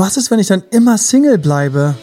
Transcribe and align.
Was 0.00 0.16
ist, 0.16 0.30
wenn 0.30 0.38
ich 0.38 0.46
dann 0.46 0.62
immer 0.70 0.96
Single 0.96 1.38
bleibe? 1.38 1.96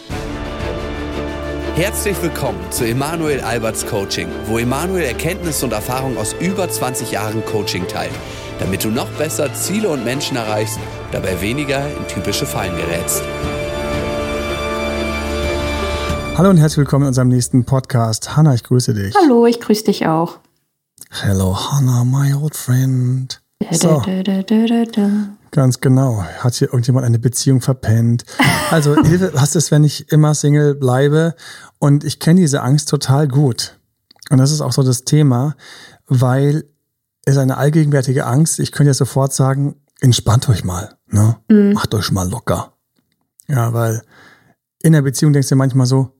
Herzlich 1.75 2.21
willkommen 2.21 2.59
zu 2.69 2.83
Emanuel 2.83 3.39
Alberts 3.39 3.85
Coaching, 3.85 4.27
wo 4.47 4.57
Emanuel 4.57 5.05
Erkenntnisse 5.05 5.65
und 5.65 5.71
Erfahrung 5.71 6.17
aus 6.17 6.35
über 6.41 6.69
20 6.69 7.11
Jahren 7.11 7.45
Coaching 7.45 7.87
teilt, 7.87 8.11
damit 8.59 8.83
du 8.83 8.89
noch 8.89 9.07
besser 9.11 9.53
Ziele 9.53 9.87
und 9.87 10.03
Menschen 10.03 10.35
erreichst, 10.35 10.77
dabei 11.13 11.39
weniger 11.39 11.87
in 11.87 12.05
typische 12.09 12.45
Fallen 12.45 12.75
gerätst. 12.75 13.21
Hallo 16.37 16.49
und 16.49 16.57
herzlich 16.57 16.79
willkommen 16.79 17.03
in 17.03 17.07
unserem 17.07 17.29
nächsten 17.29 17.63
Podcast. 17.63 18.35
Hanna, 18.35 18.55
ich 18.55 18.63
grüße 18.65 18.93
dich. 18.93 19.15
Hallo, 19.15 19.45
ich 19.45 19.61
grüße 19.61 19.85
dich 19.85 20.05
auch. 20.05 20.39
Hello, 21.11 21.55
Hanna, 21.71 22.03
my 22.03 22.33
old 22.33 22.57
friend. 22.57 23.41
So. 23.71 24.01
Ganz 25.51 25.79
genau. 25.79 26.23
Hat 26.39 26.55
hier 26.55 26.67
irgendjemand 26.67 27.05
eine 27.05 27.19
Beziehung 27.19 27.61
verpennt? 27.61 28.25
Also, 28.71 28.95
Hilfe, 29.03 29.31
was 29.33 29.55
ist, 29.55 29.71
wenn 29.71 29.83
ich 29.83 30.11
immer 30.11 30.33
Single 30.35 30.75
bleibe? 30.75 31.35
Und 31.79 32.03
ich 32.03 32.19
kenne 32.19 32.41
diese 32.41 32.61
Angst 32.61 32.89
total 32.89 33.27
gut. 33.27 33.79
Und 34.29 34.37
das 34.37 34.51
ist 34.51 34.61
auch 34.61 34.73
so 34.73 34.83
das 34.83 35.05
Thema, 35.05 35.55
weil 36.07 36.65
es 37.25 37.37
eine 37.37 37.57
allgegenwärtige 37.57 38.25
Angst. 38.25 38.59
Ich 38.59 38.71
könnte 38.71 38.89
ja 38.89 38.93
sofort 38.93 39.33
sagen, 39.33 39.75
entspannt 40.01 40.49
euch 40.49 40.63
mal, 40.63 40.97
ne? 41.07 41.37
Macht 41.73 41.93
euch 41.93 42.11
mal 42.11 42.29
locker. 42.29 42.73
Ja, 43.47 43.73
weil 43.73 44.01
in 44.81 44.93
der 44.93 45.01
Beziehung 45.01 45.33
denkst 45.33 45.49
du 45.49 45.55
manchmal 45.55 45.85
so, 45.85 46.11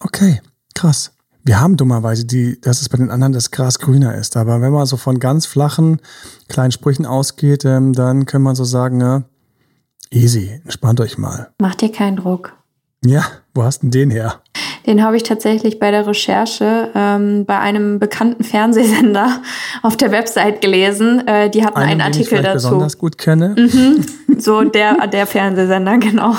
okay, 0.00 0.40
krass. 0.74 1.12
Wir 1.48 1.62
haben 1.62 1.78
dummerweise 1.78 2.26
die, 2.26 2.60
dass 2.60 2.82
es 2.82 2.90
bei 2.90 2.98
den 2.98 3.10
anderen 3.10 3.32
das 3.32 3.50
Gras 3.50 3.78
grüner 3.78 4.14
ist. 4.14 4.36
Aber 4.36 4.60
wenn 4.60 4.70
man 4.70 4.84
so 4.84 4.98
von 4.98 5.18
ganz 5.18 5.46
flachen 5.46 5.98
kleinen 6.46 6.72
Sprüchen 6.72 7.06
ausgeht, 7.06 7.64
ähm, 7.64 7.94
dann 7.94 8.26
kann 8.26 8.42
man 8.42 8.54
so 8.54 8.64
sagen, 8.64 9.00
ja, 9.00 9.22
easy, 10.10 10.60
entspannt 10.62 11.00
euch 11.00 11.16
mal. 11.16 11.48
Mach 11.58 11.74
dir 11.74 11.90
keinen 11.90 12.16
Druck. 12.16 12.52
Ja, 13.02 13.24
wo 13.54 13.62
hast 13.62 13.82
denn 13.82 13.90
den 13.90 14.10
her? 14.10 14.42
Den 14.84 15.02
habe 15.02 15.16
ich 15.16 15.22
tatsächlich 15.22 15.78
bei 15.78 15.90
der 15.90 16.06
Recherche 16.06 16.90
ähm, 16.94 17.46
bei 17.46 17.58
einem 17.58 17.98
bekannten 17.98 18.44
Fernsehsender 18.44 19.40
auf 19.82 19.96
der 19.96 20.10
Website 20.10 20.60
gelesen. 20.60 21.26
Äh, 21.26 21.48
die 21.48 21.64
hatten 21.64 21.78
einen, 21.78 21.92
den 21.92 22.00
ich 22.00 22.04
Artikel 22.04 22.28
vielleicht 22.28 22.56
dazu. 22.56 22.68
besonders 22.68 22.98
gut 22.98 23.16
kenne, 23.16 23.56
So 24.36 24.64
der, 24.64 25.06
der 25.06 25.26
Fernsehsender, 25.26 25.96
genau. 25.98 26.34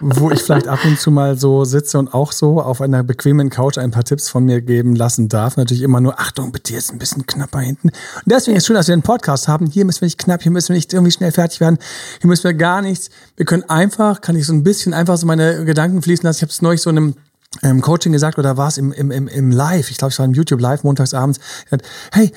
Wo 0.00 0.30
ich 0.30 0.42
vielleicht 0.42 0.68
ab 0.68 0.80
und 0.84 0.98
zu 0.98 1.10
mal 1.10 1.38
so 1.38 1.64
sitze 1.64 1.98
und 1.98 2.14
auch 2.14 2.32
so 2.32 2.60
auf 2.60 2.80
einer 2.80 3.02
bequemen 3.02 3.50
Couch 3.50 3.78
ein 3.78 3.90
paar 3.90 4.04
Tipps 4.04 4.28
von 4.28 4.44
mir 4.44 4.60
geben 4.60 4.94
lassen 4.94 5.28
darf. 5.28 5.56
Natürlich 5.56 5.82
immer 5.82 6.00
nur, 6.00 6.18
Achtung, 6.20 6.52
bitte 6.52 6.72
jetzt 6.72 6.92
ein 6.92 6.98
bisschen 6.98 7.26
knapper 7.26 7.60
hinten. 7.60 7.88
Und 7.88 8.22
deswegen 8.26 8.56
ist 8.56 8.62
es 8.62 8.66
schön, 8.66 8.76
dass 8.76 8.88
wir 8.88 8.92
einen 8.92 9.02
Podcast 9.02 9.48
haben. 9.48 9.66
Hier 9.66 9.84
müssen 9.84 10.02
wir 10.02 10.06
nicht 10.06 10.18
knapp, 10.18 10.42
hier 10.42 10.52
müssen 10.52 10.70
wir 10.70 10.76
nicht 10.76 10.92
irgendwie 10.92 11.12
schnell 11.12 11.32
fertig 11.32 11.60
werden. 11.60 11.78
Hier 12.20 12.28
müssen 12.28 12.44
wir 12.44 12.54
gar 12.54 12.82
nichts. 12.82 13.10
Wir 13.36 13.46
können 13.46 13.68
einfach, 13.68 14.20
kann 14.20 14.36
ich 14.36 14.46
so 14.46 14.52
ein 14.52 14.62
bisschen 14.62 14.94
einfach 14.94 15.16
so 15.16 15.26
meine 15.26 15.64
Gedanken 15.64 16.02
fließen 16.02 16.24
lassen. 16.24 16.38
Ich 16.38 16.42
habe 16.42 16.52
es 16.52 16.62
neulich 16.62 16.82
so 16.82 16.90
in 16.90 16.96
einem 16.96 17.14
ähm, 17.62 17.80
Coaching 17.80 18.12
gesagt 18.12 18.38
oder 18.38 18.56
war 18.56 18.68
es 18.68 18.78
im, 18.78 18.92
im, 18.92 19.10
im, 19.10 19.28
im 19.28 19.50
Live? 19.50 19.90
Ich 19.90 19.98
glaube, 19.98 20.12
es 20.12 20.18
war 20.18 20.26
im 20.26 20.34
YouTube 20.34 20.60
Live 20.60 20.84
montags 20.84 21.14
abends. 21.14 21.40
Ich 21.66 21.72
hab, 21.72 21.80
Hey, 22.12 22.32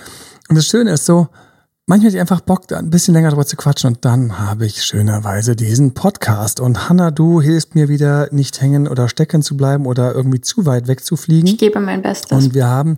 und 0.49 0.55
das 0.55 0.65
Schöne 0.65 0.91
ist 0.91 1.05
so, 1.05 1.27
manchmal 1.91 2.07
hätte 2.07 2.17
ich 2.17 2.21
einfach 2.21 2.39
Bock, 2.39 2.69
da 2.69 2.77
ein 2.77 2.89
bisschen 2.89 3.13
länger 3.13 3.31
drüber 3.31 3.45
zu 3.45 3.57
quatschen 3.57 3.89
und 3.89 4.05
dann 4.05 4.39
habe 4.39 4.65
ich 4.65 4.81
schönerweise 4.81 5.57
diesen 5.57 5.93
Podcast. 5.93 6.61
Und 6.61 6.87
Hanna, 6.87 7.11
du 7.11 7.41
hilfst 7.41 7.75
mir 7.75 7.89
wieder 7.89 8.29
nicht 8.31 8.61
hängen 8.61 8.87
oder 8.87 9.09
stecken 9.09 9.41
zu 9.41 9.57
bleiben 9.57 9.85
oder 9.85 10.15
irgendwie 10.15 10.39
zu 10.39 10.65
weit 10.65 10.87
wegzufliegen. 10.87 11.47
Ich 11.47 11.57
gebe 11.57 11.81
mein 11.81 12.01
Bestes. 12.01 12.31
Und 12.31 12.53
wir 12.53 12.65
haben 12.67 12.97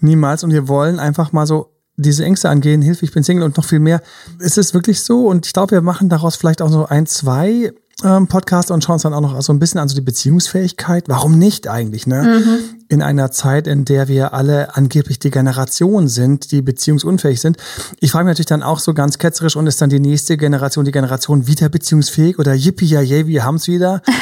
niemals 0.00 0.44
und 0.44 0.52
wir 0.52 0.68
wollen 0.68 0.98
einfach 0.98 1.32
mal 1.32 1.46
so 1.46 1.72
diese 1.96 2.22
Ängste 2.22 2.50
angehen, 2.50 2.82
Hilfe, 2.82 3.06
ich 3.06 3.12
bin 3.12 3.22
Single 3.22 3.44
und 3.44 3.56
noch 3.56 3.64
viel 3.64 3.80
mehr. 3.80 4.02
Es 4.38 4.58
ist 4.58 4.74
wirklich 4.74 5.00
so 5.00 5.26
und 5.26 5.46
ich 5.46 5.54
glaube, 5.54 5.70
wir 5.70 5.80
machen 5.80 6.10
daraus 6.10 6.36
vielleicht 6.36 6.60
auch 6.60 6.68
so 6.68 6.84
ein, 6.84 7.06
zwei 7.06 7.72
ähm, 8.04 8.26
Podcasts 8.26 8.70
und 8.70 8.84
schauen 8.84 8.94
uns 8.94 9.02
dann 9.04 9.14
auch 9.14 9.22
noch 9.22 9.40
so 9.40 9.54
ein 9.54 9.58
bisschen 9.58 9.80
an 9.80 9.88
so 9.88 9.94
die 9.94 10.02
Beziehungsfähigkeit. 10.02 11.04
Warum 11.08 11.38
nicht 11.38 11.66
eigentlich, 11.66 12.06
ne? 12.06 12.42
In 12.88 13.02
einer 13.02 13.30
Zeit, 13.30 13.66
in 13.66 13.84
der 13.84 14.08
wir 14.08 14.32
alle 14.32 14.74
angeblich 14.76 15.18
die 15.18 15.30
Generation 15.30 16.08
sind, 16.08 16.52
die 16.52 16.62
beziehungsunfähig 16.62 17.40
sind. 17.40 17.58
Ich 18.00 18.12
frage 18.12 18.24
mich 18.24 18.32
natürlich 18.32 18.46
dann 18.46 18.62
auch 18.62 18.78
so 18.78 18.94
ganz 18.94 19.18
ketzerisch, 19.18 19.56
und 19.56 19.66
ist 19.66 19.80
dann 19.82 19.90
die 19.90 20.00
nächste 20.00 20.36
Generation, 20.36 20.84
die 20.84 20.92
Generation 20.92 21.46
wieder 21.46 21.68
beziehungsfähig 21.68 22.38
oder 22.38 22.54
yippie, 22.54 22.86
ja, 22.86 23.00
yay, 23.00 23.26
wir 23.26 23.44
haben's 23.44 23.68
wieder. 23.68 24.02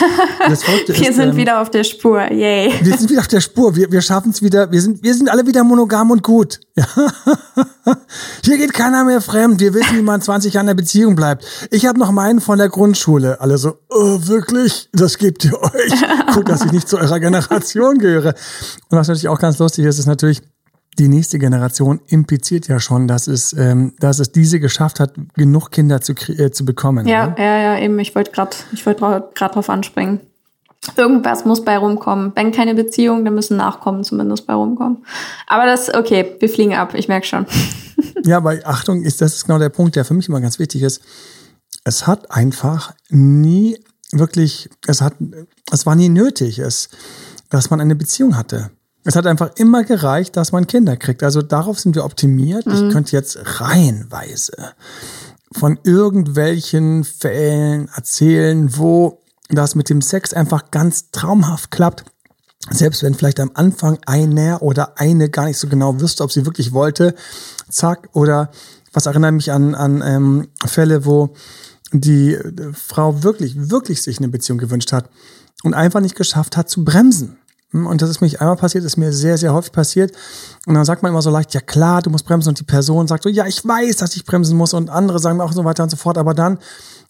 Wir 0.46 0.52
ist, 0.52 1.16
sind 1.16 1.30
ähm, 1.30 1.36
wieder 1.36 1.60
auf 1.60 1.70
der 1.70 1.82
Spur. 1.82 2.20
Yay. 2.30 2.72
wir 2.80 2.96
sind 2.96 3.10
wieder 3.10 3.20
auf 3.20 3.26
der 3.26 3.40
Spur. 3.40 3.74
Wir, 3.74 3.90
wir 3.90 4.00
schaffen 4.00 4.30
es 4.30 4.42
wieder. 4.42 4.70
Wir 4.70 4.80
sind, 4.80 5.02
wir 5.02 5.12
sind 5.14 5.28
alle 5.28 5.46
wieder 5.46 5.64
monogam 5.64 6.10
und 6.10 6.22
gut. 6.22 6.60
Ja. 6.76 6.86
Hier 8.44 8.58
geht 8.58 8.72
keiner 8.72 9.04
mehr 9.04 9.20
fremd. 9.20 9.60
Wir 9.60 9.74
wissen, 9.74 9.96
wie 9.96 10.02
man 10.02 10.20
20 10.20 10.54
Jahre 10.54 10.64
in 10.64 10.68
der 10.68 10.74
Beziehung 10.74 11.16
bleibt. 11.16 11.44
Ich 11.70 11.86
habe 11.86 11.98
noch 11.98 12.12
meinen 12.12 12.40
von 12.40 12.58
der 12.58 12.68
Grundschule. 12.68 13.40
Alle 13.40 13.58
so, 13.58 13.78
oh, 13.90 14.18
wirklich? 14.26 14.88
Das 14.92 15.18
gebt 15.18 15.44
ihr 15.44 15.60
euch. 15.60 16.34
Gut, 16.34 16.48
dass 16.48 16.64
ich 16.64 16.72
nicht 16.72 16.88
zu 16.88 16.98
eurer 16.98 17.18
Generation 17.18 17.98
gehöre. 17.98 18.34
Und 18.88 18.98
was 18.98 19.08
natürlich 19.08 19.28
auch 19.28 19.38
ganz 19.38 19.58
lustig 19.58 19.84
ist, 19.84 19.98
ist 19.98 20.06
natürlich, 20.06 20.42
die 20.98 21.08
nächste 21.08 21.38
Generation 21.38 22.00
impliziert 22.06 22.68
ja 22.68 22.80
schon, 22.80 23.06
dass 23.06 23.26
es, 23.26 23.52
ähm, 23.52 23.94
dass 24.00 24.18
es 24.18 24.32
diese 24.32 24.60
geschafft 24.60 24.98
hat, 24.98 25.14
genug 25.34 25.70
Kinder 25.70 26.00
zu, 26.00 26.12
äh, 26.12 26.50
zu 26.50 26.64
bekommen. 26.64 27.06
Ja, 27.06 27.28
ne? 27.28 27.34
ja, 27.38 27.58
ja, 27.58 27.78
eben. 27.78 27.98
Ich 27.98 28.14
wollte 28.14 28.30
gerade, 28.30 28.56
ich 28.72 28.86
wollte 28.86 29.00
gerade 29.34 29.54
drauf 29.54 29.68
anspringen. 29.68 30.20
Irgendwas 30.96 31.44
muss 31.44 31.64
bei 31.64 31.76
rumkommen. 31.76 32.32
Wenn 32.34 32.52
keine 32.52 32.74
Beziehung, 32.74 33.24
dann 33.24 33.34
müssen 33.34 33.56
Nachkommen 33.56 34.04
zumindest 34.04 34.46
bei 34.46 34.54
rumkommen. 34.54 35.04
Aber 35.46 35.66
das, 35.66 35.92
okay, 35.92 36.36
wir 36.38 36.48
fliegen 36.48 36.74
ab. 36.74 36.94
Ich 36.94 37.08
merke 37.08 37.26
schon. 37.26 37.46
Ja, 38.24 38.38
aber 38.38 38.58
Achtung, 38.64 39.02
ist, 39.02 39.22
das 39.22 39.34
ist 39.34 39.46
genau 39.46 39.58
der 39.58 39.68
Punkt, 39.68 39.96
der 39.96 40.04
für 40.04 40.12
mich 40.12 40.28
immer 40.28 40.40
ganz 40.40 40.58
wichtig 40.58 40.82
ist. 40.82 41.00
Es 41.84 42.06
hat 42.06 42.30
einfach 42.30 42.92
nie 43.08 43.78
wirklich, 44.12 44.68
es 44.86 45.00
hat, 45.00 45.14
es 45.70 45.86
war 45.86 45.94
nie 45.94 46.08
nötig, 46.08 46.58
es, 46.58 46.88
dass 47.50 47.70
man 47.70 47.80
eine 47.80 47.94
Beziehung 47.94 48.36
hatte. 48.36 48.70
Es 49.04 49.14
hat 49.14 49.26
einfach 49.26 49.52
immer 49.56 49.84
gereicht, 49.84 50.36
dass 50.36 50.50
man 50.50 50.66
Kinder 50.66 50.96
kriegt. 50.96 51.22
Also 51.22 51.40
darauf 51.40 51.78
sind 51.78 51.94
wir 51.94 52.04
optimiert. 52.04 52.66
Ich 52.66 52.90
könnte 52.90 53.12
jetzt 53.12 53.38
reihenweise 53.60 54.74
von 55.52 55.78
irgendwelchen 55.84 57.04
Fällen 57.04 57.88
erzählen, 57.94 58.76
wo 58.76 59.22
das 59.48 59.74
mit 59.76 59.90
dem 59.90 60.02
Sex 60.02 60.32
einfach 60.32 60.70
ganz 60.70 61.10
traumhaft 61.12 61.70
klappt. 61.70 62.04
Selbst 62.70 63.04
wenn 63.04 63.14
vielleicht 63.14 63.38
am 63.38 63.52
Anfang 63.54 63.98
einer 64.06 64.60
oder 64.60 64.98
eine 64.98 65.30
gar 65.30 65.44
nicht 65.44 65.58
so 65.58 65.68
genau 65.68 66.00
wüsste, 66.00 66.24
ob 66.24 66.32
sie 66.32 66.44
wirklich 66.44 66.72
wollte, 66.72 67.14
zack, 67.70 68.08
oder 68.12 68.50
was 68.92 69.06
erinnert 69.06 69.34
mich 69.34 69.52
an, 69.52 69.76
an 69.76 70.02
ähm, 70.04 70.48
Fälle, 70.64 71.04
wo 71.04 71.34
die 71.92 72.34
äh, 72.34 72.72
Frau 72.72 73.22
wirklich, 73.22 73.70
wirklich 73.70 74.02
sich 74.02 74.18
eine 74.18 74.28
Beziehung 74.28 74.58
gewünscht 74.58 74.90
hat 74.90 75.08
und 75.62 75.74
einfach 75.74 76.00
nicht 76.00 76.16
geschafft 76.16 76.56
hat 76.56 76.68
zu 76.68 76.84
bremsen. 76.84 77.38
Hm, 77.70 77.86
Und 77.86 78.02
das 78.02 78.10
ist 78.10 78.20
mir 78.20 78.26
nicht 78.26 78.40
einmal 78.40 78.56
passiert, 78.56 78.84
ist 78.84 78.96
mir 78.96 79.12
sehr, 79.12 79.38
sehr 79.38 79.52
häufig 79.52 79.72
passiert. 79.72 80.12
Und 80.66 80.74
dann 80.74 80.84
sagt 80.84 81.02
man 81.02 81.10
immer 81.10 81.22
so 81.22 81.30
leicht, 81.30 81.54
ja 81.54 81.60
klar, 81.60 82.02
du 82.02 82.10
musst 82.10 82.26
bremsen. 82.26 82.50
Und 82.50 82.60
die 82.60 82.64
Person 82.64 83.08
sagt 83.08 83.24
so, 83.24 83.28
ja, 83.28 83.46
ich 83.46 83.66
weiß, 83.66 83.96
dass 83.96 84.16
ich 84.16 84.24
bremsen 84.24 84.56
muss. 84.56 84.74
Und 84.74 84.90
andere 84.90 85.18
sagen 85.18 85.40
auch 85.40 85.52
so 85.52 85.64
weiter 85.64 85.82
und 85.82 85.90
so 85.90 85.96
fort. 85.96 86.18
Aber 86.18 86.34
dann, 86.34 86.58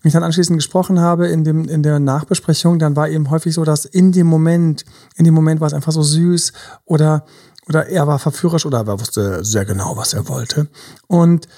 wenn 0.02 0.08
ich 0.08 0.12
dann 0.12 0.24
anschließend 0.24 0.56
gesprochen 0.58 1.00
habe 1.00 1.28
in, 1.28 1.44
dem, 1.44 1.68
in 1.68 1.82
der 1.82 1.98
Nachbesprechung, 1.98 2.78
dann 2.78 2.96
war 2.96 3.08
eben 3.08 3.30
häufig 3.30 3.54
so, 3.54 3.64
dass 3.64 3.84
in 3.84 4.12
dem 4.12 4.26
Moment, 4.26 4.84
in 5.16 5.24
dem 5.24 5.34
Moment 5.34 5.60
war 5.60 5.66
es 5.66 5.74
einfach 5.74 5.92
so 5.92 6.02
süß 6.02 6.52
oder, 6.84 7.26
oder 7.68 7.88
er 7.88 8.06
war 8.06 8.18
verführerisch 8.18 8.66
oder 8.66 8.86
er 8.86 9.00
wusste 9.00 9.44
sehr 9.44 9.64
genau, 9.64 9.96
was 9.96 10.14
er 10.14 10.28
wollte. 10.28 10.68
Und 11.06 11.48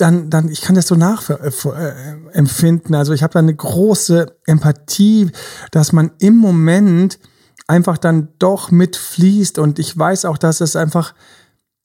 dann, 0.00 0.30
dann, 0.30 0.48
ich 0.48 0.62
kann 0.62 0.74
das 0.74 0.86
so 0.86 0.94
nachempfinden. 0.94 2.94
Also 2.94 3.12
ich 3.12 3.22
habe 3.22 3.32
da 3.32 3.38
eine 3.38 3.54
große 3.54 4.34
Empathie, 4.46 5.30
dass 5.70 5.92
man 5.92 6.12
im 6.18 6.36
Moment 6.36 7.18
einfach 7.66 7.98
dann 7.98 8.28
doch 8.38 8.70
mitfließt 8.70 9.58
und 9.58 9.78
ich 9.78 9.96
weiß 9.96 10.24
auch, 10.24 10.38
dass 10.38 10.60
es 10.60 10.74
einfach, 10.74 11.14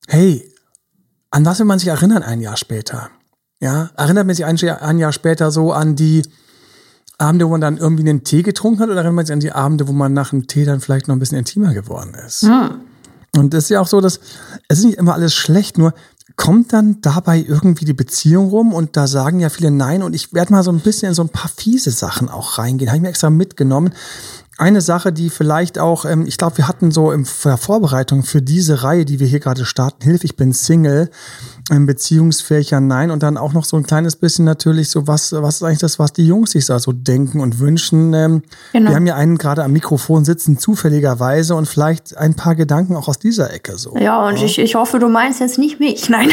hey, 0.07 0.50
an 1.29 1.46
was 1.46 1.59
will 1.59 1.66
man 1.66 1.79
sich 1.79 1.90
erinnern 1.90 2.24
ein 2.24 2.40
Jahr 2.40 2.57
später? 2.57 3.09
Ja, 3.59 3.90
erinnert 3.97 4.25
man 4.25 4.35
sich 4.35 4.45
ein 4.45 4.56
Jahr, 4.57 4.81
ein 4.81 5.00
Jahr 5.00 5.12
später 5.12 5.51
so 5.51 5.74
an 5.74 5.95
die 5.95 6.24
Abende, 7.18 7.45
wo 7.45 7.51
man 7.51 7.62
dann 7.62 7.78
irgendwie 7.78 8.07
einen 8.07 8.24
Tee 8.24 8.44
getrunken 8.44 8.81
hat 8.81 8.89
oder 8.89 8.98
erinnert 8.98 9.15
man 9.15 9.25
sich 9.25 9.33
an 9.33 9.39
die 9.39 9.51
Abende, 9.51 9.88
wo 9.88 9.92
man 9.92 10.13
nach 10.13 10.30
dem 10.30 10.48
Tee 10.48 10.65
dann 10.65 10.80
vielleicht 10.80 11.07
noch 11.07 11.15
ein 11.15 11.19
bisschen 11.19 11.38
intimer 11.38 11.74
geworden 11.74 12.15
ist? 12.25 12.44
Und 13.36 13.54
es 13.54 13.65
ist 13.65 13.69
ja 13.69 13.81
auch 13.81 13.88
so, 13.88 14.00
dass 14.00 14.19
es 14.68 14.80
ist 14.80 14.86
nicht 14.86 14.98
immer 14.98 15.13
alles 15.13 15.33
schlecht, 15.33 15.77
nur 15.77 15.94
kommt 16.35 16.74
dann 16.74 17.00
dabei 17.01 17.44
irgendwie 17.47 17.85
die 17.85 17.94
Beziehung 17.94 18.50
rum 18.50 18.74
und 18.74 18.97
da 18.97 19.07
sagen 19.07 19.39
ja 19.39 19.50
viele 19.50 19.71
Nein 19.71 20.01
und 20.03 20.13
ich 20.13 20.33
werde 20.33 20.51
mal 20.51 20.63
so 20.63 20.71
ein 20.71 20.80
bisschen 20.80 21.09
in 21.09 21.13
so 21.13 21.21
ein 21.21 21.30
paar 21.30 21.50
fiese 21.50 21.91
Sachen 21.91 22.30
auch 22.30 22.57
reingehen. 22.57 22.89
Habe 22.89 22.97
ich 22.97 23.03
mir 23.03 23.09
extra 23.09 23.30
mitgenommen. 23.30 23.94
Eine 24.57 24.81
Sache, 24.81 25.12
die 25.12 25.30
vielleicht 25.30 25.80
auch, 25.80 26.06
ähm, 26.06 26.25
ich 26.27 26.38
glaube, 26.38 26.57
wir 26.57 26.68
hatten 26.68 26.91
so 26.91 27.12
in 27.12 27.27
der 27.44 27.57
Vorbereitung 27.57 28.24
für 28.24 28.41
diese 28.41 28.83
Reihe, 28.83 29.06
die 29.06 29.19
wir 29.19 29.27
hier 29.27 29.39
gerade 29.39 29.65
starten, 29.65 30.03
Hilf, 30.03 30.24
ich 30.24 30.35
bin 30.35 30.53
Single, 30.53 31.09
ähm, 31.71 31.86
beziehungsfähiger 31.86 32.80
Nein 32.81 33.12
und 33.12 33.24
dann 33.24 33.38
auch 33.38 33.54
noch 33.54 33.65
so 33.65 33.77
ein 33.77 33.83
kleines 33.83 34.15
bisschen 34.15 34.45
natürlich 34.45 34.89
so, 34.89 35.07
was, 35.07 35.31
was 35.31 35.56
ist 35.56 35.63
eigentlich 35.63 35.80
das, 35.80 36.00
was 36.00 36.13
die 36.13 36.27
Jungs 36.27 36.51
sich 36.51 36.65
da 36.65 36.80
so 36.80 36.92
denken 36.92 37.39
und 37.39 37.60
wünschen. 37.60 38.13
Ähm, 38.13 38.44
Genau. 38.74 38.89
Wir 38.89 38.95
haben 38.95 39.06
ja 39.07 39.15
einen 39.15 39.38
gerade 39.38 39.63
am 39.63 39.71
Mikrofon 39.71 40.25
sitzen, 40.25 40.57
zufälligerweise 40.57 41.56
und 41.56 41.68
vielleicht 41.68 42.18
ein 42.18 42.33
paar 42.33 42.56
Gedanken 42.56 42.95
auch 42.95 43.07
aus 43.07 43.19
dieser 43.19 43.54
Ecke 43.54 43.77
so. 43.77 43.95
Ja, 43.98 44.27
und 44.27 44.42
ich, 44.42 44.57
ich 44.57 44.75
hoffe, 44.75 45.00
du 45.00 45.10
meinst 45.10 45.39
jetzt 45.39 45.60
nicht 45.60 45.80
mich. 45.80 46.10
Nein. 46.13 46.30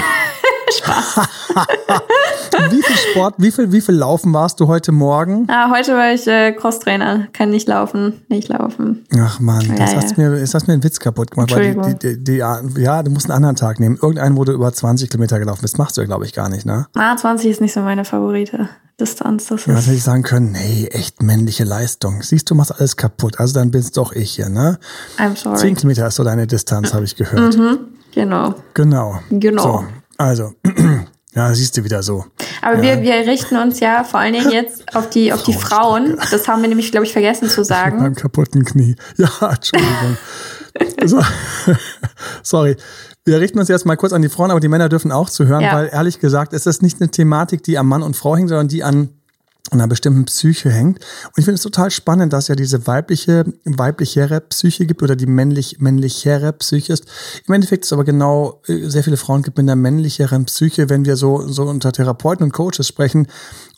Spaß. 0.73 1.29
wie 2.71 2.83
viel 2.83 2.97
Sport, 2.97 3.35
wie 3.39 3.51
viel, 3.51 3.73
wie 3.73 3.81
viel 3.81 3.95
Laufen 3.95 4.33
warst 4.33 4.61
du 4.61 4.69
heute 4.69 4.93
Morgen? 4.93 5.47
Ah, 5.49 5.71
heute 5.71 5.95
war 5.95 6.13
ich 6.13 6.27
äh, 6.27 6.53
Crosstrainer. 6.53 7.27
Kann 7.33 7.51
nicht 7.51 7.69
laufen, 7.69 8.23
nicht 8.29 8.49
laufen. 8.49 9.05
Ach 9.19 9.41
man, 9.41 9.61
Ja, 9.63 9.75
das 9.75 9.93
ja. 9.93 9.97
hast 9.99 10.19
mir, 10.19 10.31
das 10.31 10.55
hast 10.55 10.67
mir 10.69 10.75
einen 10.75 10.85
Witz 10.85 11.01
kaputt 11.01 11.33
gemacht. 11.33 11.55
Weil 11.55 11.75
die, 11.75 11.95
die, 11.99 12.17
die, 12.17 12.25
die, 12.25 12.37
ja, 12.81 13.03
du 13.03 13.11
musst 13.11 13.27
einen 13.27 13.37
anderen 13.37 13.57
Tag 13.57 13.81
nehmen. 13.81 13.99
Irgendeinen, 14.01 14.37
wo 14.37 14.45
du 14.45 14.53
über 14.53 14.73
20 14.73 15.11
Kilometer 15.11 15.20
gelaufen 15.29 15.63
bist, 15.63 15.79
machst 15.79 15.97
du 15.97 16.01
ja, 16.01 16.07
glaube 16.07 16.25
ich, 16.25 16.33
gar 16.33 16.49
nicht, 16.49 16.67
ne? 16.67 16.87
Ah, 16.97 17.17
20 17.17 17.51
ist 17.51 17.61
nicht 17.61 17.73
so 17.73 17.81
meine 17.81 18.05
Favorite 18.05 18.69
Distanz. 19.01 19.47
Das 19.47 19.67
Ja, 19.67 19.75
was 19.75 19.81
ist, 19.81 19.87
hätte 19.87 19.97
ich 19.97 20.03
sagen 20.05 20.23
können? 20.23 20.53
Nee, 20.53 20.89
echt 20.91 21.23
männliche 21.23 21.65
Leistung. 21.65 22.23
Siehst 22.23 22.51
du, 22.51 22.55
machst 22.55 22.75
alles 22.79 22.97
kaputt. 22.97 23.41
Also 23.41 23.55
dann 23.55 23.71
bin's 23.71 23.93
doch 23.93 24.13
ich 24.13 24.33
hier, 24.33 24.49
ne? 24.49 24.79
I'm 25.19 25.37
sorry. 25.37 25.75
Kilometer 25.75 26.07
ist 26.07 26.17
so 26.17 26.25
deine 26.25 26.47
Distanz, 26.47 26.93
habe 26.93 27.05
ich 27.05 27.17
gehört. 27.17 27.59
Genau. 28.15 28.55
Genau. 28.75 29.21
Genau. 29.31 29.63
So, 29.63 29.85
also, 30.19 30.53
ja, 31.35 31.55
siehst 31.55 31.77
du 31.77 31.85
wieder 31.85 32.03
so. 32.03 32.27
Aber 32.63 32.83
wir, 32.83 33.01
wir 33.03 33.15
richten 33.27 33.57
uns 33.57 33.81
ja 33.81 34.05
vor 34.05 34.21
allen 34.21 34.35
Dingen 34.35 34.51
jetzt 34.51 34.95
auf 34.95 35.09
die, 35.09 35.33
auf 35.33 35.43
die 35.45 35.55
Frauen. 35.55 36.19
Das 36.31 36.47
haben 36.47 36.61
wir 36.61 36.69
nämlich, 36.69 36.91
glaube 36.91 37.07
ich, 37.07 37.13
vergessen 37.13 37.49
zu 37.49 37.61
Mit 37.63 37.69
sagen. 37.69 37.99
meinem 37.99 38.15
kaputten 38.15 38.65
Knie. 38.65 38.97
Ja, 39.17 39.29
Entschuldigung. 39.41 40.19
so, 41.05 41.23
sorry. 42.43 42.77
Wir 43.25 43.41
richten 43.41 43.59
uns 43.59 43.69
jetzt 43.69 43.87
mal 43.87 43.97
kurz 43.97 44.13
an 44.13 44.23
die 44.23 44.29
Frauen, 44.29 44.51
aber 44.51 44.61
die 44.61 44.69
Männer 44.69 44.89
dürfen 44.89 45.13
auch 45.13 45.31
zuhören, 45.31 45.63
Ja. 45.63 45.75
weil 45.75 45.91
ehrlich 45.93 46.21
gesagt, 46.21 46.53
es 46.53 46.67
ist 46.67 46.83
nicht 46.83 47.01
eine 47.01 47.11
Thematik, 47.11 47.63
die 47.63 47.79
am 47.79 47.89
Mann 47.89 48.03
und 48.03 48.17
Frau 48.17 48.37
hängt, 48.37 48.49
sondern 48.49 48.69
die 48.69 48.83
an 48.83 49.11
einer 49.71 49.87
bestimmten 49.87 50.25
Psyche 50.25 50.71
hängt. 50.71 50.99
Und 51.27 51.35
ich 51.37 51.45
finde 51.45 51.57
es 51.57 51.63
total 51.63 51.91
spannend, 51.91 52.33
dass 52.33 52.49
ja 52.49 52.57
diese 52.57 52.87
weibliche, 52.87 53.45
weiblichere 53.65 54.41
Psyche 54.41 54.87
gibt 54.87 55.03
oder 55.03 55.15
die 55.15 55.27
männlich, 55.27 55.77
männlichere 55.81 56.53
Psyche 56.55 56.93
ist. 56.93 57.05
Im 57.47 57.55
Endeffekt 57.55 57.85
ist 57.85 57.93
aber 57.93 58.05
genau 58.05 58.63
äh, 58.67 58.89
sehr 58.89 59.05
viele 59.05 59.17
Frauen 59.17 59.43
gibt 59.43 59.59
mit 59.59 59.65
einer 59.65 59.77
männlicheren 59.77 60.47
Psyche, 60.47 60.89
wenn 60.89 61.05
wir 61.05 61.17
so, 61.17 61.47
so 61.47 61.65
unter 61.65 61.93
Therapeuten 61.93 62.45
und 62.45 62.53
Coaches 62.53 62.89
sprechen. 62.89 63.27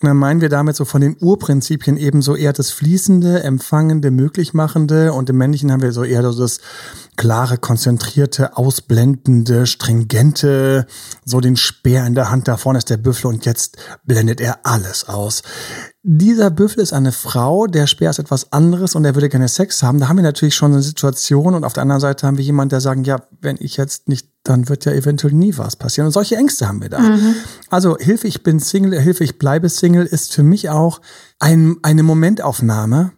Und 0.01 0.09
dann 0.09 0.17
meinen 0.17 0.41
wir 0.41 0.49
damit 0.49 0.77
so 0.77 0.85
von 0.85 1.01
den 1.03 1.17
Urprinzipien 1.21 1.97
eben 1.97 2.23
so 2.23 2.37
eher 2.37 2.53
das 2.53 2.71
Fließende, 2.71 3.43
Empfangende, 3.43 4.11
Möglichmachende 4.11 5.13
und 5.13 5.29
im 5.29 5.37
Männlichen 5.37 5.73
haben 5.73 5.83
wir 5.83 5.93
so 5.93 6.05
eher 6.05 6.23
so 6.33 6.41
das 6.41 6.61
klare, 7.17 7.59
konzentrierte, 7.59 8.57
ausblendende, 8.57 9.67
stringente, 9.67 10.87
so 11.25 11.41
den 11.41 11.57
Speer 11.57 12.07
in 12.07 12.15
der 12.15 12.31
Hand, 12.31 12.49
da 12.49 12.57
vorne 12.57 12.79
ist 12.79 12.91
der 12.91 12.97
Büffel 12.97 13.27
und 13.27 13.45
jetzt 13.45 13.77
blendet 14.05 14.41
er 14.41 14.61
alles 14.65 15.09
aus. 15.09 15.43
Dieser 16.05 16.51
Büffel 16.51 16.81
ist 16.81 16.93
eine 16.93 17.13
Frau, 17.13 17.67
der 17.67 17.87
Speer 17.87 18.11
ist 18.11 18.19
etwas 18.19 18.53
anderes 18.53 18.97
und 18.97 19.05
er 19.05 19.15
würde 19.15 19.29
gerne 19.29 19.47
Sex 19.47 19.83
haben. 19.83 20.01
Da 20.01 20.09
haben 20.09 20.17
wir 20.17 20.25
natürlich 20.25 20.55
schon 20.55 20.73
eine 20.73 20.83
Situation 20.83 21.55
und 21.55 21.65
auf 21.65 21.75
der 21.75 21.83
anderen 21.83 22.01
Seite 22.01 22.27
haben 22.27 22.39
wir 22.39 22.45
jemanden, 22.45 22.71
der 22.71 22.81
sagen, 22.81 23.05
ja, 23.05 23.23
wenn 23.41 23.57
ich 23.61 23.77
jetzt 23.77 24.09
nicht, 24.09 24.29
dann 24.43 24.69
wird 24.69 24.85
ja 24.85 24.93
eventuell 24.93 25.33
nie 25.33 25.57
was 25.59 25.77
passieren. 25.77 26.07
Und 26.07 26.13
solche 26.13 26.37
Ängste 26.37 26.67
haben 26.67 26.83
wir 26.83 26.89
da. 26.89 26.99
Also 27.71 27.97
Hilfe, 27.99 28.27
ich 28.27 28.43
bin 28.43 28.59
Single, 28.59 28.99
Hilfe, 29.01 29.23
ich 29.23 29.39
bleibe 29.39 29.69
Single 29.69 30.07
ist 30.07 30.33
für 30.33 30.43
mich 30.43 30.71
auch 30.71 31.01
ein, 31.39 31.77
eine 31.83 32.03
Momentaufnahme, 32.03 33.13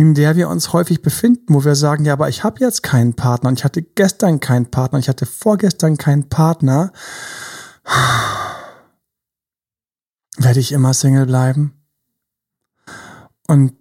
in 0.00 0.14
der 0.14 0.34
wir 0.34 0.48
uns 0.48 0.72
häufig 0.72 1.02
befinden, 1.02 1.52
wo 1.52 1.62
wir 1.62 1.74
sagen, 1.74 2.06
ja, 2.06 2.14
aber 2.14 2.30
ich 2.30 2.42
habe 2.42 2.60
jetzt 2.60 2.82
keinen 2.82 3.12
Partner 3.12 3.50
und 3.50 3.58
ich 3.58 3.64
hatte 3.66 3.82
gestern 3.82 4.40
keinen 4.40 4.70
Partner 4.70 4.96
und 4.96 5.00
ich 5.00 5.10
hatte 5.10 5.26
vorgestern 5.26 5.98
keinen 5.98 6.30
Partner. 6.30 6.90
Werde 10.38 10.58
ich 10.58 10.72
immer 10.72 10.94
Single 10.94 11.26
bleiben? 11.26 11.74
Und 13.46 13.74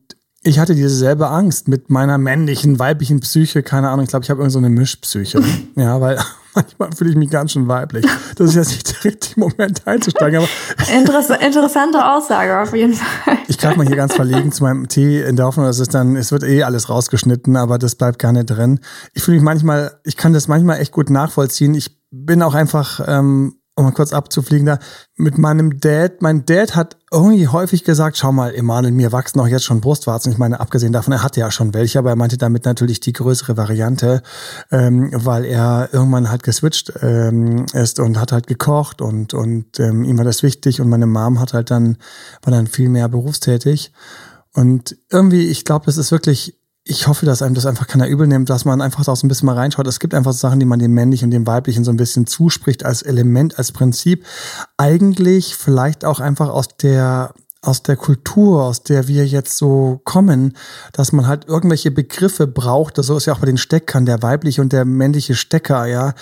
ich 0.43 0.59
hatte 0.59 0.75
dieselbe 0.75 1.29
Angst 1.29 1.69
mit 1.69 1.89
meiner 1.89 2.17
männlichen, 2.17 2.79
weiblichen 2.79 3.21
Psyche, 3.21 3.63
keine 3.63 3.89
Ahnung, 3.89 4.03
ich 4.03 4.09
glaube, 4.09 4.25
ich 4.25 4.29
habe 4.29 4.41
irgend 4.41 4.51
so 4.51 4.59
eine 4.59 4.69
Mischpsyche. 4.69 5.41
ja, 5.77 6.01
weil 6.01 6.19
manchmal 6.55 6.91
fühle 6.91 7.11
ich 7.11 7.15
mich 7.15 7.29
ganz 7.29 7.51
schön 7.51 7.67
weiblich. 7.67 8.05
Das 8.35 8.49
ist 8.49 8.55
jetzt 8.55 8.71
nicht 8.71 8.87
der 8.87 9.11
richtige 9.11 9.39
Moment 9.39 9.87
einzusteigen, 9.87 10.39
aber 10.39 10.47
Interess 10.93 11.29
interessante 11.29 12.03
Aussage 12.03 12.59
auf 12.59 12.73
jeden 12.73 12.93
Fall. 12.93 13.37
ich 13.47 13.57
greife 13.57 13.77
mal 13.77 13.87
hier 13.87 13.95
ganz 13.95 14.15
verlegen 14.15 14.51
zu 14.51 14.63
meinem 14.63 14.87
Tee 14.87 15.21
in 15.21 15.35
der 15.35 15.45
Hoffnung, 15.45 15.65
dass 15.65 15.79
es 15.79 15.89
dann, 15.89 16.15
es 16.15 16.31
wird 16.31 16.43
eh 16.43 16.63
alles 16.63 16.89
rausgeschnitten, 16.89 17.55
aber 17.55 17.77
das 17.77 17.95
bleibt 17.95 18.19
gar 18.19 18.31
nicht 18.31 18.47
drin. 18.47 18.79
Ich 19.13 19.23
fühle 19.23 19.37
mich 19.37 19.43
manchmal, 19.43 19.99
ich 20.03 20.17
kann 20.17 20.33
das 20.33 20.47
manchmal 20.47 20.79
echt 20.79 20.91
gut 20.91 21.09
nachvollziehen. 21.09 21.75
Ich 21.75 21.99
bin 22.11 22.41
auch 22.41 22.55
einfach, 22.55 23.01
ähm, 23.07 23.58
um 23.79 23.85
mal 23.85 23.91
kurz 23.93 24.11
abzufliegen 24.13 24.65
da, 24.65 24.79
mit 25.15 25.37
meinem 25.37 25.79
Dad. 25.79 26.21
Mein 26.21 26.45
Dad 26.45 26.75
hat 26.75 26.97
irgendwie 27.11 27.47
häufig 27.47 27.85
gesagt, 27.85 28.17
schau 28.17 28.31
mal, 28.31 28.53
Emanuel, 28.53 28.93
mir 28.93 29.11
wachsen 29.11 29.39
auch 29.39 29.47
jetzt 29.47 29.63
schon 29.63 29.79
Brustwarzen. 29.81 30.31
Ich 30.31 30.37
meine, 30.37 30.59
abgesehen 30.59 30.91
davon, 30.91 31.13
er 31.13 31.23
hatte 31.23 31.39
ja 31.39 31.49
schon 31.49 31.73
welche, 31.73 31.99
aber 31.99 32.09
er 32.09 32.15
meinte 32.17 32.37
damit 32.37 32.65
natürlich 32.65 32.99
die 32.99 33.13
größere 33.13 33.55
Variante, 33.55 34.21
ähm, 34.69 35.11
weil 35.13 35.45
er 35.45 35.89
irgendwann 35.93 36.29
halt 36.29 36.43
geswitcht 36.43 36.91
ähm, 37.01 37.65
ist 37.73 37.99
und 37.99 38.19
hat 38.19 38.33
halt 38.33 38.47
gekocht 38.47 39.01
und, 39.01 39.33
und 39.33 39.79
ähm, 39.79 40.03
ihm 40.03 40.17
war 40.17 40.25
das 40.25 40.43
wichtig 40.43 40.81
und 40.81 40.89
meine 40.89 41.07
Mom 41.07 41.39
hat 41.39 41.53
halt 41.53 41.71
dann, 41.71 41.97
war 42.43 42.51
dann 42.51 42.67
viel 42.67 42.89
mehr 42.89 43.07
berufstätig. 43.07 43.93
Und 44.53 44.97
irgendwie, 45.09 45.47
ich 45.47 45.63
glaube, 45.63 45.85
das 45.85 45.97
ist 45.97 46.11
wirklich, 46.11 46.58
ich 46.89 47.07
hoffe, 47.07 47.27
dass 47.27 47.43
einem 47.43 47.53
das 47.53 47.67
einfach 47.67 47.85
keiner 47.85 48.07
übel 48.07 48.25
nimmt, 48.25 48.49
dass 48.49 48.65
man 48.65 48.81
einfach 48.81 49.05
da 49.05 49.15
so 49.15 49.25
ein 49.25 49.29
bisschen 49.29 49.45
mal 49.45 49.55
reinschaut. 49.55 49.85
Es 49.85 49.99
gibt 49.99 50.15
einfach 50.15 50.33
Sachen, 50.33 50.59
die 50.59 50.65
man 50.65 50.79
dem 50.79 50.91
männlichen 50.91 51.25
und 51.25 51.31
dem 51.31 51.45
weiblichen 51.45 51.83
so 51.83 51.91
ein 51.91 51.97
bisschen 51.97 52.25
zuspricht 52.25 52.83
als 52.83 53.03
Element, 53.03 53.59
als 53.59 53.71
Prinzip. 53.71 54.25
Eigentlich 54.75 55.55
vielleicht 55.55 56.03
auch 56.03 56.19
einfach 56.19 56.49
aus 56.49 56.67
der 56.81 57.35
aus 57.61 57.83
der 57.83 57.97
Kultur, 57.97 58.63
aus 58.63 58.83
der 58.83 59.07
wir 59.07 59.25
jetzt 59.25 59.57
so 59.57 59.99
kommen, 60.05 60.55
dass 60.93 61.11
man 61.11 61.27
halt 61.27 61.45
irgendwelche 61.47 61.91
Begriffe 61.91 62.47
braucht. 62.47 62.95
So 62.97 63.17
ist 63.17 63.25
ja 63.25 63.33
auch 63.33 63.39
bei 63.39 63.47
den 63.47 63.57
Steckern, 63.57 64.05
der 64.05 64.21
weibliche 64.21 64.61
und 64.61 64.71
der 64.71 64.85
männliche 64.85 65.35
Stecker, 65.35 65.85
ja. 65.85 66.13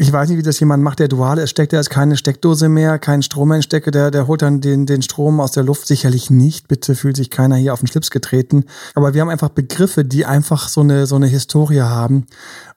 Ich 0.00 0.12
weiß 0.12 0.28
nicht, 0.28 0.38
wie 0.38 0.42
das 0.42 0.60
jemand 0.60 0.84
macht, 0.84 1.00
der 1.00 1.08
dual 1.08 1.38
ist, 1.38 1.50
steckt, 1.50 1.72
der 1.72 1.80
ist 1.80 1.90
keine 1.90 2.16
Steckdose 2.16 2.68
mehr, 2.68 3.00
kein 3.00 3.20
Stromeinstecker, 3.20 3.90
der, 3.90 4.12
der 4.12 4.28
holt 4.28 4.42
dann 4.42 4.60
den, 4.60 4.86
den 4.86 5.02
Strom 5.02 5.40
aus 5.40 5.50
der 5.50 5.64
Luft. 5.64 5.88
Sicherlich 5.88 6.30
nicht. 6.30 6.68
Bitte 6.68 6.94
fühlt 6.94 7.16
sich 7.16 7.30
keiner 7.30 7.56
hier 7.56 7.72
auf 7.72 7.80
den 7.80 7.88
Schlips 7.88 8.10
getreten. 8.10 8.64
Aber 8.94 9.12
wir 9.12 9.20
haben 9.20 9.28
einfach 9.28 9.48
Begriffe, 9.48 10.04
die 10.04 10.24
einfach 10.24 10.68
so 10.68 10.82
eine, 10.82 11.06
so 11.06 11.16
eine 11.16 11.26
Historie 11.26 11.80
haben 11.80 12.26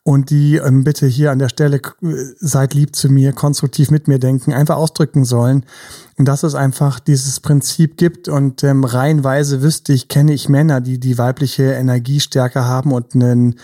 und 0.04 0.32
die 0.32 0.56
ähm, 0.56 0.84
bitte 0.84 1.06
hier 1.06 1.32
an 1.32 1.40
der 1.40 1.50
Stelle 1.50 1.78
äh, 1.78 2.16
seid 2.40 2.74
lieb 2.74 2.96
zu 2.96 3.10
mir, 3.10 3.34
konstruktiv 3.34 3.92
mit 3.92 4.08
mir 4.08 4.18
denken, 4.18 4.52
einfach 4.52 4.78
ausdrücken 4.78 5.26
sollen. 5.26 5.66
Und 6.18 6.28
dass 6.28 6.44
es 6.44 6.56
einfach 6.56 7.00
dieses 7.00 7.40
Prinzip 7.40 7.98
gibt 7.98 8.28
und 8.28 8.64
ähm, 8.64 8.84
reihenweise 8.84 9.62
wüsste 9.62 9.94
ich, 9.94 10.08
kenne 10.08 10.34
ich 10.34 10.50
Männer, 10.50 10.82
die 10.82 11.00
die 11.00 11.18
weibliche 11.18 11.74
Energie 11.74 12.20
stärker 12.20 12.66
haben 12.66 12.92
und 12.92 13.14
einen 13.14 13.60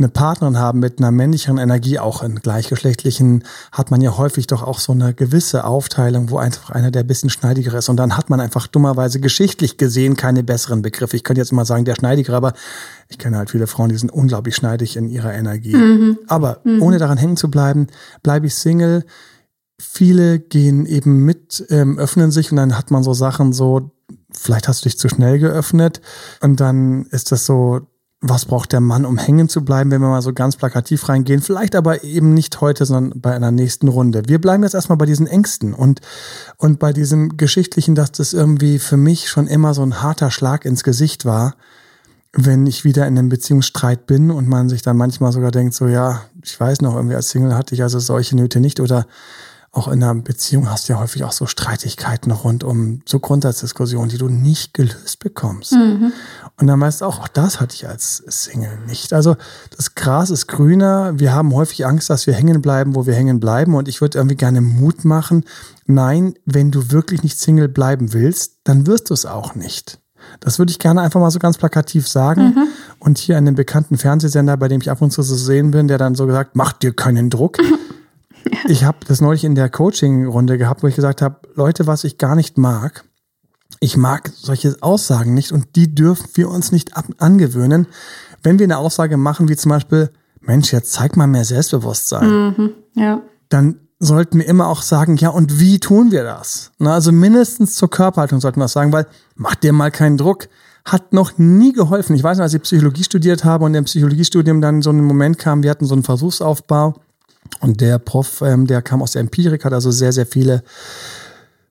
eine 0.00 0.08
Partnerin 0.08 0.58
haben 0.58 0.80
mit 0.80 0.98
einer 0.98 1.10
männlicheren 1.10 1.58
Energie, 1.58 1.98
auch 1.98 2.22
in 2.22 2.36
gleichgeschlechtlichen, 2.36 3.44
hat 3.70 3.90
man 3.90 4.00
ja 4.00 4.16
häufig 4.16 4.46
doch 4.46 4.62
auch 4.62 4.78
so 4.78 4.92
eine 4.92 5.14
gewisse 5.14 5.64
Aufteilung, 5.64 6.30
wo 6.30 6.38
einfach 6.38 6.70
einer 6.70 6.90
der 6.90 7.02
ein 7.02 7.06
bisschen 7.06 7.30
schneidiger 7.30 7.74
ist. 7.74 7.88
Und 7.88 7.96
dann 7.96 8.16
hat 8.16 8.30
man 8.30 8.40
einfach 8.40 8.66
dummerweise 8.66 9.20
geschichtlich 9.20 9.76
gesehen 9.76 10.16
keine 10.16 10.42
besseren 10.42 10.82
Begriffe. 10.82 11.16
Ich 11.16 11.24
könnte 11.24 11.40
jetzt 11.40 11.52
mal 11.52 11.64
sagen, 11.64 11.84
der 11.84 11.94
Schneidigere, 11.94 12.36
aber 12.36 12.54
ich 13.08 13.18
kenne 13.18 13.36
halt 13.36 13.50
viele 13.50 13.66
Frauen, 13.66 13.90
die 13.90 13.96
sind 13.96 14.10
unglaublich 14.10 14.56
schneidig 14.56 14.96
in 14.96 15.08
ihrer 15.08 15.32
Energie. 15.34 15.74
Aber 16.26 16.60
ohne 16.80 16.98
daran 16.98 17.18
hängen 17.18 17.36
zu 17.36 17.50
bleiben, 17.50 17.86
bleibe 18.22 18.46
ich 18.46 18.54
Single. 18.54 19.04
Viele 19.78 20.38
gehen 20.40 20.86
eben 20.86 21.24
mit, 21.24 21.64
ähm, 21.70 21.98
öffnen 21.98 22.30
sich 22.30 22.50
und 22.50 22.56
dann 22.56 22.76
hat 22.76 22.90
man 22.90 23.02
so 23.02 23.14
Sachen 23.14 23.52
so, 23.52 23.92
vielleicht 24.32 24.68
hast 24.68 24.84
du 24.84 24.88
dich 24.88 24.98
zu 24.98 25.08
schnell 25.08 25.38
geöffnet 25.38 26.00
und 26.42 26.60
dann 26.60 27.06
ist 27.06 27.32
das 27.32 27.46
so, 27.46 27.80
was 28.22 28.44
braucht 28.44 28.72
der 28.72 28.80
Mann, 28.80 29.06
um 29.06 29.16
hängen 29.16 29.48
zu 29.48 29.64
bleiben, 29.64 29.90
wenn 29.90 30.02
wir 30.02 30.08
mal 30.08 30.20
so 30.20 30.34
ganz 30.34 30.56
plakativ 30.56 31.08
reingehen. 31.08 31.40
Vielleicht 31.40 31.74
aber 31.74 32.04
eben 32.04 32.34
nicht 32.34 32.60
heute, 32.60 32.84
sondern 32.84 33.18
bei 33.18 33.34
einer 33.34 33.50
nächsten 33.50 33.88
Runde. 33.88 34.22
Wir 34.26 34.38
bleiben 34.38 34.62
jetzt 34.62 34.74
erstmal 34.74 34.98
bei 34.98 35.06
diesen 35.06 35.26
Ängsten 35.26 35.72
und, 35.72 36.00
und 36.58 36.78
bei 36.78 36.92
diesem 36.92 37.38
Geschichtlichen, 37.38 37.94
dass 37.94 38.12
das 38.12 38.34
irgendwie 38.34 38.78
für 38.78 38.98
mich 38.98 39.30
schon 39.30 39.46
immer 39.46 39.72
so 39.72 39.82
ein 39.82 40.02
harter 40.02 40.30
Schlag 40.30 40.66
ins 40.66 40.84
Gesicht 40.84 41.24
war, 41.24 41.54
wenn 42.34 42.66
ich 42.66 42.84
wieder 42.84 43.06
in 43.06 43.18
einem 43.18 43.30
Beziehungsstreit 43.30 44.06
bin 44.06 44.30
und 44.30 44.46
man 44.46 44.68
sich 44.68 44.82
dann 44.82 44.98
manchmal 44.98 45.32
sogar 45.32 45.50
denkt, 45.50 45.74
so 45.74 45.88
ja, 45.88 46.22
ich 46.44 46.60
weiß 46.60 46.82
noch, 46.82 46.96
irgendwie 46.96 47.16
als 47.16 47.30
Single 47.30 47.56
hatte 47.56 47.74
ich 47.74 47.82
also 47.82 47.98
solche 47.98 48.36
Nöte 48.36 48.60
nicht 48.60 48.80
oder 48.80 49.06
auch 49.72 49.86
in 49.86 50.02
einer 50.02 50.16
Beziehung 50.16 50.68
hast 50.68 50.88
du 50.88 50.94
ja 50.94 50.98
häufig 50.98 51.22
auch 51.22 51.30
so 51.30 51.46
Streitigkeiten 51.46 52.32
rund 52.32 52.64
um 52.64 53.02
so 53.06 53.20
Grundsatzdiskussionen, 53.20 54.08
die 54.08 54.18
du 54.18 54.28
nicht 54.28 54.74
gelöst 54.74 55.20
bekommst. 55.20 55.72
Und 56.58 56.66
dann 56.66 56.80
weißt 56.80 57.00
du 57.02 57.04
auch, 57.04 57.20
auch 57.20 57.28
das 57.28 57.60
hatte 57.60 57.76
ich 57.76 57.86
als 57.86 58.16
Single 58.26 58.80
nicht. 58.88 59.12
Also 59.12 59.36
das 59.76 59.94
Gras 59.94 60.30
ist 60.30 60.48
grüner. 60.48 61.18
Wir 61.20 61.32
haben 61.32 61.54
häufig 61.54 61.86
Angst, 61.86 62.10
dass 62.10 62.26
wir 62.26 62.34
hängen 62.34 62.60
bleiben, 62.60 62.96
wo 62.96 63.06
wir 63.06 63.14
hängen 63.14 63.38
bleiben. 63.38 63.74
Und 63.76 63.86
ich 63.86 64.00
würde 64.00 64.18
irgendwie 64.18 64.36
gerne 64.36 64.60
Mut 64.60 65.04
machen. 65.04 65.44
Nein, 65.86 66.34
wenn 66.44 66.72
du 66.72 66.90
wirklich 66.90 67.22
nicht 67.22 67.38
Single 67.38 67.68
bleiben 67.68 68.12
willst, 68.12 68.58
dann 68.64 68.88
wirst 68.88 69.10
du 69.10 69.14
es 69.14 69.24
auch 69.24 69.54
nicht. 69.54 70.00
Das 70.40 70.58
würde 70.58 70.72
ich 70.72 70.80
gerne 70.80 71.00
einfach 71.00 71.20
mal 71.20 71.30
so 71.30 71.38
ganz 71.38 71.58
plakativ 71.58 72.08
sagen. 72.08 72.54
Und 72.98 73.18
hier 73.18 73.38
an 73.38 73.44
dem 73.44 73.54
bekannten 73.54 73.96
Fernsehsender, 73.98 74.56
bei 74.56 74.68
dem 74.68 74.80
ich 74.80 74.90
ab 74.90 75.00
und 75.00 75.12
zu 75.12 75.22
zu 75.22 75.36
sehen 75.36 75.70
bin, 75.70 75.86
der 75.86 75.96
dann 75.96 76.16
so 76.16 76.26
gesagt, 76.26 76.56
mach 76.56 76.72
dir 76.72 76.92
keinen 76.92 77.30
Druck. 77.30 77.58
Ich 78.68 78.84
habe 78.84 78.98
das 79.06 79.20
neulich 79.20 79.44
in 79.44 79.54
der 79.54 79.68
Coaching-Runde 79.68 80.58
gehabt, 80.58 80.82
wo 80.82 80.86
ich 80.86 80.96
gesagt 80.96 81.22
habe, 81.22 81.40
Leute, 81.54 81.86
was 81.86 82.04
ich 82.04 82.18
gar 82.18 82.34
nicht 82.34 82.58
mag, 82.58 83.04
ich 83.80 83.96
mag 83.96 84.30
solche 84.34 84.76
Aussagen 84.80 85.34
nicht 85.34 85.52
und 85.52 85.76
die 85.76 85.94
dürfen 85.94 86.28
wir 86.34 86.48
uns 86.50 86.72
nicht 86.72 86.92
angewöhnen. 87.18 87.86
Wenn 88.42 88.58
wir 88.58 88.64
eine 88.64 88.78
Aussage 88.78 89.16
machen, 89.16 89.48
wie 89.48 89.56
zum 89.56 89.70
Beispiel, 89.70 90.10
Mensch, 90.40 90.72
jetzt 90.72 90.92
zeig 90.92 91.16
mal 91.16 91.26
mehr 91.26 91.44
Selbstbewusstsein, 91.44 92.72
Ja. 92.94 93.22
dann 93.48 93.76
sollten 93.98 94.38
wir 94.38 94.46
immer 94.46 94.68
auch 94.68 94.82
sagen, 94.82 95.16
ja, 95.16 95.28
und 95.28 95.60
wie 95.60 95.78
tun 95.78 96.10
wir 96.10 96.24
das? 96.24 96.72
Na, 96.78 96.94
also 96.94 97.12
mindestens 97.12 97.74
zur 97.74 97.90
Körperhaltung 97.90 98.40
sollten 98.40 98.58
wir 98.58 98.64
das 98.64 98.72
sagen, 98.72 98.92
weil 98.92 99.06
mach 99.36 99.54
dir 99.54 99.72
mal 99.72 99.90
keinen 99.90 100.16
Druck. 100.16 100.48
Hat 100.86 101.12
noch 101.12 101.36
nie 101.36 101.74
geholfen. 101.74 102.16
Ich 102.16 102.24
weiß 102.24 102.38
noch, 102.38 102.44
als 102.44 102.54
ich 102.54 102.62
Psychologie 102.62 103.04
studiert 103.04 103.44
habe 103.44 103.66
und 103.66 103.74
im 103.74 103.84
Psychologiestudium 103.84 104.62
dann 104.62 104.80
so 104.80 104.88
ein 104.90 105.04
Moment 105.04 105.36
kam, 105.36 105.62
wir 105.62 105.70
hatten 105.70 105.84
so 105.84 105.94
einen 105.94 106.02
Versuchsaufbau 106.02 106.94
und 107.60 107.80
der 107.80 107.98
Prof, 107.98 108.42
ähm, 108.42 108.66
der 108.66 108.82
kam 108.82 109.02
aus 109.02 109.12
der 109.12 109.20
Empirik, 109.20 109.64
hat 109.64 109.72
also 109.72 109.90
sehr, 109.90 110.12
sehr 110.12 110.26
viele 110.26 110.62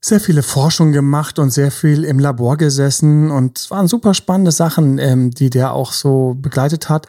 sehr 0.02 0.22
viele 0.22 0.44
Forschung 0.44 0.94
gemacht 0.94 1.40
und 1.40 1.52
sehr 1.52 1.72
viel 1.72 2.06
im 2.06 2.20
Labor 2.20 2.56
gesessen 2.56 3.32
und 3.32 3.58
es 3.58 3.70
waren 3.70 3.88
super 3.88 4.14
spannende 4.14 4.52
Sachen, 4.52 4.98
ähm, 4.98 5.32
die 5.32 5.50
der 5.50 5.74
auch 5.74 5.92
so 5.92 6.38
begleitet 6.40 6.88
hat. 6.88 7.08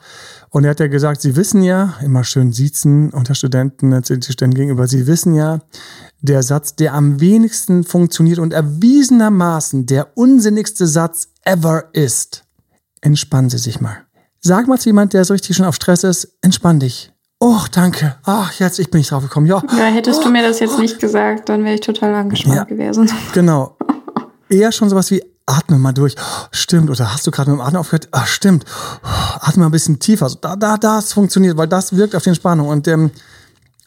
Und 0.49 0.65
er 0.65 0.71
hat 0.71 0.81
ja 0.81 0.89
gesagt, 0.89 1.21
Sie 1.21 1.37
wissen 1.37 1.63
ja, 1.63 1.95
immer 2.03 2.25
schön 2.25 2.53
siezen 2.53 3.11
unter 3.11 3.37
Studenten, 3.37 4.03
die 4.03 4.33
Studenten 4.33 4.57
gegenüber, 4.57 4.89
Sie 4.89 5.07
wissen 5.07 5.35
ja, 5.35 5.61
der 6.21 6.43
Satz, 6.43 6.75
der 6.75 6.95
am 6.95 7.21
wenigsten 7.21 7.85
funktioniert 7.85 8.41
und 8.41 8.53
erwiesenermaßen 8.53 9.87
der 9.87 10.17
unsinnigste 10.17 10.89
Satz 10.89 11.29
ever 11.45 11.85
ist. 11.93 12.45
Entspannen 13.01 13.51
Sie 13.51 13.59
sich 13.59 13.81
mal. 13.81 13.99
Sag 14.41 14.67
mal 14.67 14.79
zu 14.79 14.89
jemand, 14.89 15.13
der 15.13 15.25
so 15.25 15.35
richtig 15.35 15.57
schon 15.57 15.67
auf 15.67 15.77
Stress 15.77 16.03
ist, 16.03 16.37
entspann 16.43 16.81
dich. 16.81 17.13
Oh, 17.43 17.61
danke. 17.73 18.17
Ach, 18.25 18.53
jetzt, 18.61 18.79
ich 18.79 18.91
bin 18.91 18.99
nicht 18.99 19.11
drauf 19.11 19.23
gekommen. 19.23 19.47
Ja. 19.47 19.63
Ja, 19.77 19.85
hättest 19.87 20.23
du 20.25 20.29
mir 20.31 20.43
das 20.43 20.61
jetzt 20.61 20.79
nicht 20.79 20.99
gesagt, 21.01 21.49
dann 21.49 21.65
wäre 21.65 21.75
ich 21.75 21.81
total 21.81 22.15
angespannt 22.15 22.55
Ja. 22.57 22.65
gewesen. 22.65 23.11
Genau. 23.33 23.77
Eher 24.51 24.73
schon 24.73 24.91
sowas 24.91 25.11
wie, 25.11 25.25
atme 25.47 25.79
mal 25.79 25.93
durch. 25.93 26.17
Stimmt. 26.51 26.91
Oder 26.91 27.13
hast 27.13 27.27
du 27.27 27.31
gerade 27.31 27.51
mit 27.51 27.59
dem 27.59 27.63
Atmen 27.65 27.79
aufgehört? 27.79 28.09
Ach, 28.13 28.27
stimmt. 28.27 28.65
Atme 29.41 29.61
mal 29.63 29.69
ein 29.69 29.73
bisschen 29.73 29.99
tiefer. 29.99 30.29
So, 30.29 30.37
da, 30.39 30.55
da, 30.57 30.77
das 30.77 31.15
funktioniert, 31.15 31.57
weil 31.57 31.67
das 31.69 31.97
wirkt 31.97 32.15
auf 32.15 32.23
die 32.25 32.29
Entspannung. 32.29 32.69
Und 32.69 32.87
ähm, 32.89 33.11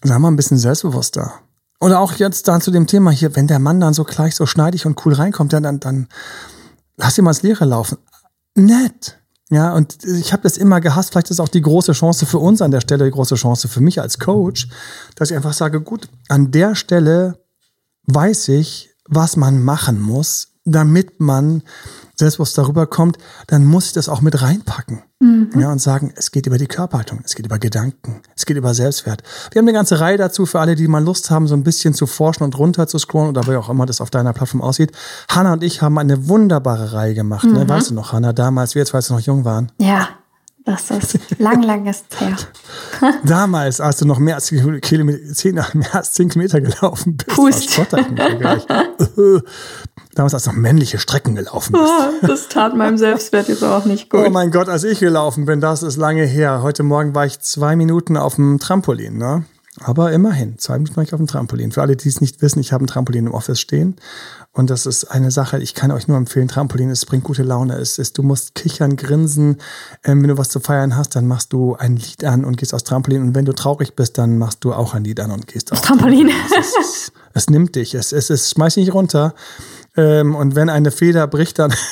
sei 0.01 0.17
mal 0.17 0.29
ein 0.31 0.35
bisschen 0.35 0.57
selbstbewusster. 0.57 1.33
Oder 1.79 1.99
auch 1.99 2.13
jetzt 2.13 2.47
dann 2.47 2.61
zu 2.61 2.71
dem 2.71 2.87
Thema 2.87 3.11
hier, 3.11 3.35
wenn 3.35 3.45
der 3.47 3.59
Mann 3.59 3.79
dann 3.79 3.93
so 3.93 4.03
gleich 4.03 4.35
so 4.35 4.45
schneidig 4.47 4.85
und 4.87 5.05
cool 5.05 5.13
reinkommt, 5.13 5.53
dann, 5.53 5.63
dann, 5.63 5.79
dann 5.79 6.07
lass 6.97 7.17
ihn 7.19 7.23
mal 7.25 7.31
ins 7.31 7.43
Leere 7.43 7.65
laufen. 7.65 7.97
Nett. 8.55 9.19
Ja, 9.53 9.75
und 9.75 10.03
ich 10.03 10.33
habe 10.33 10.41
das 10.41 10.57
immer 10.57 10.81
gehasst. 10.81 11.11
Vielleicht 11.11 11.29
ist 11.29 11.39
auch 11.39 11.47
die 11.47 11.61
große 11.61 11.91
Chance 11.91 12.25
für 12.25 12.39
uns 12.39 12.59
an 12.63 12.71
der 12.71 12.81
Stelle, 12.81 13.05
die 13.05 13.11
große 13.11 13.35
Chance 13.35 13.67
für 13.67 13.81
mich 13.81 14.01
als 14.01 14.17
Coach, 14.17 14.67
dass 15.15 15.29
ich 15.29 15.37
einfach 15.37 15.53
sage, 15.53 15.79
gut, 15.79 16.09
an 16.27 16.49
der 16.49 16.73
Stelle 16.73 17.37
weiß 18.07 18.47
ich, 18.47 18.89
was 19.07 19.37
man 19.37 19.63
machen 19.63 20.01
muss, 20.01 20.53
damit 20.65 21.19
man 21.19 21.61
selbstbewusst 22.15 22.57
darüber 22.57 22.87
kommt, 22.87 23.17
dann 23.47 23.65
muss 23.65 23.87
ich 23.87 23.93
das 23.93 24.09
auch 24.09 24.21
mit 24.21 24.41
reinpacken. 24.41 25.03
Ja, 25.55 25.71
und 25.71 25.79
sagen, 25.79 26.13
es 26.17 26.31
geht 26.31 26.47
über 26.47 26.57
die 26.57 26.67
Körperhaltung, 26.67 27.21
es 27.23 27.35
geht 27.35 27.45
über 27.45 27.57
Gedanken, 27.57 28.21
es 28.35 28.45
geht 28.45 28.57
über 28.57 28.73
Selbstwert. 28.73 29.23
Wir 29.51 29.59
haben 29.59 29.67
eine 29.67 29.77
ganze 29.77 30.01
Reihe 30.01 30.17
dazu 30.17 30.45
für 30.45 30.59
alle, 30.59 30.75
die 30.75 30.87
mal 30.89 31.01
Lust 31.01 31.31
haben, 31.31 31.47
so 31.47 31.55
ein 31.55 31.63
bisschen 31.63 31.93
zu 31.93 32.07
forschen 32.07 32.43
und 32.43 32.57
runter 32.57 32.87
zu 32.87 32.99
scrollen 32.99 33.29
oder 33.29 33.47
wie 33.47 33.55
auch 33.55 33.69
immer 33.69 33.85
das 33.85 34.01
auf 34.01 34.09
deiner 34.09 34.33
Plattform 34.33 34.61
aussieht. 34.61 34.91
Hanna 35.29 35.53
und 35.53 35.63
ich 35.63 35.81
haben 35.81 35.97
eine 35.97 36.27
wunderbare 36.27 36.91
Reihe 36.91 37.13
gemacht. 37.13 37.45
Ne? 37.45 37.67
Weißt 37.67 37.91
du 37.91 37.93
noch, 37.93 38.11
Hanna, 38.11 38.33
damals, 38.33 38.75
wir 38.75 38.81
jetzt, 38.81 38.93
als 38.93 39.09
wir 39.09 39.15
noch 39.15 39.23
jung 39.25 39.45
waren. 39.45 39.71
Ja, 39.77 40.09
das 40.65 40.91
ist 40.91 41.39
lang, 41.39 41.61
lang 41.61 41.85
ist 41.87 42.05
her. 42.19 42.37
Damals, 43.23 43.81
als 43.81 43.97
du 43.97 44.05
noch 44.05 44.19
mehr 44.19 44.35
als, 44.35 44.47
Kilometer, 44.47 45.33
zehn, 45.33 45.55
mehr 45.55 45.95
als 45.95 46.13
zehn 46.13 46.29
Kilometer 46.29 46.61
gelaufen 46.61 47.17
bist. 47.17 47.35
Pust. 47.35 47.77
mich 47.77 48.17
ja 48.17 48.33
gleich. 48.33 48.65
Damals, 50.15 50.33
als 50.33 50.43
du 50.43 50.51
noch 50.51 50.57
männliche 50.57 50.99
Strecken 50.99 51.35
gelaufen 51.35 51.73
bist. 51.73 52.29
Das 52.29 52.47
tat 52.49 52.75
meinem 52.75 52.97
Selbstwert 52.97 53.47
jetzt 53.47 53.63
auch 53.63 53.85
nicht 53.85 54.09
gut. 54.09 54.25
Oh 54.27 54.29
mein 54.29 54.51
Gott, 54.51 54.69
als 54.69 54.83
ich 54.83 54.99
gelaufen 54.99 55.45
bin, 55.45 55.59
das 55.59 55.81
ist 55.81 55.97
lange 55.97 56.23
her. 56.25 56.61
Heute 56.61 56.83
Morgen 56.83 57.15
war 57.15 57.25
ich 57.25 57.39
zwei 57.39 57.75
Minuten 57.75 58.15
auf 58.17 58.35
dem 58.35 58.59
Trampolin, 58.59 59.17
ne? 59.17 59.45
Aber 59.79 60.11
immerhin, 60.11 60.59
zwei 60.59 60.77
Minuten 60.77 60.95
war 60.95 61.03
ich 61.03 61.13
auf 61.13 61.19
dem 61.19 61.25
Trampolin. 61.25 61.71
Für 61.71 61.81
alle, 61.81 61.95
die 61.95 62.07
es 62.07 62.21
nicht 62.21 62.43
wissen, 62.43 62.59
ich 62.59 62.71
habe 62.73 62.83
ein 62.83 62.87
Trampolin 62.87 63.25
im 63.25 63.33
Office 63.33 63.59
stehen. 63.59 63.95
Und 64.51 64.69
das 64.69 64.85
ist 64.85 65.05
eine 65.05 65.31
Sache, 65.31 65.57
ich 65.57 65.73
kann 65.73 65.89
euch 65.89 66.07
nur 66.07 66.15
empfehlen, 66.15 66.47
Trampolin, 66.47 66.91
es 66.91 67.07
bringt 67.07 67.23
gute 67.23 67.41
Laune. 67.41 67.73
Es 67.77 67.97
ist, 67.97 68.19
du 68.19 68.23
musst 68.23 68.53
kichern, 68.53 68.95
grinsen. 68.97 69.57
Ähm, 70.03 70.21
wenn 70.21 70.29
du 70.29 70.37
was 70.37 70.49
zu 70.49 70.59
feiern 70.59 70.95
hast, 70.95 71.15
dann 71.15 71.25
machst 71.25 71.53
du 71.53 71.75
ein 71.75 71.95
Lied 71.95 72.23
an 72.23 72.45
und 72.45 72.57
gehst 72.57 72.75
aufs 72.75 72.83
Trampolin. 72.83 73.23
Und 73.23 73.35
wenn 73.35 73.45
du 73.45 73.53
traurig 73.53 73.95
bist, 73.95 74.19
dann 74.19 74.37
machst 74.37 74.63
du 74.63 74.73
auch 74.73 74.93
ein 74.93 75.03
Lied 75.03 75.19
an 75.19 75.31
und 75.31 75.47
gehst 75.47 75.71
aufs 75.71 75.81
Trampolin. 75.81 76.29
Es, 76.29 76.67
ist, 76.79 77.13
es 77.33 77.49
nimmt 77.49 77.75
dich, 77.75 77.93
es, 77.95 78.11
es, 78.11 78.29
es 78.29 78.51
schmeißt 78.51 78.77
dich 78.77 78.85
nicht 78.85 78.93
runter. 78.93 79.33
Ähm, 79.95 80.35
und 80.35 80.55
wenn 80.55 80.69
eine 80.69 80.91
Feder 80.91 81.27
bricht, 81.27 81.59
dann. 81.59 81.73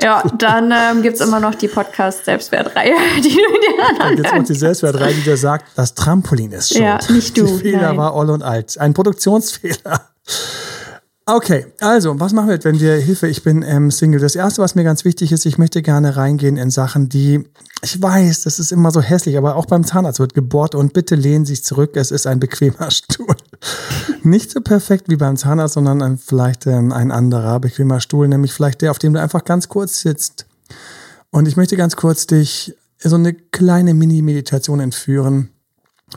Ja, 0.00 0.22
dann 0.38 0.72
ähm, 0.72 1.02
gibt's 1.02 1.20
immer 1.20 1.38
noch 1.38 1.54
die 1.54 1.68
Podcast-Selbstwertreihe, 1.68 2.94
die 3.16 3.22
du 3.22 3.26
dir 3.28 3.76
Dann 3.76 4.00
anhören 4.00 4.16
gibt 4.16 4.26
es 4.26 4.32
noch 4.32 4.44
die 4.44 4.54
Selbstwertreihe, 4.54 5.12
die 5.12 5.20
dir 5.20 5.36
sagt, 5.36 5.66
das 5.74 5.92
Trampolin 5.92 6.52
ist 6.52 6.68
schuld. 6.68 6.80
Ja, 6.80 6.98
nicht 7.10 7.36
du, 7.36 7.44
Die 7.44 7.58
Fehler 7.58 7.88
nein. 7.88 7.96
war 7.98 8.14
all 8.14 8.30
und 8.30 8.42
alt. 8.42 8.78
Ein 8.78 8.94
Produktionsfehler. 8.94 10.08
Okay, 11.26 11.64
also, 11.80 12.20
was 12.20 12.34
machen 12.34 12.50
wir 12.50 12.62
wenn 12.64 12.80
wir 12.80 12.96
Hilfe, 12.96 13.28
ich 13.28 13.42
bin 13.42 13.62
ähm, 13.62 13.90
Single. 13.90 14.20
Das 14.20 14.36
erste, 14.36 14.60
was 14.60 14.74
mir 14.74 14.84
ganz 14.84 15.06
wichtig 15.06 15.32
ist, 15.32 15.46
ich 15.46 15.56
möchte 15.56 15.80
gerne 15.80 16.16
reingehen 16.16 16.58
in 16.58 16.70
Sachen, 16.70 17.08
die, 17.08 17.48
ich 17.82 18.02
weiß, 18.02 18.42
das 18.42 18.58
ist 18.58 18.72
immer 18.72 18.90
so 18.90 19.00
hässlich, 19.00 19.38
aber 19.38 19.56
auch 19.56 19.64
beim 19.64 19.84
Zahnarzt 19.84 20.20
wird 20.20 20.34
gebohrt 20.34 20.74
und 20.74 20.92
bitte 20.92 21.14
lehnen 21.14 21.46
Sie 21.46 21.54
sich 21.54 21.64
zurück, 21.64 21.92
es 21.96 22.10
ist 22.10 22.26
ein 22.26 22.40
bequemer 22.40 22.90
Stuhl. 22.90 23.36
Nicht 24.22 24.50
so 24.50 24.60
perfekt 24.60 25.08
wie 25.08 25.16
beim 25.16 25.38
Zahnarzt, 25.38 25.74
sondern 25.74 26.02
ein, 26.02 26.18
vielleicht 26.18 26.66
ähm, 26.66 26.92
ein 26.92 27.10
anderer 27.10 27.58
bequemer 27.58 28.00
Stuhl, 28.00 28.28
nämlich 28.28 28.52
vielleicht 28.52 28.82
der, 28.82 28.90
auf 28.90 28.98
dem 28.98 29.14
du 29.14 29.20
einfach 29.20 29.44
ganz 29.44 29.70
kurz 29.70 30.00
sitzt. 30.00 30.44
Und 31.30 31.48
ich 31.48 31.56
möchte 31.56 31.78
ganz 31.78 31.96
kurz 31.96 32.26
dich 32.26 32.76
so 33.02 33.16
eine 33.16 33.32
kleine 33.32 33.94
Mini-Meditation 33.94 34.78
entführen, 34.78 35.48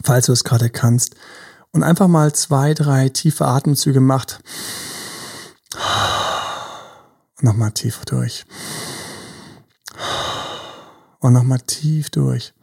falls 0.03 0.25
du 0.25 0.33
es 0.33 0.43
gerade 0.43 0.69
kannst. 0.69 1.15
Und 1.71 1.83
einfach 1.83 2.09
mal 2.09 2.33
zwei, 2.33 2.73
drei 2.73 3.07
tiefe 3.07 3.45
Atemzüge 3.45 4.01
macht. 4.01 4.41
Und 5.73 7.43
nochmal 7.43 7.71
tief 7.71 8.03
durch. 8.05 8.45
Und 11.19 11.33
nochmal 11.33 11.59
tief 11.59 12.09
durch. 12.09 12.53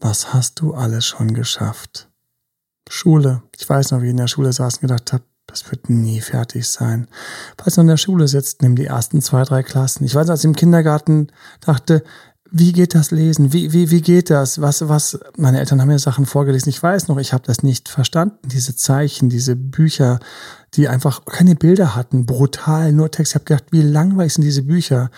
Was 0.00 0.32
hast 0.32 0.60
du 0.60 0.74
alles 0.74 1.06
schon 1.06 1.34
geschafft? 1.34 2.08
Schule. 2.88 3.42
Ich 3.56 3.68
weiß 3.68 3.90
noch, 3.90 4.00
wie 4.00 4.06
ich 4.06 4.10
in 4.10 4.16
der 4.16 4.28
Schule 4.28 4.52
saß 4.52 4.76
und 4.76 4.80
gedacht 4.82 5.12
habe, 5.12 5.24
das 5.46 5.70
wird 5.70 5.88
nie 5.88 6.20
fertig 6.20 6.68
sein. 6.68 7.08
Falls 7.56 7.74
du 7.74 7.80
in 7.80 7.86
der 7.86 7.96
Schule 7.96 8.28
sitzt, 8.28 8.62
nimm 8.62 8.76
die 8.76 8.86
ersten 8.86 9.22
zwei, 9.22 9.44
drei 9.44 9.62
Klassen. 9.62 10.04
Ich 10.04 10.14
weiß, 10.14 10.28
als 10.28 10.40
ich 10.40 10.44
im 10.44 10.56
Kindergarten 10.56 11.28
dachte, 11.60 12.04
wie 12.50 12.72
geht 12.72 12.94
das 12.94 13.10
Lesen? 13.10 13.52
Wie, 13.52 13.72
wie, 13.72 13.90
wie 13.90 14.00
geht 14.00 14.30
das? 14.30 14.60
Was, 14.60 14.88
was, 14.88 15.18
meine 15.36 15.58
Eltern 15.58 15.80
haben 15.80 15.88
mir 15.88 15.98
Sachen 15.98 16.26
vorgelesen. 16.26 16.70
Ich 16.70 16.82
weiß 16.82 17.08
noch, 17.08 17.18
ich 17.18 17.32
habe 17.32 17.44
das 17.46 17.62
nicht 17.62 17.88
verstanden. 17.88 18.48
Diese 18.48 18.74
Zeichen, 18.74 19.28
diese 19.28 19.56
Bücher, 19.56 20.20
die 20.74 20.88
einfach 20.88 21.24
keine 21.24 21.54
Bilder 21.54 21.96
hatten, 21.96 22.26
brutal, 22.26 22.92
nur 22.92 23.10
Text. 23.10 23.32
Ich 23.32 23.34
habe 23.34 23.44
gedacht, 23.44 23.64
wie 23.70 23.82
langweilig 23.82 24.34
sind 24.34 24.44
diese 24.44 24.62
Bücher? 24.62 25.10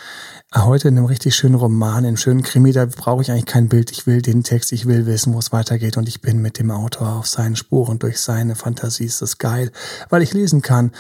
Heute 0.55 0.89
in 0.89 0.97
einem 0.97 1.07
richtig 1.07 1.35
schönen 1.35 1.57
Roman, 1.57 1.99
in 1.99 2.09
einem 2.09 2.17
schönen 2.17 2.43
Krimi, 2.43 2.73
da 2.73 2.87
brauche 2.87 3.23
ich 3.23 3.31
eigentlich 3.31 3.47
kein 3.47 3.69
Bild. 3.69 3.91
Ich 3.91 4.07
will 4.07 4.23
den 4.23 4.45
Text, 4.45 4.73
ich 4.73 4.87
will 4.87 5.07
wissen, 5.07 5.35
wo 5.35 5.39
es 5.39 5.53
weitergeht. 5.53 5.97
Und 5.97 6.09
ich 6.09 6.21
bin 6.21 6.41
mit 6.41 6.59
dem 6.59 6.71
Autor 6.71 7.17
auf 7.17 7.27
seinen 7.27 7.57
Spuren, 7.57 7.99
durch 7.99 8.21
seine 8.21 8.55
Fantasie. 8.55 9.05
Ist 9.05 9.23
das 9.23 9.39
geil, 9.39 9.73
weil 10.09 10.23
ich 10.23 10.33
lesen 10.33 10.63
kann. 10.63 10.93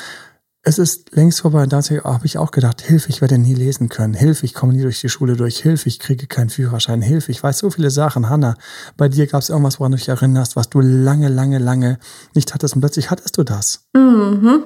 Es 0.62 0.78
ist 0.78 1.16
längst 1.16 1.40
vorbei. 1.40 1.62
Und 1.62 1.72
da 1.72 1.80
habe 1.80 2.26
ich 2.26 2.36
auch 2.36 2.50
gedacht, 2.50 2.82
Hilfe, 2.82 3.08
ich 3.08 3.22
werde 3.22 3.38
nie 3.38 3.54
lesen 3.54 3.88
können. 3.88 4.12
Hilfe, 4.12 4.44
ich 4.44 4.52
komme 4.52 4.74
nie 4.74 4.82
durch 4.82 5.00
die 5.00 5.08
Schule 5.08 5.36
durch. 5.36 5.58
Hilfe, 5.58 5.88
ich 5.88 5.98
kriege 5.98 6.26
keinen 6.26 6.50
Führerschein. 6.50 7.00
Hilfe, 7.00 7.32
ich 7.32 7.42
weiß 7.42 7.58
so 7.58 7.70
viele 7.70 7.90
Sachen. 7.90 8.28
Hanna, 8.28 8.56
bei 8.98 9.08
dir 9.08 9.26
gab 9.26 9.40
es 9.40 9.48
irgendwas, 9.48 9.80
woran 9.80 9.92
du 9.92 9.98
dich 9.98 10.08
erinnerst, 10.08 10.56
was 10.56 10.68
du 10.68 10.80
lange, 10.80 11.28
lange, 11.28 11.58
lange 11.58 11.98
nicht 12.34 12.52
hattest. 12.52 12.74
Und 12.74 12.82
plötzlich 12.82 13.10
hattest 13.10 13.38
du 13.38 13.42
das. 13.42 13.88
Mhm. 13.94 14.64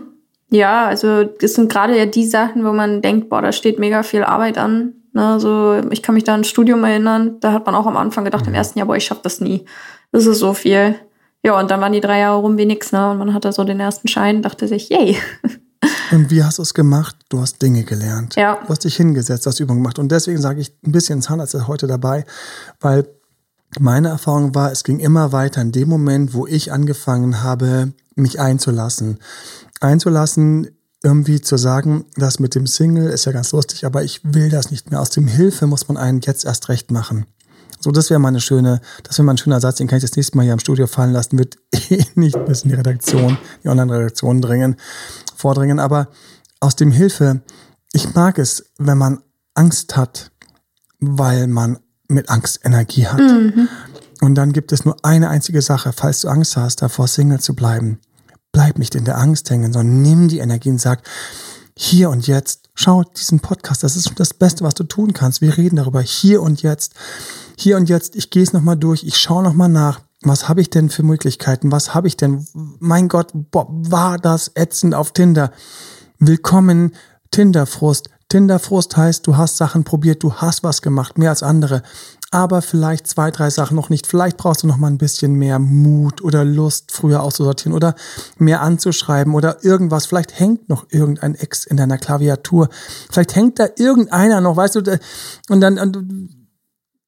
Ja, 0.51 0.87
also 0.87 1.25
das 1.25 1.55
sind 1.55 1.71
gerade 1.71 1.97
ja 1.97 2.07
die 2.07 2.27
Sachen, 2.27 2.65
wo 2.65 2.73
man 2.73 3.01
denkt, 3.01 3.29
boah, 3.29 3.43
da 3.43 3.53
steht 3.53 3.79
mega 3.79 4.03
viel 4.03 4.25
Arbeit 4.25 4.59
an. 4.59 4.95
Ne, 5.13 5.25
also 5.25 5.81
ich 5.91 6.03
kann 6.03 6.17
mich 6.17 6.25
da 6.25 6.35
an 6.35 6.41
ein 6.41 6.45
Studium 6.45 6.83
erinnern, 6.83 7.37
da 7.41 7.53
hat 7.53 7.67
man 7.67 7.77
auch 7.77 7.87
am 7.87 7.97
Anfang 7.97 8.25
gedacht, 8.25 8.47
im 8.49 8.55
ersten 8.55 8.81
Jahr, 8.81 8.89
boah, 8.89 8.97
ich 8.97 9.05
schaff 9.05 9.23
das 9.23 9.41
nie. 9.41 9.65
Das 10.11 10.27
ist 10.27 10.41
so 10.41 10.55
viel. 10.55 10.97
Ja, 11.45 11.59
und 11.59 11.71
dann 11.71 11.81
waren 11.81 11.93
die 11.93 12.01
drei 12.01 12.19
Jahre 12.19 12.41
rum 12.41 12.59
wie 12.59 12.67
nix, 12.67 12.91
ne? 12.91 13.11
Und 13.11 13.19
man 13.19 13.33
hatte 13.33 13.53
so 13.53 13.65
den 13.65 13.79
ersten 13.79 14.09
Schein, 14.09 14.43
dachte 14.43 14.67
sich, 14.67 14.89
yay. 14.89 15.17
Und 16.11 16.31
wie 16.31 16.43
hast 16.45 16.59
du 16.59 16.63
es 16.63 16.75
gemacht? 16.75 17.17
Du 17.29 17.41
hast 17.41 17.61
Dinge 17.63 17.85
gelernt. 17.85 18.37
Ja. 18.37 18.61
Du 18.63 18.69
hast 18.69 18.85
dich 18.85 18.97
hingesetzt, 18.97 19.47
hast 19.47 19.61
Übungen 19.61 19.83
gemacht. 19.83 19.99
Und 19.99 20.11
deswegen 20.11 20.41
sage 20.41 20.61
ich 20.61 20.73
ein 20.85 20.93
bisschen 20.93 21.23
Zahnarzt 21.23 21.55
ist 21.55 21.69
heute 21.69 21.87
dabei, 21.87 22.25
weil 22.81 23.07
meine 23.79 24.09
Erfahrung 24.09 24.55
war, 24.55 24.71
es 24.71 24.85
ging 24.85 25.01
immer 25.01 25.33
weiter 25.33 25.61
in 25.61 25.73
dem 25.73 25.89
Moment, 25.89 26.35
wo 26.35 26.47
ich 26.47 26.73
angefangen 26.73 27.43
habe, 27.43 27.93
mich 28.15 28.41
einzulassen. 28.41 29.19
Einzulassen, 29.81 30.69
irgendwie 31.03 31.41
zu 31.41 31.57
sagen, 31.57 32.07
das 32.17 32.39
mit 32.41 32.55
dem 32.55 32.67
Single 32.67 33.11
ist 33.11 33.27
ja 33.27 33.33
ganz 33.33 33.53
lustig, 33.53 33.85
aber 33.85 34.05
ich 34.05 34.21
will 34.25 34.49
das 34.49 34.71
nicht 34.71 34.91
mehr. 34.91 35.01
Aus 35.01 35.11
dem 35.11 35.27
Hilfe 35.27 35.67
muss 35.67 35.89
man 35.89 35.97
einen 35.97 36.21
jetzt 36.21 36.45
erst 36.45 36.69
recht 36.69 36.91
machen. 36.91 37.27
So, 37.85 37.91
das 37.91 38.09
wäre 38.09 38.19
mal 38.19 38.29
eine 38.29 38.41
schöne, 38.41 38.81
das 39.03 39.19
wäre 39.19 39.27
mal 39.27 39.35
ein 39.35 39.39
schöner 39.39 39.61
Satz, 39.61 39.77
den 39.77 39.89
kann 39.89 39.99
ich 39.99 40.05
das 40.05 40.17
nächste 40.17 40.39
Mal 40.39 40.45
hier 40.45 40.55
im 40.55 40.59
Studio 40.59 40.87
fallen 40.87 41.13
lassen, 41.13 41.39
wird 41.39 41.59
eh 41.91 42.03
nicht 42.15 42.43
bis 42.47 42.63
in 42.63 42.71
die 42.71 42.77
Redaktion, 42.77 43.37
die 43.63 43.69
Online-Redaktion 43.69 44.41
dringen, 44.41 44.77
vordringen, 45.37 45.79
aber 45.79 46.09
aus 46.61 46.77
dem 46.77 46.91
Hilfe, 46.91 47.43
ich 47.93 48.15
mag 48.15 48.39
es, 48.39 48.65
wenn 48.79 48.99
man 48.99 49.23
Angst 49.55 49.97
hat, 49.97 50.31
weil 51.01 51.47
man 51.47 51.79
mit 52.09 52.29
Angst 52.29 52.61
Energie 52.65 53.07
hat. 53.07 53.21
Und 53.21 53.69
Und 54.25 54.37
dann 54.37 54.53
gibt 54.55 54.73
es 54.73 54.87
nur 54.87 54.97
eine 55.03 55.29
einzige 55.29 55.61
Sache, 55.61 55.93
falls 55.93 56.23
du 56.23 56.29
Angst 56.29 56.57
hast, 56.57 56.81
davor 56.81 57.09
Single 57.09 57.41
zu 57.41 57.55
bleiben. 57.55 58.01
Bleib 58.53 58.79
nicht 58.79 58.95
in 58.95 59.05
der 59.05 59.19
Angst 59.19 59.51
hängen, 59.51 59.71
sondern 59.71 60.01
nimm 60.01 60.29
die 60.29 60.39
Energie 60.39 60.71
und 60.71 60.81
sag, 60.81 61.03
hier 61.77 62.09
und 62.09 62.27
jetzt, 62.27 62.71
schau 62.75 63.03
diesen 63.03 63.41
Podcast, 63.41 63.83
das 63.83 63.97
ist 63.97 64.13
das 64.17 64.33
Beste, 64.33 64.65
was 64.65 64.73
du 64.73 64.85
tun 64.85 65.13
kannst. 65.13 65.43
Wir 65.43 65.57
reden 65.57 65.77
darüber, 65.77 66.01
hier 66.01 66.41
und 66.41 66.63
jetzt. 66.63 66.95
Hier 67.59 67.77
und 67.77 67.91
jetzt, 67.91 68.17
ich 68.17 68.31
gehe 68.31 68.43
es 68.43 68.55
nochmal 68.55 68.77
durch, 68.77 69.05
ich 69.05 69.17
schaue 69.17 69.43
nochmal 69.43 69.69
nach, 69.69 70.01
was 70.25 70.49
habe 70.49 70.61
ich 70.61 70.71
denn 70.71 70.91
für 70.91 71.03
Möglichkeiten, 71.03 71.73
was 71.73 71.95
habe 71.95 72.09
ich 72.09 72.17
denn, 72.17 72.47
mein 72.79 73.09
Gott, 73.09 73.31
boah, 73.33 73.67
war 73.71 74.19
das 74.19 74.51
ätzend 74.55 74.95
auf 74.95 75.13
Tinder. 75.13 75.51
Willkommen, 76.19 76.95
Tinderfrust. 77.31 78.11
Tinderfrust 78.29 78.97
heißt, 78.97 79.27
du 79.27 79.37
hast 79.37 79.57
Sachen 79.57 79.85
probiert, 79.85 80.23
du 80.23 80.35
hast 80.35 80.63
was 80.63 80.83
gemacht, 80.83 81.19
mehr 81.19 81.31
als 81.31 81.43
andere 81.43 81.83
aber 82.35 82.63
vielleicht 82.63 83.07
zwei, 83.07 83.31
drei 83.31 83.49
Sachen 83.49 83.77
noch 83.77 83.91
nicht. 83.91 84.09
Vielleicht 84.09 84.37
brauchst 84.39 84.65
du 84.65 84.67
noch 84.67 84.77
mal 84.77 84.89
ein 84.89 84.99
bisschen 84.99 85.35
mehr 85.35 85.61
Mut 85.61 86.21
oder 86.21 86.45
Lust, 86.45 86.91
früher 86.91 87.23
auszusortieren 87.23 87.73
oder 87.73 87.95
mehr 88.39 88.61
anzuschreiben 88.61 89.35
oder 89.35 89.63
irgendwas. 89.65 90.07
Vielleicht 90.07 90.41
hängt 90.41 90.69
noch 90.69 90.87
irgendein 90.91 91.37
Ex 91.37 91.65
in 91.65 91.77
deiner 91.77 91.97
Klaviatur. 91.97 92.71
Vielleicht 93.09 93.37
hängt 93.37 93.61
da 93.61 93.69
irgendeiner 93.77 94.41
noch, 94.41 94.57
weißt 94.57 94.75
du, 94.75 94.99
und 95.49 95.61
dann, 95.61 95.79
und 95.79 96.44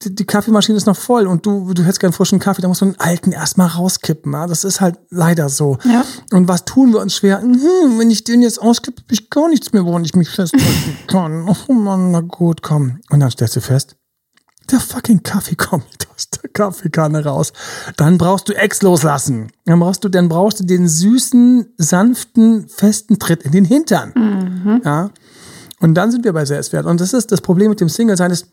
die, 0.05 0.27
Kaffeemaschine 0.27 0.77
ist 0.77 0.87
noch 0.87 0.97
voll 0.97 1.27
und 1.27 1.47
du, 1.47 1.73
du 1.73 1.83
hättest 1.83 2.01
gern 2.01 2.13
frischen 2.13 2.39
Kaffee, 2.39 2.61
da 2.61 2.69
musst 2.69 2.83
du 2.83 2.87
den 2.87 3.01
alten 3.01 3.33
erstmal 3.33 3.69
rauskippen. 3.69 4.33
Ja? 4.33 4.47
Das 4.47 4.65
ist 4.65 4.81
halt 4.81 4.99
leider 5.11 5.49
so. 5.49 5.79
Ja. 5.85 6.05
Und 6.33 6.49
was 6.49 6.65
tun 6.65 6.93
wir 6.93 7.01
uns 7.01 7.15
schwer? 7.15 7.41
Hm, 7.41 7.99
wenn 7.99 8.11
ich 8.11 8.25
den 8.25 8.43
jetzt 8.43 8.61
auskippe, 8.61 9.03
habe 9.03 9.15
ich 9.15 9.31
gar 9.31 9.49
nichts 9.49 9.73
mehr, 9.73 9.85
woran 9.85 10.05
ich 10.05 10.15
mich 10.15 10.29
festhalten 10.29 10.99
kann. 11.07 11.49
Oh 11.49 11.73
Mann, 11.73 12.11
na 12.11 12.21
gut, 12.21 12.63
komm. 12.63 13.01
Und 13.11 13.21
dann 13.21 13.31
stellst 13.31 13.57
du 13.57 13.61
fest, 13.61 13.97
der 14.71 14.81
fucking 14.81 15.23
Kaffee 15.23 15.55
kommt 15.55 16.09
aus 16.15 16.29
der 16.31 16.51
Kaffeekanne 16.51 17.25
raus. 17.25 17.53
Dann 17.97 18.19
brauchst 18.19 18.49
du 18.49 18.53
Ex 18.53 18.83
loslassen. 18.83 19.51
Dann 19.65 19.81
brauchst 19.81 20.05
du, 20.05 20.11
dann 20.11 20.29
brauchst 20.29 20.61
du 20.61 20.65
den 20.65 20.89
süßen, 20.89 21.75
sanften, 21.79 22.69
festen 22.69 23.19
Tritt 23.19 23.45
in 23.45 23.53
den 23.53 23.65
Hintern. 23.65 24.13
Mhm. 24.15 24.83
Ja. 24.85 25.11
Und 25.81 25.95
dann 25.95 26.11
sind 26.11 26.25
wir 26.25 26.33
bei 26.33 26.45
Selbstwert. 26.45 26.87
Und 26.87 27.01
das 27.01 27.13
ist 27.13 27.33
das 27.33 27.41
Problem 27.41 27.71
mit 27.71 27.81
dem 27.81 27.89
Single-Sein 27.89 28.31
ist, 28.31 28.49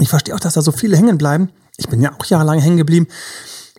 ich 0.00 0.08
verstehe 0.08 0.34
auch, 0.34 0.40
dass 0.40 0.54
da 0.54 0.62
so 0.62 0.72
viele 0.72 0.96
hängen 0.96 1.18
bleiben. 1.18 1.50
Ich 1.76 1.88
bin 1.88 2.00
ja 2.00 2.12
auch 2.18 2.24
jahrelang 2.24 2.60
hängen 2.60 2.76
geblieben. 2.76 3.08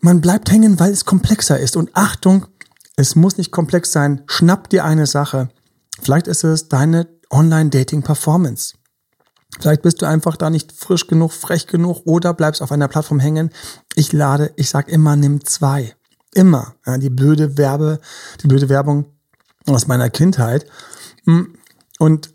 Man 0.02 0.22
bleibt 0.22 0.52
hängen, 0.52 0.80
weil 0.80 0.92
es 0.92 1.06
komplexer 1.06 1.60
ist. 1.60 1.76
Und 1.76 1.92
Achtung, 1.94 2.48
es 2.96 3.16
muss 3.16 3.38
nicht 3.38 3.52
komplex 3.52 3.92
sein. 3.92 4.24
Schnapp 4.28 4.70
dir 4.70 4.86
eine 4.86 5.06
Sache. 5.06 5.50
Vielleicht 6.02 6.28
ist 6.28 6.44
es 6.44 6.70
deine 6.70 7.08
Online-Dating-Performance. 7.30 8.76
Vielleicht 9.60 9.82
bist 9.82 10.02
du 10.02 10.06
einfach 10.06 10.38
da 10.38 10.50
nicht 10.50 10.72
frisch 10.72 11.08
genug, 11.08 11.34
frech 11.34 11.68
genug 11.68 12.02
oder 12.06 12.34
bleibst 12.34 12.62
auf 12.62 12.72
einer 12.72 12.88
Plattform 12.88 13.20
hängen. 13.20 13.50
Ich 13.96 14.14
lade, 14.14 14.54
ich 14.56 14.70
sag 14.70 14.88
immer, 14.88 15.16
nimm 15.16 15.44
zwei. 15.44 15.96
Immer. 16.34 16.76
Ja, 16.86 16.98
die 16.98 17.10
blöde 17.10 17.58
Werbe, 17.58 18.00
die 18.44 18.48
blöde 18.48 18.70
Werbung 18.70 19.06
aus 19.66 19.88
meiner 19.88 20.10
Kindheit. 20.10 20.66
Hm, 21.26 21.56
und 21.98 22.34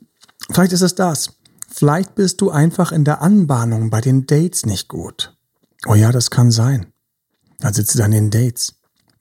vielleicht 0.51 0.73
ist 0.73 0.83
es 0.83 0.95
das. 0.95 1.31
Vielleicht 1.75 2.15
bist 2.15 2.41
du 2.41 2.51
einfach 2.51 2.93
in 2.93 3.05
der 3.05 3.21
Anbahnung 3.21 3.91
bei 3.91 4.01
den 4.01 4.27
Dates 4.27 4.65
nicht 4.65 4.89
gut. 4.89 5.37
Oh 5.87 5.95
ja, 5.95 6.13
das 6.13 6.31
kann 6.31 6.53
sein. 6.53 6.87
Da 7.59 7.73
sitzt 7.73 7.95
du 7.95 7.99
dann 7.99 8.13
in 8.13 8.31
den 8.31 8.47
Dates. 8.47 8.75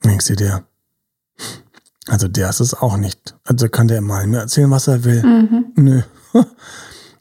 Denkst 0.04 0.28
du 0.28 0.36
dir, 0.36 0.64
also 2.06 2.28
der 2.28 2.50
ist 2.50 2.60
es 2.60 2.74
auch 2.74 2.96
nicht. 2.96 3.34
Also 3.42 3.68
kann 3.68 3.88
der 3.88 4.00
mal 4.02 4.28
mir 4.28 4.38
erzählen, 4.38 4.70
was 4.70 4.86
er 4.86 5.02
will. 5.02 5.22
Mhm. 5.24 5.72
Nö. 5.74 6.02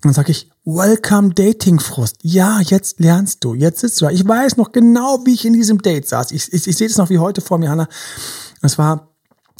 Dann 0.02 0.14
sag 0.14 0.30
ich, 0.30 0.52
Welcome 0.66 1.34
Dating 1.34 1.80
Frust. 1.80 2.18
Ja, 2.22 2.60
jetzt 2.60 3.00
lernst 3.00 3.44
du. 3.44 3.56
Jetzt 3.56 3.80
sitzt 3.80 4.02
du 4.02 4.06
da. 4.06 4.12
Ich 4.12 4.28
weiß 4.28 4.58
noch 4.58 4.72
genau, 4.72 5.26
wie 5.26 5.34
ich 5.34 5.46
in 5.46 5.54
diesem 5.54 5.82
Date 5.82 6.08
saß. 6.08 6.32
Ich, 6.32 6.54
ich, 6.54 6.68
ich 6.68 6.78
sehe 6.78 6.88
das 6.88 6.98
noch 6.98 7.10
wie 7.10 7.20
heute 7.20 7.42
vor 7.42 7.58
mir, 7.58 7.70
Hanna. 7.70 7.88
Es 8.62 8.78
war 8.78 9.10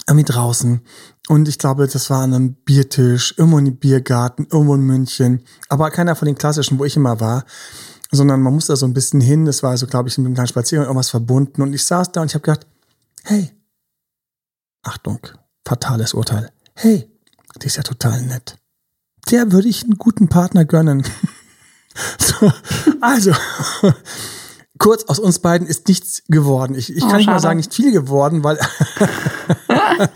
irgendwie 0.08 0.26
draußen. 0.26 0.82
Und 1.30 1.48
ich 1.48 1.58
glaube, 1.58 1.88
das 1.88 2.10
war 2.10 2.22
an 2.22 2.34
einem 2.34 2.54
Biertisch, 2.54 3.34
irgendwo 3.38 3.58
in 3.58 3.68
einem 3.68 3.78
Biergarten, 3.78 4.48
irgendwo 4.52 4.76
in 4.76 4.82
München. 4.82 5.44
Aber 5.70 5.90
keiner 5.90 6.16
von 6.16 6.26
den 6.26 6.36
klassischen, 6.36 6.80
wo 6.80 6.86
ich 6.86 6.98
immer 6.98 7.20
war. 7.20 7.46
Sondern 8.12 8.42
man 8.42 8.54
musste 8.54 8.74
da 8.74 8.78
so 8.78 8.86
ein 8.86 8.94
bisschen 8.94 9.22
hin. 9.22 9.46
Das 9.46 9.64
war 9.64 9.76
so, 9.78 9.88
glaube 9.88 10.10
ich, 10.10 10.18
mit 10.18 10.26
einem 10.26 10.36
kleinen 10.36 10.48
Spaziergang 10.48 10.88
irgendwas 10.88 11.10
verbunden. 11.10 11.62
Und 11.62 11.74
ich 11.74 11.86
saß 11.86 12.12
da 12.12 12.22
und 12.22 12.28
ich 12.28 12.36
habe 12.36 12.44
gedacht, 12.44 12.68
hey, 13.24 13.52
Achtung, 14.84 15.20
fatales 15.66 16.14
Urteil. 16.14 16.52
Hey, 16.76 17.10
die 17.62 17.68
ist 17.68 17.78
ja 17.78 17.84
total 17.84 18.22
nett 18.22 18.58
der 19.32 19.52
würde 19.52 19.68
ich 19.68 19.84
einen 19.84 19.98
guten 19.98 20.28
Partner 20.28 20.66
gönnen. 20.66 21.04
so, 22.20 22.52
also, 23.02 23.32
kurz 24.78 25.06
aus 25.06 25.20
uns 25.20 25.40
beiden 25.40 25.68
ist 25.68 25.88
nichts 25.88 26.24
geworden. 26.28 26.76
Ich, 26.76 26.96
ich 26.96 27.04
oh, 27.04 27.08
kann 27.08 27.18
nicht 27.18 27.28
mal 27.28 27.40
sagen, 27.40 27.58
nicht 27.58 27.74
viel 27.74 27.92
geworden, 27.92 28.44
weil 28.44 28.60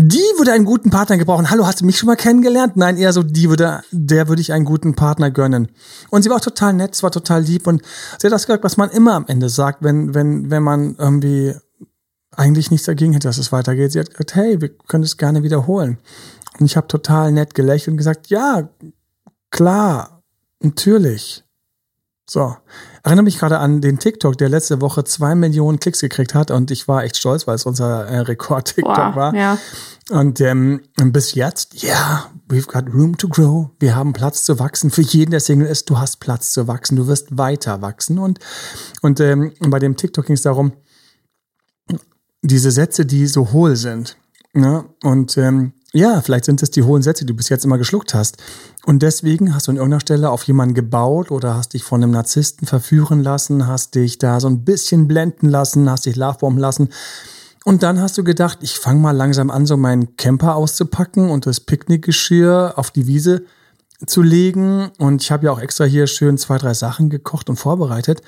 die 0.00 0.22
würde 0.36 0.52
einen 0.52 0.64
guten 0.64 0.90
Partner 0.90 1.16
gebrauchen. 1.16 1.50
Hallo, 1.50 1.66
hast 1.66 1.80
du 1.80 1.84
mich 1.84 1.98
schon 1.98 2.06
mal 2.06 2.14
kennengelernt? 2.14 2.76
Nein, 2.76 2.96
eher 2.96 3.12
so, 3.12 3.24
die 3.24 3.48
würde, 3.48 3.82
der 3.90 4.28
würde 4.28 4.40
ich 4.40 4.52
einen 4.52 4.64
guten 4.64 4.94
Partner 4.94 5.32
gönnen. 5.32 5.72
Und 6.08 6.22
sie 6.22 6.30
war 6.30 6.36
auch 6.36 6.40
total 6.40 6.72
nett, 6.72 6.94
es 6.94 7.02
war 7.02 7.10
total 7.10 7.42
lieb 7.42 7.66
und 7.66 7.82
sie 8.18 8.28
hat 8.28 8.32
das 8.32 8.46
gesagt, 8.46 8.62
was 8.62 8.76
man 8.76 8.90
immer 8.90 9.14
am 9.14 9.26
Ende 9.26 9.48
sagt, 9.48 9.82
wenn, 9.82 10.14
wenn, 10.14 10.52
wenn 10.52 10.62
man 10.62 10.94
irgendwie 10.96 11.56
eigentlich 12.30 12.70
nichts 12.70 12.86
dagegen 12.86 13.12
hätte, 13.12 13.26
dass 13.26 13.38
es 13.38 13.50
weitergeht. 13.50 13.90
Sie 13.90 13.98
hat 13.98 14.10
gesagt, 14.10 14.36
hey, 14.36 14.60
wir 14.60 14.68
können 14.68 15.02
es 15.02 15.16
gerne 15.16 15.42
wiederholen. 15.42 15.98
Und 16.60 16.66
ich 16.66 16.76
habe 16.76 16.86
total 16.86 17.32
nett 17.32 17.54
gelächelt 17.54 17.88
und 17.88 17.96
gesagt, 17.96 18.28
ja, 18.28 18.68
klar, 19.50 20.22
natürlich. 20.60 21.42
So, 22.30 22.54
erinnere 23.04 23.24
mich 23.24 23.38
gerade 23.38 23.58
an 23.58 23.80
den 23.80 23.98
TikTok, 23.98 24.36
der 24.36 24.50
letzte 24.50 24.82
Woche 24.82 25.02
zwei 25.04 25.34
Millionen 25.34 25.80
Klicks 25.80 26.00
gekriegt 26.00 26.34
hat 26.34 26.50
und 26.50 26.70
ich 26.70 26.86
war 26.86 27.02
echt 27.02 27.16
stolz, 27.16 27.46
weil 27.46 27.54
es 27.54 27.64
unser 27.64 28.06
äh, 28.06 28.18
Rekord-TikTok 28.18 29.16
war. 29.16 29.34
Ja. 29.34 29.56
Und 30.10 30.38
ähm, 30.42 30.82
bis 30.96 31.34
jetzt, 31.34 31.82
ja, 31.82 31.88
yeah, 31.88 32.30
we've 32.48 32.66
got 32.66 32.92
room 32.92 33.16
to 33.16 33.28
grow. 33.28 33.70
Wir 33.80 33.96
haben 33.96 34.12
Platz 34.12 34.44
zu 34.44 34.58
wachsen. 34.58 34.90
Für 34.90 35.00
jeden, 35.00 35.30
der 35.30 35.40
Single 35.40 35.68
ist, 35.68 35.88
du 35.88 35.98
hast 35.98 36.20
Platz 36.20 36.52
zu 36.52 36.68
wachsen. 36.68 36.96
Du 36.96 37.06
wirst 37.06 37.38
weiter 37.38 37.80
wachsen. 37.80 38.18
Und, 38.18 38.40
und 39.00 39.20
ähm, 39.20 39.54
bei 39.60 39.78
dem 39.78 39.96
TikTok 39.96 40.26
ging 40.26 40.34
es 40.34 40.42
darum, 40.42 40.72
diese 42.42 42.70
Sätze, 42.70 43.06
die 43.06 43.26
so 43.26 43.52
hohl 43.52 43.76
sind. 43.76 44.18
Ne? 44.52 44.84
Und 45.02 45.38
ähm, 45.38 45.72
ja, 45.94 46.20
vielleicht 46.20 46.44
sind 46.44 46.62
es 46.62 46.70
die 46.70 46.82
hohen 46.82 47.02
Sätze, 47.02 47.24
die 47.24 47.32
du 47.32 47.36
bis 47.36 47.48
jetzt 47.48 47.64
immer 47.64 47.78
geschluckt 47.78 48.12
hast. 48.12 48.36
Und 48.84 49.02
deswegen 49.02 49.54
hast 49.54 49.66
du 49.66 49.70
an 49.70 49.76
irgendeiner 49.76 50.00
Stelle 50.00 50.30
auf 50.30 50.42
jemanden 50.44 50.74
gebaut 50.74 51.30
oder 51.30 51.54
hast 51.54 51.72
dich 51.72 51.82
von 51.82 52.02
einem 52.02 52.12
Narzissten 52.12 52.66
verführen 52.66 53.22
lassen, 53.22 53.66
hast 53.66 53.94
dich 53.94 54.18
da 54.18 54.38
so 54.38 54.48
ein 54.48 54.64
bisschen 54.64 55.08
blenden 55.08 55.48
lassen, 55.48 55.90
hast 55.90 56.04
dich 56.04 56.16
lovebomben 56.16 56.60
lassen. 56.60 56.90
Und 57.64 57.82
dann 57.82 58.00
hast 58.00 58.18
du 58.18 58.24
gedacht, 58.24 58.58
ich 58.60 58.78
fange 58.78 59.00
mal 59.00 59.16
langsam 59.16 59.50
an, 59.50 59.66
so 59.66 59.76
meinen 59.76 60.16
Camper 60.16 60.56
auszupacken 60.56 61.30
und 61.30 61.46
das 61.46 61.60
Picknickgeschirr 61.60 62.74
auf 62.76 62.90
die 62.90 63.06
Wiese 63.06 63.44
zu 64.06 64.22
legen. 64.22 64.90
Und 64.98 65.22
ich 65.22 65.30
habe 65.30 65.46
ja 65.46 65.52
auch 65.52 65.60
extra 65.60 65.84
hier 65.84 66.06
schön 66.06 66.36
zwei, 66.36 66.58
drei 66.58 66.74
Sachen 66.74 67.08
gekocht 67.08 67.48
und 67.48 67.56
vorbereitet. 67.56 68.20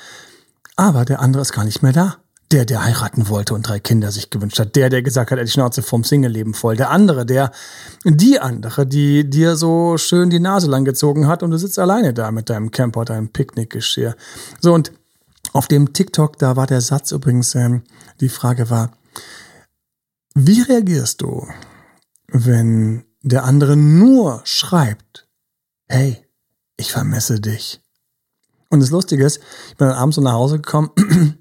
Aber 0.77 1.05
der 1.05 1.21
andere 1.21 1.43
ist 1.43 1.53
gar 1.53 1.65
nicht 1.65 1.83
mehr 1.83 1.93
da. 1.93 2.17
Der, 2.53 2.65
der 2.65 2.85
heiraten 2.85 3.29
wollte 3.29 3.55
und 3.55 3.69
drei 3.69 3.79
Kinder 3.79 4.11
sich 4.11 4.31
gewünscht 4.31 4.59
hat. 4.59 4.75
Der, 4.75 4.91
der 4.91 5.03
gesagt 5.03 5.31
hat, 5.31 5.39
er 5.39 5.45
die 5.45 5.51
Schnauze 5.51 5.83
vom 5.83 6.03
Single-Leben 6.03 6.53
voll. 6.53 6.77
Der 6.77 6.91
andere, 6.91 7.25
der, 7.25 7.53
die 8.05 8.41
andere, 8.41 8.87
die 8.87 9.29
dir 9.29 9.55
so 9.55 9.97
schön 9.99 10.31
die 10.31 10.41
Nase 10.41 10.69
lang 10.69 10.85
gezogen 10.85 11.29
hat 11.29 11.45
und 11.45 11.53
du 11.53 11.59
sitzt 11.59 11.79
alleine 11.79 12.13
da 12.13 12.33
mit 12.33 12.51
deinem 12.51 12.73
Camper, 12.73 13.05
deinem 13.05 13.29
Picknickgeschirr. 13.29 14.17
So, 14.61 14.75
und 14.75 14.91
auf 15.53 15.69
dem 15.69 15.93
TikTok, 15.93 16.39
da 16.39 16.57
war 16.57 16.67
der 16.67 16.81
Satz 16.81 17.13
übrigens, 17.13 17.55
ähm, 17.55 17.83
die 18.21 18.29
Frage 18.29 18.69
war, 18.69 18.91
wie 20.35 20.63
reagierst 20.63 21.23
du, 21.23 21.47
wenn 22.29 23.05
der 23.23 23.45
andere 23.45 23.77
nur 23.77 24.41
schreibt, 24.45 25.29
hey, 25.89 26.25
ich 26.77 26.93
vermisse 26.93 27.41
dich? 27.41 27.81
Und 28.69 28.81
das 28.81 28.91
Lustige 28.91 29.25
ist, 29.25 29.41
ich 29.69 29.77
bin 29.77 29.89
dann 29.89 29.97
abends 29.97 30.17
so 30.17 30.23
nach 30.23 30.35
Hause 30.35 30.57
gekommen 30.57 30.91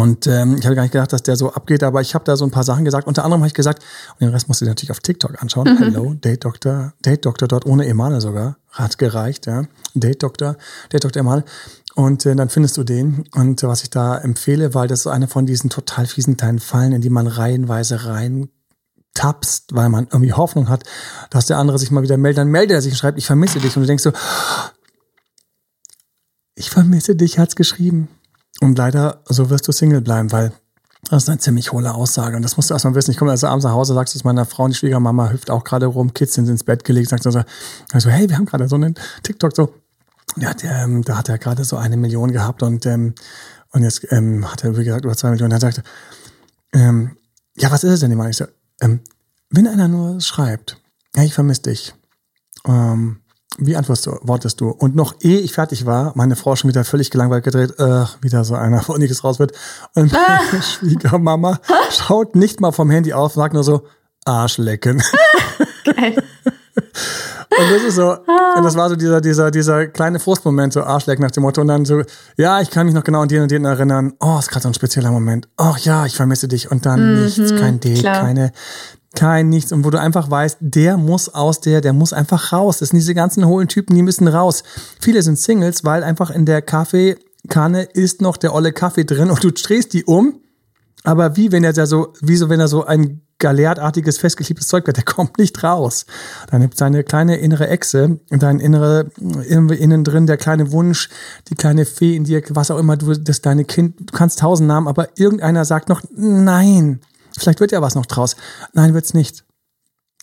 und 0.00 0.26
ähm, 0.26 0.56
ich 0.58 0.64
habe 0.64 0.74
gar 0.74 0.82
nicht 0.82 0.92
gedacht, 0.92 1.12
dass 1.12 1.22
der 1.22 1.36
so 1.36 1.52
abgeht, 1.52 1.82
aber 1.82 2.00
ich 2.00 2.14
habe 2.14 2.24
da 2.24 2.34
so 2.34 2.46
ein 2.46 2.50
paar 2.50 2.64
Sachen 2.64 2.86
gesagt. 2.86 3.06
Unter 3.06 3.22
anderem 3.22 3.42
habe 3.42 3.48
ich 3.48 3.54
gesagt, 3.54 3.82
und 4.14 4.22
den 4.22 4.30
Rest 4.30 4.48
musst 4.48 4.62
du 4.62 4.64
dir 4.64 4.70
natürlich 4.70 4.92
auf 4.92 5.00
TikTok 5.00 5.42
anschauen. 5.42 5.74
Mhm. 5.74 5.78
Hello, 5.78 6.14
Date 6.14 6.42
Doctor, 6.44 6.94
Date 7.04 7.26
Doctor 7.26 7.48
dort 7.48 7.66
ohne 7.66 7.86
Emane 7.86 8.22
sogar. 8.22 8.56
Hat 8.70 8.96
gereicht, 8.96 9.46
ja. 9.46 9.64
Date 9.92 10.22
Doctor, 10.22 10.56
Date 10.90 11.04
Doctor 11.04 11.20
Emane. 11.20 11.44
Und 11.94 12.24
äh, 12.24 12.34
dann 12.34 12.48
findest 12.48 12.78
du 12.78 12.84
den. 12.84 13.24
Und 13.34 13.62
äh, 13.62 13.68
was 13.68 13.82
ich 13.82 13.90
da 13.90 14.16
empfehle, 14.16 14.72
weil 14.74 14.88
das 14.88 15.00
ist 15.00 15.06
eine 15.06 15.28
von 15.28 15.44
diesen 15.44 15.68
total 15.68 16.06
fiesen 16.06 16.38
kleinen 16.38 16.60
Fallen, 16.60 16.92
in 16.92 17.02
die 17.02 17.10
man 17.10 17.26
reihenweise 17.26 18.06
rein 18.06 18.48
tappst, 19.12 19.74
weil 19.74 19.90
man 19.90 20.04
irgendwie 20.04 20.32
Hoffnung 20.32 20.70
hat, 20.70 20.84
dass 21.28 21.44
der 21.44 21.58
andere 21.58 21.78
sich 21.78 21.90
mal 21.90 22.02
wieder 22.02 22.16
meldet. 22.16 22.38
Dann 22.38 22.48
meldet 22.48 22.74
er 22.74 22.80
sich 22.80 22.92
und 22.92 22.96
schreibt, 22.96 23.18
ich 23.18 23.26
vermisse 23.26 23.58
dich. 23.58 23.76
Und 23.76 23.82
du 23.82 23.86
denkst 23.86 24.04
so, 24.04 24.12
ich 26.54 26.70
vermisse 26.70 27.16
dich, 27.16 27.38
hat's 27.38 27.54
geschrieben. 27.54 28.08
Und 28.60 28.76
leider, 28.76 29.22
so 29.26 29.50
wirst 29.50 29.68
du 29.68 29.72
Single 29.72 30.00
bleiben, 30.00 30.32
weil 30.32 30.52
das 31.08 31.22
ist 31.22 31.28
eine 31.28 31.38
ziemlich 31.38 31.72
hohle 31.72 31.94
Aussage. 31.94 32.36
Und 32.36 32.42
das 32.42 32.56
musst 32.56 32.70
du 32.70 32.74
erstmal 32.74 32.94
wissen. 32.94 33.10
Ich 33.10 33.16
komme 33.16 33.30
also 33.30 33.46
abends 33.46 33.64
nach 33.64 33.72
Hause, 33.72 33.94
sagst 33.94 34.14
es 34.14 34.24
meiner 34.24 34.44
Frau, 34.44 34.68
die 34.68 34.74
Schwiegermama 34.74 35.30
hüpft 35.30 35.50
auch 35.50 35.64
gerade 35.64 35.86
rum, 35.86 36.12
Kids 36.12 36.34
sind 36.34 36.48
ins 36.48 36.64
Bett 36.64 36.84
gelegt, 36.84 37.08
sagt 37.08 37.22
so, 37.22 37.30
also, 37.92 38.10
hey, 38.10 38.28
wir 38.28 38.36
haben 38.36 38.46
gerade 38.46 38.68
so 38.68 38.76
einen 38.76 38.94
TikTok 39.22 39.56
so, 39.56 39.74
der, 40.36 40.54
ähm, 40.64 41.02
da 41.02 41.16
hat 41.16 41.28
er 41.28 41.38
gerade 41.38 41.64
so 41.64 41.76
eine 41.76 41.96
Million 41.96 42.32
gehabt 42.32 42.62
und, 42.62 42.84
ähm, 42.86 43.14
Und 43.72 43.84
jetzt 43.84 44.04
ähm, 44.10 44.50
hat 44.50 44.64
er 44.64 44.76
wie 44.76 44.84
gesagt 44.84 45.04
über 45.04 45.16
zwei 45.16 45.30
Millionen. 45.30 45.50
Dann 45.50 45.60
sagte, 45.60 45.82
ähm, 46.72 47.16
ja, 47.56 47.70
was 47.70 47.84
ist 47.84 47.92
es 47.92 48.00
denn 48.00 48.10
immer? 48.10 48.28
Ich 48.28 48.36
so, 48.36 48.46
ähm, 48.80 49.00
wenn 49.48 49.66
einer 49.68 49.88
nur 49.88 50.20
schreibt, 50.20 50.76
ja, 51.14 51.22
ich 51.22 51.34
vermisse 51.34 51.62
dich. 51.62 51.94
Ähm, 52.66 53.19
wie 53.58 53.76
antwortest 53.76 54.60
du? 54.60 54.70
Und 54.70 54.94
noch 54.94 55.14
ehe 55.20 55.38
ich 55.40 55.52
fertig 55.52 55.86
war, 55.86 56.12
meine 56.14 56.36
Frau 56.36 56.56
schon 56.56 56.70
wieder 56.70 56.84
völlig 56.84 57.10
gelangweilt 57.10 57.44
gedreht, 57.44 57.78
äh, 57.78 58.04
wieder 58.20 58.44
so 58.44 58.54
einer, 58.54 58.82
wo 58.86 58.96
nichts 58.96 59.24
raus 59.24 59.38
wird. 59.38 59.52
Und 59.94 60.12
meine 60.52 60.60
ah. 60.60 60.62
Schwiegermama 60.62 61.60
schaut 61.90 62.36
nicht 62.36 62.60
mal 62.60 62.72
vom 62.72 62.90
Handy 62.90 63.12
auf, 63.12 63.34
sagt 63.34 63.54
nur 63.54 63.64
so, 63.64 63.86
Arschlecken. 64.24 65.02
Okay. 65.86 66.14
Und 67.58 67.70
das 67.70 67.82
ist 67.82 67.96
so, 67.96 68.12
und 68.12 68.64
das 68.64 68.76
war 68.76 68.88
so 68.88 68.96
dieser, 68.96 69.20
dieser, 69.20 69.50
dieser 69.50 69.88
kleine 69.88 70.20
Frustmoment, 70.20 70.72
so 70.72 70.82
Arschleck 70.82 71.18
nach 71.18 71.30
dem 71.30 71.42
Motto. 71.42 71.60
Und 71.60 71.68
dann 71.68 71.84
so, 71.84 72.02
ja, 72.36 72.60
ich 72.60 72.70
kann 72.70 72.86
mich 72.86 72.94
noch 72.94 73.04
genau 73.04 73.20
an 73.22 73.28
den 73.28 73.42
und 73.42 73.50
den 73.50 73.64
erinnern. 73.64 74.12
Oh, 74.20 74.38
ist 74.38 74.48
gerade 74.48 74.62
so 74.62 74.68
ein 74.68 74.74
spezieller 74.74 75.10
Moment. 75.10 75.48
Oh 75.58 75.74
ja, 75.78 76.06
ich 76.06 76.14
vermisse 76.14 76.48
dich. 76.48 76.70
Und 76.70 76.86
dann 76.86 77.14
mhm, 77.14 77.24
nichts, 77.24 77.54
kein 77.56 77.80
Date, 77.80 77.98
klar. 77.98 78.20
keine, 78.20 78.52
kein 79.14 79.48
nichts. 79.48 79.72
Und 79.72 79.84
wo 79.84 79.90
du 79.90 79.98
einfach 79.98 80.30
weißt, 80.30 80.58
der 80.60 80.96
muss 80.96 81.28
aus 81.28 81.60
der, 81.60 81.80
der 81.80 81.92
muss 81.92 82.12
einfach 82.12 82.52
raus. 82.52 82.78
Das 82.78 82.90
sind 82.90 82.98
diese 82.98 83.14
ganzen 83.14 83.44
hohlen 83.46 83.68
Typen, 83.68 83.96
die 83.96 84.02
müssen 84.02 84.28
raus. 84.28 84.62
Viele 85.00 85.22
sind 85.22 85.38
Singles, 85.38 85.84
weil 85.84 86.04
einfach 86.04 86.30
in 86.30 86.46
der 86.46 86.62
Kaffeekanne 86.62 87.82
ist 87.82 88.22
noch 88.22 88.36
der 88.36 88.54
olle 88.54 88.72
Kaffee 88.72 89.04
drin 89.04 89.28
und 89.28 89.42
du 89.42 89.50
drehst 89.50 89.92
die 89.92 90.04
um. 90.04 90.40
Aber 91.02 91.36
wie 91.36 91.50
wenn 91.50 91.64
er 91.64 91.74
so, 91.86 92.12
wie 92.20 92.36
so, 92.36 92.48
wenn 92.48 92.60
er 92.60 92.68
so 92.68 92.84
ein 92.84 93.22
galertartiges, 93.40 94.18
festgeklebtes 94.18 94.68
Zeug 94.68 94.86
wird, 94.86 94.96
der 94.96 95.04
kommt 95.16 95.38
nicht 95.38 95.62
raus. 95.64 96.06
Dann 96.50 96.60
gibt 96.60 96.78
seine 96.78 97.02
kleine 97.02 97.36
innere 97.36 97.68
Echse, 97.68 98.20
dein 98.30 98.60
innere, 98.60 99.10
innen 99.18 100.04
drin 100.04 100.26
der 100.26 100.36
kleine 100.36 100.70
Wunsch, 100.70 101.08
die 101.48 101.54
kleine 101.54 101.84
Fee 101.84 102.14
in 102.14 102.24
dir, 102.24 102.42
was 102.50 102.70
auch 102.70 102.78
immer 102.78 102.96
du, 102.96 103.14
das 103.14 103.42
deine 103.42 103.64
Kind, 103.64 103.98
du 103.98 104.16
kannst 104.16 104.38
tausend 104.38 104.68
Namen, 104.68 104.86
aber 104.86 105.08
irgendeiner 105.18 105.64
sagt 105.64 105.88
noch, 105.88 106.02
nein. 106.14 107.00
Vielleicht 107.36 107.60
wird 107.60 107.72
ja 107.72 107.82
was 107.82 107.94
noch 107.94 108.06
draus. 108.06 108.36
Nein, 108.72 108.94
wird's 108.94 109.14
nicht. 109.14 109.44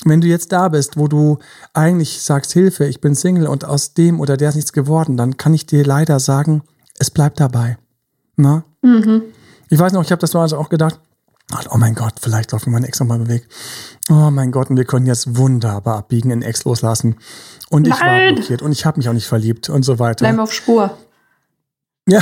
Wenn 0.05 0.21
du 0.21 0.27
jetzt 0.27 0.51
da 0.51 0.69
bist, 0.69 0.97
wo 0.97 1.07
du 1.07 1.39
eigentlich 1.73 2.21
sagst, 2.21 2.53
Hilfe, 2.53 2.85
ich 2.85 3.01
bin 3.01 3.15
Single 3.15 3.47
und 3.47 3.65
aus 3.65 3.93
dem 3.93 4.19
oder 4.19 4.37
der 4.37 4.49
ist 4.49 4.55
nichts 4.55 4.73
geworden, 4.73 5.17
dann 5.17 5.37
kann 5.37 5.53
ich 5.53 5.65
dir 5.65 5.83
leider 5.83 6.19
sagen, 6.19 6.61
es 6.99 7.09
bleibt 7.09 7.39
dabei. 7.39 7.77
Na? 8.35 8.63
Mhm. 8.83 9.23
Ich 9.69 9.79
weiß 9.79 9.93
noch, 9.93 10.03
ich 10.03 10.11
habe 10.11 10.21
das 10.21 10.35
also 10.35 10.57
auch 10.57 10.69
gedacht, 10.69 10.99
oh 11.69 11.77
mein 11.77 11.95
Gott, 11.95 12.15
vielleicht 12.21 12.51
läuft 12.51 12.67
mein 12.67 12.83
Ex 12.83 12.99
nochmal 12.99 13.19
bewegt. 13.19 13.51
Oh 14.09 14.31
mein 14.31 14.51
Gott, 14.51 14.69
und 14.69 14.77
wir 14.77 14.85
können 14.85 15.05
jetzt 15.05 15.37
wunderbar 15.37 15.97
abbiegen, 15.97 16.31
in 16.31 16.41
Ex 16.41 16.65
loslassen. 16.65 17.17
Und 17.69 17.87
ich 17.87 17.99
Nein. 17.99 18.29
war 18.29 18.35
blockiert 18.35 18.61
und 18.61 18.71
ich 18.71 18.85
habe 18.85 18.97
mich 18.97 19.09
auch 19.09 19.13
nicht 19.13 19.27
verliebt 19.27 19.69
und 19.69 19.83
so 19.83 19.99
weiter. 19.99 20.25
Bleib 20.25 20.39
auf 20.39 20.53
Spur. 20.53 20.97
Ja. 22.07 22.21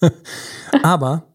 Aber 0.82 1.34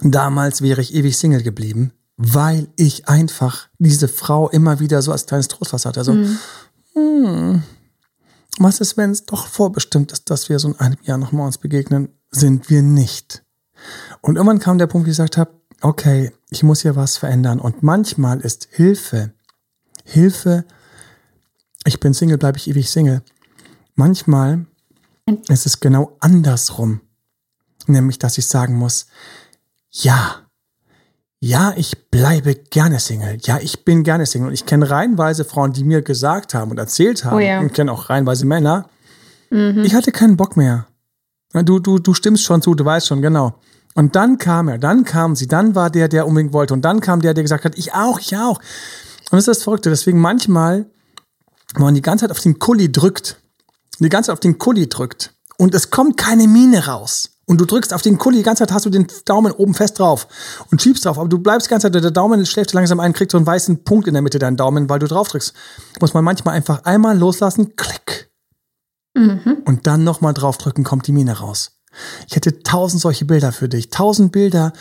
Damals 0.00 0.62
wäre 0.62 0.80
ich 0.80 0.94
ewig 0.94 1.16
Single 1.16 1.42
geblieben, 1.42 1.92
weil 2.16 2.68
ich 2.76 3.08
einfach 3.08 3.68
diese 3.78 4.08
Frau 4.08 4.48
immer 4.48 4.80
wieder 4.80 5.02
so 5.02 5.12
als 5.12 5.26
kleines 5.26 5.48
Trostwasser 5.48 5.88
hatte. 5.88 6.00
Also, 6.00 6.12
mhm. 6.12 6.38
hm, 6.94 7.62
was 8.58 8.80
ist, 8.80 8.96
wenn 8.96 9.10
es 9.10 9.24
doch 9.24 9.46
vorbestimmt 9.46 10.12
ist, 10.12 10.30
dass 10.30 10.48
wir 10.48 10.58
so 10.58 10.68
in 10.68 10.80
einem 10.80 10.98
Jahr 11.02 11.18
nochmal 11.18 11.46
uns 11.46 11.58
begegnen? 11.58 12.08
Sind 12.30 12.70
wir 12.70 12.82
nicht. 12.82 13.44
Und 14.20 14.36
irgendwann 14.36 14.58
kam 14.58 14.78
der 14.78 14.86
Punkt, 14.86 15.06
wo 15.06 15.10
ich 15.10 15.16
gesagt 15.16 15.36
habe, 15.36 15.57
okay, 15.80 16.32
ich 16.50 16.62
muss 16.62 16.82
hier 16.82 16.96
was 16.96 17.16
verändern. 17.16 17.60
Und 17.60 17.82
manchmal 17.82 18.40
ist 18.40 18.68
Hilfe, 18.70 19.32
Hilfe, 20.04 20.64
ich 21.84 22.00
bin 22.00 22.14
Single, 22.14 22.38
bleibe 22.38 22.58
ich 22.58 22.68
ewig 22.68 22.90
Single. 22.90 23.22
Manchmal 23.94 24.66
ist 25.48 25.66
es 25.66 25.80
genau 25.80 26.16
andersrum. 26.20 27.00
Nämlich, 27.86 28.18
dass 28.18 28.38
ich 28.38 28.46
sagen 28.46 28.76
muss, 28.76 29.06
ja, 29.90 30.48
ja, 31.40 31.72
ich 31.76 32.10
bleibe 32.10 32.54
gerne 32.54 32.98
Single. 32.98 33.38
Ja, 33.42 33.58
ich 33.58 33.84
bin 33.84 34.02
gerne 34.02 34.26
Single. 34.26 34.48
Und 34.48 34.54
ich 34.54 34.66
kenne 34.66 34.90
reihenweise 34.90 35.44
Frauen, 35.44 35.72
die 35.72 35.84
mir 35.84 36.02
gesagt 36.02 36.54
haben 36.54 36.70
und 36.70 36.78
erzählt 36.78 37.24
haben, 37.24 37.36
oh 37.36 37.40
ja. 37.40 37.60
und 37.60 37.72
kenne 37.72 37.92
auch 37.92 38.10
reihenweise 38.10 38.44
Männer, 38.44 38.88
mhm. 39.50 39.84
ich 39.84 39.94
hatte 39.94 40.12
keinen 40.12 40.36
Bock 40.36 40.56
mehr. 40.56 40.86
Du, 41.52 41.78
du, 41.78 41.98
du 41.98 42.12
stimmst 42.12 42.44
schon 42.44 42.60
zu, 42.60 42.74
du 42.74 42.84
weißt 42.84 43.06
schon, 43.06 43.22
genau. 43.22 43.54
Und 43.94 44.16
dann 44.16 44.38
kam 44.38 44.68
er, 44.68 44.78
dann 44.78 45.04
kam 45.04 45.34
sie, 45.34 45.48
dann 45.48 45.74
war 45.74 45.90
der, 45.90 46.08
der 46.08 46.26
unbedingt 46.26 46.52
wollte. 46.52 46.74
Und 46.74 46.82
dann 46.82 47.00
kam 47.00 47.20
der, 47.20 47.34
der 47.34 47.42
gesagt 47.42 47.64
hat, 47.64 47.76
ich 47.76 47.94
auch, 47.94 48.20
ich 48.20 48.36
auch. 48.36 48.58
Und 48.58 49.32
das 49.32 49.40
ist 49.40 49.48
das 49.48 49.62
Verrückte. 49.62 49.90
Deswegen 49.90 50.20
manchmal, 50.20 50.86
wenn 51.74 51.82
man 51.82 51.94
die 51.94 52.02
ganze 52.02 52.24
Zeit 52.24 52.30
auf 52.30 52.40
den 52.40 52.58
Kulli 52.58 52.92
drückt, 52.92 53.40
die 53.98 54.08
ganze 54.08 54.28
Zeit 54.28 54.34
auf 54.34 54.40
den 54.40 54.58
Kulli 54.58 54.88
drückt 54.88 55.34
und 55.56 55.74
es 55.74 55.90
kommt 55.90 56.16
keine 56.16 56.46
Mine 56.46 56.86
raus, 56.86 57.38
und 57.48 57.58
du 57.58 57.64
drückst 57.64 57.94
auf 57.94 58.02
den 58.02 58.18
Kuli, 58.18 58.36
die 58.36 58.42
ganze 58.42 58.64
Zeit 58.64 58.72
hast 58.72 58.84
du 58.84 58.90
den 58.90 59.06
Daumen 59.24 59.52
oben 59.52 59.72
fest 59.72 59.98
drauf 59.98 60.28
und 60.70 60.82
schiebst 60.82 61.06
drauf, 61.06 61.18
aber 61.18 61.30
du 61.30 61.38
bleibst 61.38 61.66
die 61.66 61.70
ganze 61.70 61.90
Zeit, 61.90 62.02
der 62.02 62.10
Daumen 62.10 62.44
schläft 62.44 62.74
langsam 62.74 63.00
ein, 63.00 63.14
kriegt 63.14 63.32
so 63.32 63.38
einen 63.38 63.46
weißen 63.46 63.84
Punkt 63.84 64.06
in 64.06 64.12
der 64.12 64.22
Mitte 64.22 64.38
deinen 64.38 64.58
Daumen, 64.58 64.90
weil 64.90 64.98
du 64.98 65.06
drauf 65.06 65.28
drückst. 65.28 65.54
Muss 65.98 66.12
man 66.12 66.24
manchmal 66.24 66.54
einfach 66.54 66.84
einmal 66.84 67.16
loslassen, 67.16 67.74
klick. 67.74 68.30
Mhm. 69.14 69.62
Und 69.64 69.86
dann 69.86 70.04
nochmal 70.04 70.34
draufdrücken, 70.34 70.84
kommt 70.84 71.06
die 71.06 71.12
Mine 71.12 71.38
raus. 71.38 71.77
Ich 72.28 72.36
hätte 72.36 72.62
tausend 72.62 73.02
solche 73.02 73.24
Bilder 73.24 73.52
für 73.52 73.68
dich. 73.68 73.90
Tausend 73.90 74.32
Bilder, 74.32 74.72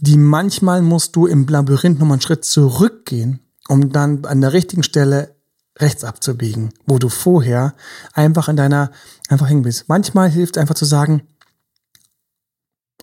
die 0.00 0.16
manchmal 0.16 0.82
musst 0.82 1.16
du 1.16 1.26
im 1.26 1.46
Labyrinth 1.46 1.98
nochmal 1.98 2.16
einen 2.16 2.22
Schritt 2.22 2.44
zurückgehen, 2.44 3.40
um 3.68 3.92
dann 3.92 4.24
an 4.24 4.40
der 4.40 4.52
richtigen 4.52 4.82
Stelle 4.82 5.36
rechts 5.78 6.04
abzubiegen, 6.04 6.72
wo 6.86 6.98
du 6.98 7.08
vorher 7.08 7.74
einfach 8.12 8.48
in 8.48 8.56
deiner, 8.56 8.90
einfach 9.28 9.48
hängen 9.48 9.62
bist. 9.62 9.88
Manchmal 9.88 10.30
hilft 10.30 10.58
einfach 10.58 10.74
zu 10.74 10.84
sagen, 10.84 11.22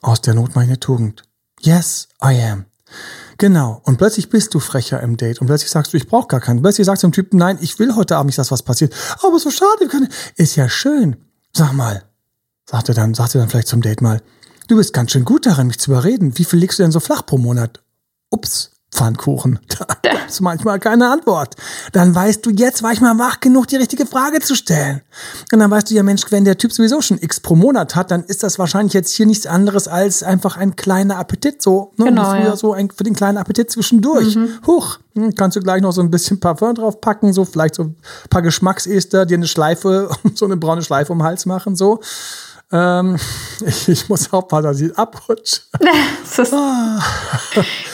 aus 0.01 0.21
der 0.21 0.33
Not 0.33 0.55
meine 0.55 0.79
Tugend. 0.79 1.23
Yes, 1.61 2.07
I 2.23 2.41
am. 2.41 2.65
Genau. 3.37 3.81
Und 3.85 3.97
plötzlich 3.97 4.29
bist 4.29 4.53
du 4.53 4.59
frecher 4.59 5.01
im 5.01 5.17
Date 5.17 5.39
und 5.39 5.47
plötzlich 5.47 5.71
sagst 5.71 5.93
du, 5.93 5.97
ich 5.97 6.07
brauche 6.07 6.27
gar 6.27 6.41
keinen. 6.41 6.61
Plötzlich 6.61 6.85
sagst 6.85 7.03
du 7.03 7.07
dem 7.07 7.13
Typen, 7.13 7.37
nein, 7.37 7.57
ich 7.61 7.79
will 7.79 7.95
heute 7.95 8.17
Abend 8.17 8.27
nicht, 8.27 8.37
dass 8.37 8.51
was 8.51 8.63
passiert. 8.63 8.93
Aber 9.21 9.39
so 9.39 9.49
schade, 9.49 9.89
ist 10.35 10.55
ja 10.55 10.69
schön. 10.69 11.17
Sag 11.53 11.73
mal, 11.73 12.03
sagte 12.69 12.93
dann, 12.93 13.15
sagte 13.15 13.39
dann 13.39 13.49
vielleicht 13.49 13.67
zum 13.67 13.81
Date 13.81 14.01
mal, 14.01 14.21
du 14.67 14.75
bist 14.75 14.93
ganz 14.93 15.11
schön 15.11 15.25
gut 15.25 15.47
darin, 15.47 15.67
mich 15.67 15.79
zu 15.79 15.89
überreden. 15.89 16.37
Wie 16.37 16.45
viel 16.45 16.59
legst 16.59 16.77
du 16.77 16.83
denn 16.83 16.91
so 16.91 16.99
flach 16.99 17.25
pro 17.25 17.37
Monat? 17.37 17.81
Ups. 18.29 18.71
Pfannkuchen. 18.91 19.59
Da 19.79 20.09
gab's 20.11 20.41
manchmal 20.41 20.79
keine 20.79 21.09
Antwort. 21.09 21.55
Dann 21.93 22.13
weißt 22.13 22.45
du, 22.45 22.49
jetzt 22.49 22.83
war 22.83 22.91
ich 22.91 23.01
mal 23.01 23.17
wach 23.17 23.39
genug, 23.39 23.67
die 23.67 23.75
richtige 23.75 24.05
Frage 24.05 24.39
zu 24.39 24.55
stellen. 24.55 25.01
Und 25.51 25.59
dann 25.59 25.71
weißt 25.71 25.89
du 25.89 25.95
ja, 25.95 26.03
Mensch, 26.03 26.23
wenn 26.29 26.43
der 26.43 26.57
Typ 26.57 26.73
sowieso 26.73 27.01
schon 27.01 27.17
X 27.19 27.39
pro 27.39 27.55
Monat 27.55 27.95
hat, 27.95 28.11
dann 28.11 28.23
ist 28.23 28.43
das 28.43 28.59
wahrscheinlich 28.59 28.93
jetzt 28.93 29.13
hier 29.13 29.25
nichts 29.25 29.45
anderes 29.45 29.87
als 29.87 30.21
einfach 30.23 30.57
ein 30.57 30.75
kleiner 30.75 31.17
Appetit, 31.17 31.61
so, 31.61 31.91
ne? 31.97 32.05
Genau, 32.05 32.33
ja. 32.33 32.55
so 32.55 32.73
ein, 32.73 32.89
für 32.91 33.03
den 33.03 33.15
kleinen 33.15 33.37
Appetit 33.37 33.71
zwischendurch. 33.71 34.35
Mhm. 34.35 34.49
Huch, 34.67 34.99
hm, 35.15 35.35
kannst 35.35 35.55
du 35.55 35.61
gleich 35.61 35.81
noch 35.81 35.91
so 35.91 36.01
ein 36.01 36.11
bisschen 36.11 36.39
Parfum 36.39 36.75
drauf 36.75 37.01
packen, 37.01 37.33
so 37.33 37.45
vielleicht 37.45 37.75
so 37.75 37.83
ein 37.83 37.95
paar 38.29 38.41
Geschmacksester, 38.41 39.25
dir 39.25 39.37
eine 39.37 39.47
Schleife, 39.47 40.09
so 40.35 40.45
eine 40.45 40.57
braune 40.57 40.81
Schleife 40.81 41.13
um 41.13 41.19
den 41.19 41.25
Hals 41.25 41.45
machen, 41.45 41.75
so. 41.75 41.99
Ähm, 42.71 43.17
ich, 43.65 43.89
ich, 43.89 44.09
muss 44.09 44.31
aufpassen, 44.31 44.63
dass 44.63 44.79
ich 44.79 44.95
abrutsche. 44.95 45.61
ah. 46.51 46.99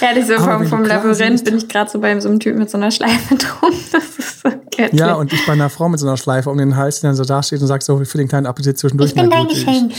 Ehrlich, 0.01 0.27
so 0.27 0.33
vom, 0.37 0.67
vom 0.67 0.83
Labyrinth 0.83 1.45
bin 1.45 1.57
ich 1.57 1.69
gerade 1.69 1.89
so 1.89 1.99
bei 1.99 2.19
so 2.19 2.27
einem 2.27 2.41
Typ 2.41 2.57
mit 2.57 2.69
so 2.69 2.77
einer 2.77 2.91
Schleife 2.91 3.35
drum. 3.37 3.71
Das 3.91 4.03
ist 4.17 4.41
so 4.41 4.49
göttlich. 4.49 4.99
Ja, 4.99 5.13
und 5.13 5.31
ich 5.31 5.45
bei 5.45 5.53
einer 5.53 5.69
Frau 5.69 5.87
mit 5.87 6.01
so 6.01 6.07
einer 6.07 6.17
Schleife 6.17 6.49
um 6.49 6.57
den 6.57 6.75
Hals, 6.75 6.99
die 6.99 7.07
dann 7.07 7.15
so 7.15 7.23
dasteht 7.23 7.61
und 7.61 7.67
sagt 7.67 7.83
so, 7.83 8.03
für 8.03 8.17
den 8.17 8.27
kleinen 8.27 8.47
Appetit 8.47 8.77
zwischendurch. 8.77 9.11
Ich 9.11 9.15
bin 9.15 9.29
dein 9.29 9.47
Geschenk. 9.47 9.93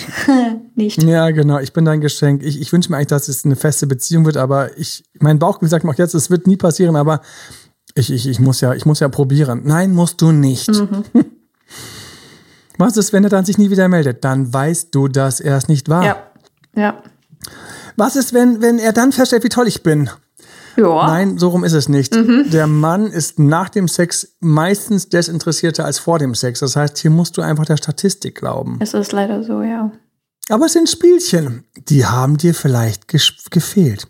Nicht. 0.74 1.02
Ja, 1.02 1.30
genau, 1.30 1.58
ich 1.58 1.72
bin 1.72 1.86
dein 1.86 2.02
Geschenk. 2.02 2.42
Ich, 2.42 2.60
ich 2.60 2.70
wünsche 2.70 2.90
mir 2.90 2.96
eigentlich, 2.96 3.08
dass 3.08 3.28
es 3.28 3.46
eine 3.46 3.56
feste 3.56 3.86
Beziehung 3.86 4.26
wird, 4.26 4.36
aber 4.36 4.76
ich, 4.76 5.04
mein 5.18 5.38
Bauchgefühl 5.38 5.70
sagt 5.70 5.84
mir 5.84 5.92
auch 5.92 5.98
jetzt, 5.98 6.14
es 6.14 6.28
wird 6.28 6.46
nie 6.46 6.58
passieren, 6.58 6.96
aber 6.96 7.22
ich, 7.94 8.12
ich, 8.12 8.28
ich, 8.28 8.40
muss 8.40 8.60
ja, 8.60 8.74
ich 8.74 8.84
muss 8.84 9.00
ja 9.00 9.08
probieren. 9.08 9.62
Nein, 9.64 9.94
musst 9.94 10.20
du 10.20 10.32
nicht. 10.32 10.68
Mhm. 10.68 11.04
Was 12.78 12.96
ist, 12.96 13.12
wenn 13.12 13.24
er 13.24 13.30
dann 13.30 13.44
sich 13.44 13.58
nie 13.58 13.70
wieder 13.70 13.88
meldet? 13.88 14.24
Dann 14.24 14.52
weißt 14.52 14.94
du, 14.94 15.08
dass 15.08 15.40
er 15.40 15.56
es 15.56 15.68
nicht 15.68 15.88
war. 15.88 16.04
Ja. 16.04 16.16
Ja. 16.74 17.02
Was 17.96 18.16
ist, 18.16 18.34
wenn, 18.34 18.60
wenn 18.60 18.78
er 18.78 18.92
dann 18.92 19.12
feststellt, 19.12 19.44
wie 19.44 19.48
toll 19.48 19.66
ich 19.66 19.82
bin? 19.82 20.10
Ja. 20.76 21.06
Nein, 21.06 21.38
so 21.38 21.48
rum 21.48 21.64
ist 21.64 21.72
es 21.72 21.88
nicht. 21.88 22.14
Mhm. 22.14 22.50
Der 22.50 22.66
Mann 22.66 23.06
ist 23.06 23.38
nach 23.38 23.70
dem 23.70 23.88
Sex 23.88 24.36
meistens 24.40 25.08
desinteressierter 25.08 25.86
als 25.86 25.98
vor 25.98 26.18
dem 26.18 26.34
Sex. 26.34 26.60
Das 26.60 26.76
heißt, 26.76 26.98
hier 26.98 27.10
musst 27.10 27.38
du 27.38 27.42
einfach 27.42 27.64
der 27.64 27.78
Statistik 27.78 28.34
glauben. 28.34 28.76
Es 28.80 28.92
ist 28.92 29.12
leider 29.12 29.42
so, 29.42 29.62
ja. 29.62 29.90
Aber 30.50 30.66
es 30.66 30.74
sind 30.74 30.88
Spielchen, 30.88 31.64
die 31.88 32.04
haben 32.04 32.36
dir 32.36 32.54
vielleicht 32.54 33.08
gefehlt. 33.08 34.06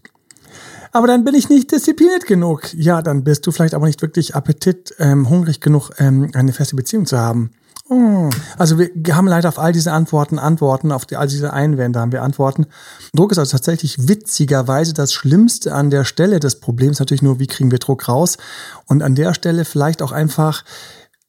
Aber 0.92 1.06
dann 1.06 1.24
bin 1.24 1.34
ich 1.34 1.48
nicht 1.48 1.70
diszipliniert 1.72 2.26
genug. 2.26 2.72
Ja, 2.74 3.00
dann 3.00 3.22
bist 3.22 3.46
du 3.46 3.52
vielleicht 3.52 3.74
aber 3.74 3.86
nicht 3.86 4.02
wirklich 4.02 4.34
appetit, 4.34 4.94
ähm, 4.98 5.28
hungrig 5.30 5.60
genug, 5.60 5.90
ähm, 5.98 6.30
eine 6.34 6.52
feste 6.52 6.74
Beziehung 6.74 7.06
zu 7.06 7.18
haben. 7.18 7.50
Oh. 7.88 8.30
Also 8.58 8.78
wir 8.78 9.16
haben 9.16 9.28
leider 9.28 9.48
auf 9.48 9.60
all 9.60 9.72
diese 9.72 9.92
Antworten 9.92 10.40
Antworten, 10.40 10.90
auf 10.90 11.06
die, 11.06 11.16
all 11.16 11.28
diese 11.28 11.52
Einwände 11.52 12.00
haben 12.00 12.10
wir 12.10 12.22
Antworten. 12.22 12.66
Druck 13.14 13.30
ist 13.30 13.38
also 13.38 13.52
tatsächlich 13.52 14.08
witzigerweise 14.08 14.92
das 14.92 15.12
Schlimmste 15.12 15.72
an 15.72 15.90
der 15.90 16.04
Stelle 16.04 16.40
des 16.40 16.58
Problems 16.58 16.98
natürlich 16.98 17.22
nur, 17.22 17.38
wie 17.38 17.46
kriegen 17.46 17.70
wir 17.70 17.78
Druck 17.78 18.08
raus? 18.08 18.38
Und 18.86 19.02
an 19.02 19.14
der 19.14 19.34
Stelle 19.34 19.64
vielleicht 19.64 20.02
auch 20.02 20.12
einfach 20.12 20.64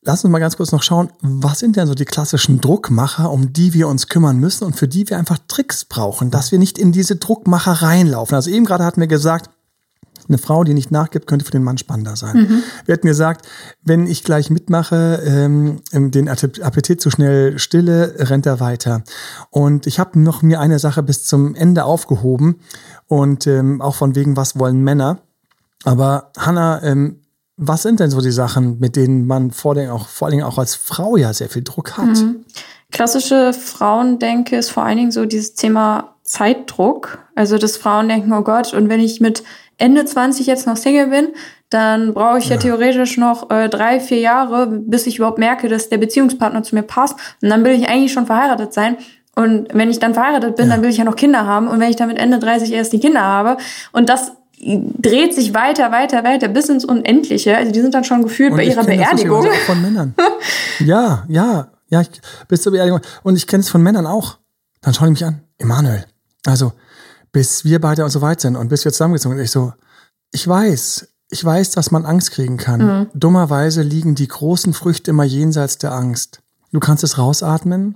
lass 0.07 0.23
uns 0.23 0.31
mal 0.31 0.39
ganz 0.39 0.55
kurz 0.55 0.71
noch 0.71 0.83
schauen, 0.83 1.11
was 1.21 1.59
sind 1.59 1.75
denn 1.75 1.85
so 1.85 1.93
die 1.93 2.05
klassischen 2.05 2.61
Druckmacher, 2.61 3.29
um 3.29 3.51
die 3.51 3.73
wir 3.73 3.89
uns 3.89 4.07
kümmern 4.07 4.37
müssen 4.37 4.63
und 4.63 4.75
für 4.75 4.87
die 4.87 5.09
wir 5.09 5.17
einfach 5.17 5.37
Tricks 5.47 5.83
brauchen, 5.83 6.31
dass 6.31 6.51
wir 6.51 6.59
nicht 6.59 6.77
in 6.77 6.93
diese 6.93 7.17
Druckmacher 7.17 7.73
reinlaufen. 7.73 8.33
Also 8.33 8.49
eben 8.49 8.65
gerade 8.65 8.85
hatten 8.85 9.01
wir 9.01 9.07
gesagt, 9.07 9.49
eine 10.29 10.37
Frau, 10.37 10.63
die 10.63 10.73
nicht 10.73 10.91
nachgibt, 10.91 11.27
könnte 11.27 11.45
für 11.45 11.51
den 11.51 11.63
Mann 11.63 11.77
spannender 11.77 12.15
sein. 12.15 12.37
Mhm. 12.37 12.63
Wir 12.85 12.93
hatten 12.93 13.07
gesagt, 13.07 13.47
wenn 13.83 14.07
ich 14.07 14.23
gleich 14.23 14.49
mitmache, 14.49 15.21
ähm, 15.25 15.81
den 15.91 16.27
Appetit 16.29 17.01
zu 17.01 17.09
schnell 17.09 17.59
stille, 17.59 18.15
rennt 18.17 18.45
er 18.45 18.59
weiter. 18.59 19.03
Und 19.49 19.87
ich 19.87 19.99
habe 19.99 20.19
noch 20.19 20.41
mir 20.41 20.59
eine 20.59 20.79
Sache 20.79 21.03
bis 21.03 21.23
zum 21.23 21.55
Ende 21.55 21.85
aufgehoben 21.85 22.59
und 23.07 23.47
ähm, 23.47 23.81
auch 23.81 23.95
von 23.95 24.15
wegen, 24.15 24.37
was 24.37 24.59
wollen 24.59 24.83
Männer. 24.83 25.19
Aber 25.83 26.31
Hanna, 26.37 26.83
ähm, 26.83 27.21
was 27.57 27.81
sind 27.81 27.99
denn 27.99 28.11
so 28.11 28.21
die 28.21 28.31
Sachen, 28.31 28.79
mit 28.79 28.95
denen 28.95 29.25
man 29.25 29.51
vor, 29.51 29.73
den, 29.73 29.89
auch, 29.89 30.07
vor 30.07 30.27
allen 30.27 30.37
Dingen 30.37 30.47
auch 30.47 30.57
als 30.57 30.75
Frau 30.75 31.17
ja 31.17 31.33
sehr 31.33 31.49
viel 31.49 31.63
Druck 31.63 31.97
hat? 31.97 32.05
Mhm. 32.05 32.45
Klassische 32.91 33.51
Frauendenke 33.53 34.57
ist 34.57 34.69
vor 34.69 34.83
allen 34.83 34.97
Dingen 34.97 35.11
so 35.11 35.25
dieses 35.25 35.55
Thema 35.55 36.16
Zeitdruck. 36.27 37.19
Also, 37.35 37.57
dass 37.57 37.77
Frauen 37.77 38.09
denken, 38.09 38.31
oh 38.33 38.41
Gott, 38.41 38.73
und 38.73 38.89
wenn 38.89 38.99
ich 38.99 39.19
mit 39.19 39.43
Ende 39.77 40.05
20 40.05 40.45
jetzt 40.45 40.67
noch 40.67 40.77
Single 40.77 41.07
bin, 41.07 41.29
dann 41.69 42.13
brauche 42.13 42.37
ich 42.37 42.45
ja. 42.45 42.55
ja, 42.55 42.61
theoretisch 42.61 43.17
noch 43.17 43.49
äh, 43.49 43.69
drei, 43.69 43.99
vier 43.99 44.19
Jahre, 44.19 44.67
bis 44.67 45.07
ich 45.07 45.17
überhaupt 45.17 45.37
merke, 45.37 45.67
dass 45.67 45.89
der 45.89 45.97
Beziehungspartner 45.97 46.63
zu 46.63 46.75
mir 46.75 46.83
passt. 46.83 47.15
Und 47.41 47.49
dann 47.49 47.63
will 47.63 47.73
ich 47.73 47.89
eigentlich 47.89 48.13
schon 48.13 48.25
verheiratet 48.25 48.73
sein. 48.73 48.97
Und 49.35 49.67
wenn 49.73 49.89
ich 49.89 49.99
dann 49.99 50.13
verheiratet 50.13 50.55
bin, 50.55 50.67
ja. 50.67 50.75
dann 50.75 50.83
will 50.83 50.89
ich 50.89 50.97
ja 50.97 51.03
noch 51.03 51.15
Kinder 51.15 51.45
haben. 51.45 51.67
Und 51.67 51.79
wenn 51.79 51.89
ich 51.89 51.95
dann 51.95 52.07
mit 52.07 52.17
Ende 52.17 52.39
30 52.39 52.71
erst 52.71 52.93
die 52.93 52.99
Kinder 52.99 53.21
habe 53.21 53.57
und 53.91 54.09
das 54.09 54.31
dreht 54.59 55.35
sich 55.35 55.53
weiter, 55.53 55.91
weiter, 55.91 56.23
weiter 56.23 56.47
bis 56.47 56.69
ins 56.69 56.85
Unendliche. 56.85 57.55
Also 57.55 57.71
die 57.71 57.81
sind 57.81 57.93
dann 57.93 58.03
schon 58.03 58.23
gefühlt 58.23 58.51
und 58.51 58.57
bei 58.57 58.63
ihrer 58.63 58.83
Beerdigung. 58.83 59.43
Das 59.43 59.53
auch 59.53 59.65
von 59.65 59.81
Männern. 59.81 60.15
ja, 60.79 61.25
ja, 61.27 61.67
ja, 61.89 62.01
ich, 62.01 62.09
bis 62.47 62.63
zur 62.63 62.71
Beerdigung. 62.71 63.01
Und 63.23 63.35
ich 63.35 63.45
kenne 63.45 63.61
es 63.61 63.69
von 63.69 63.83
Männern 63.83 64.07
auch. 64.07 64.39
Dann 64.81 64.93
schauen 64.93 65.07
die 65.07 65.11
mich 65.11 65.25
an. 65.25 65.41
Emanuel, 65.59 66.05
also 66.47 66.73
bis 67.31 67.65
wir 67.65 67.79
beide 67.79 68.03
und 68.03 68.09
so 68.09 68.21
weit 68.21 68.41
sind 68.41 68.55
und 68.55 68.69
bis 68.69 68.85
wir 68.85 68.91
zusammengezogen 68.91 69.37
sind. 69.37 69.45
Ich 69.45 69.51
so, 69.51 69.73
ich 70.31 70.47
weiß, 70.47 71.07
ich 71.29 71.43
weiß, 71.43 71.71
dass 71.71 71.91
man 71.91 72.05
Angst 72.05 72.31
kriegen 72.31 72.57
kann. 72.57 72.81
Mhm. 72.81 73.07
Dummerweise 73.13 73.81
liegen 73.81 74.15
die 74.15 74.27
großen 74.27 74.73
Früchte 74.73 75.11
immer 75.11 75.25
jenseits 75.25 75.77
der 75.77 75.93
Angst. 75.93 76.41
Du 76.71 76.79
kannst 76.79 77.03
es 77.03 77.17
rausatmen 77.17 77.95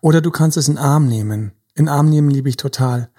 oder 0.00 0.20
du 0.20 0.30
kannst 0.30 0.56
es 0.56 0.68
in 0.68 0.78
Arm 0.78 1.06
nehmen. 1.06 1.52
In 1.74 1.88
Arm 1.88 2.08
nehmen 2.08 2.30
liebe 2.30 2.48
ich 2.48 2.56
total. 2.56 3.10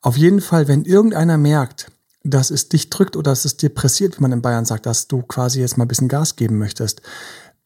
Auf 0.00 0.16
jeden 0.16 0.40
Fall, 0.40 0.68
wenn 0.68 0.84
irgendeiner 0.84 1.38
merkt, 1.38 1.90
dass 2.22 2.50
es 2.50 2.68
dich 2.70 2.88
drückt 2.88 3.16
oder 3.16 3.30
dass 3.30 3.44
es 3.44 3.56
dir 3.58 3.68
pressiert, 3.68 4.18
wie 4.18 4.22
man 4.22 4.32
in 4.32 4.42
Bayern 4.42 4.64
sagt, 4.64 4.86
dass 4.86 5.08
du 5.08 5.22
quasi 5.22 5.60
jetzt 5.60 5.76
mal 5.76 5.84
ein 5.84 5.88
bisschen 5.88 6.08
Gas 6.08 6.36
geben 6.36 6.58
möchtest, 6.58 7.02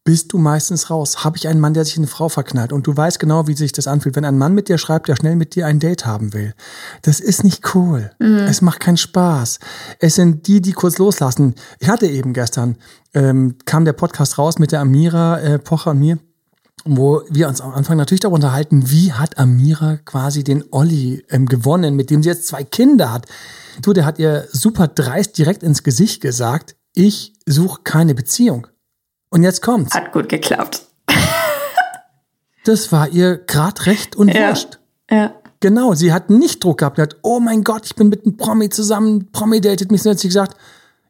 bist 0.09 0.33
du 0.33 0.39
meistens 0.39 0.89
raus. 0.89 1.23
Habe 1.23 1.37
ich 1.37 1.49
einen 1.49 1.61
Mann, 1.61 1.75
der 1.75 1.85
sich 1.85 1.99
in 1.99 2.05
eine 2.05 2.07
Frau 2.07 2.31
verknallt 2.31 2.73
und 2.73 2.87
du 2.87 2.97
weißt 2.97 3.19
genau, 3.19 3.47
wie 3.47 3.53
sich 3.53 3.73
das 3.73 3.87
anfühlt, 3.87 4.17
wenn 4.17 4.25
ein 4.25 4.39
Mann 4.39 4.55
mit 4.55 4.71
dir 4.71 4.79
schreibt, 4.79 5.09
der 5.09 5.17
schnell 5.17 5.37
mit 5.37 5.55
dir 5.55 5.67
ein 5.67 5.81
Date 5.81 6.07
haben 6.07 6.33
will. 6.33 6.55
Das 7.03 7.21
ist 7.21 7.45
nicht 7.45 7.75
cool. 7.75 8.11
Mhm. 8.19 8.39
Es 8.49 8.63
macht 8.63 8.81
keinen 8.81 8.97
Spaß. 8.97 9.59
Es 9.99 10.15
sind 10.15 10.47
die, 10.47 10.63
die 10.63 10.73
kurz 10.73 10.97
loslassen. 10.97 11.57
Ich 11.79 11.91
hatte 11.91 12.07
eben 12.07 12.33
gestern, 12.33 12.77
ähm, 13.13 13.57
kam 13.67 13.85
der 13.85 13.93
Podcast 13.93 14.39
raus 14.39 14.59
mit 14.59 14.73
der 14.73 14.81
Amira 14.81 15.41
äh, 15.41 15.59
Pocher 15.59 15.91
und 15.91 15.99
mir 15.99 16.19
wo 16.87 17.21
wir 17.29 17.47
uns 17.49 17.61
am 17.61 17.75
Anfang 17.75 17.99
natürlich 17.99 18.21
darüber 18.21 18.37
unterhalten, 18.37 18.91
wie 18.91 19.13
hat 19.13 19.37
Amira 19.37 19.99
quasi 20.07 20.43
den 20.43 20.65
Olli 20.71 21.23
ähm, 21.29 21.45
gewonnen, 21.45 21.97
mit 21.97 22.09
dem 22.09 22.23
sie 22.23 22.31
jetzt 22.31 22.47
zwei 22.47 22.65
Kinder 22.65 23.13
hat. 23.13 23.27
Du, 23.83 23.93
der 23.93 24.07
hat 24.07 24.19
ihr 24.19 24.49
super 24.53 24.89
dreist 24.89 25.37
direkt 25.37 25.63
ins 25.63 25.83
Gesicht 25.83 26.23
gesagt, 26.23 26.77
ich 26.95 27.35
suche 27.45 27.83
keine 27.85 28.15
Beziehung. 28.15 28.69
Und 29.31 29.43
jetzt 29.43 29.63
kommt's. 29.63 29.95
Hat 29.95 30.13
gut 30.13 30.29
geklappt. 30.29 30.87
das 32.65 32.93
war 32.93 33.09
ihr 33.09 33.39
grad 33.39 33.87
recht 33.87 34.17
und 34.17 34.29
ja. 34.29 34.49
wurscht. 34.49 34.79
Ja. 35.11 35.35
Genau, 35.61 35.95
sie 35.95 36.13
hat 36.13 36.31
nicht 36.31 36.63
Druck 36.63 36.79
gehabt. 36.79 36.97
Sie 36.97 37.03
hat, 37.03 37.17
oh 37.23 37.41
mein 37.41 37.65
Gott, 37.65 37.85
ich 37.87 37.97
bin 37.97 38.09
mit 38.09 38.25
einem 38.25 38.37
Promi 38.37 38.69
zusammen, 38.69 39.31
Promi 39.33 39.61
datet 39.61 39.91
mich. 39.91 40.05
Und 40.05 40.13
hat 40.13 40.19
sie 40.19 40.29
gesagt, 40.29 40.57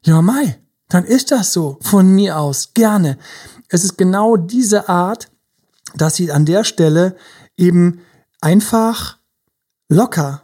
ja 0.03 0.21
Mai, 0.21 0.59
dann 0.87 1.05
ist 1.05 1.31
das 1.31 1.53
so. 1.53 1.77
Von 1.81 2.13
mir 2.15 2.37
aus, 2.37 2.73
gerne. 2.73 3.17
Es 3.67 3.83
ist 3.83 3.97
genau 3.97 4.37
diese 4.37 4.89
Art, 4.89 5.29
dass 5.95 6.15
sie 6.15 6.31
an 6.31 6.45
der 6.45 6.63
Stelle 6.63 7.15
eben 7.57 8.01
einfach 8.41 9.19
locker 9.89 10.43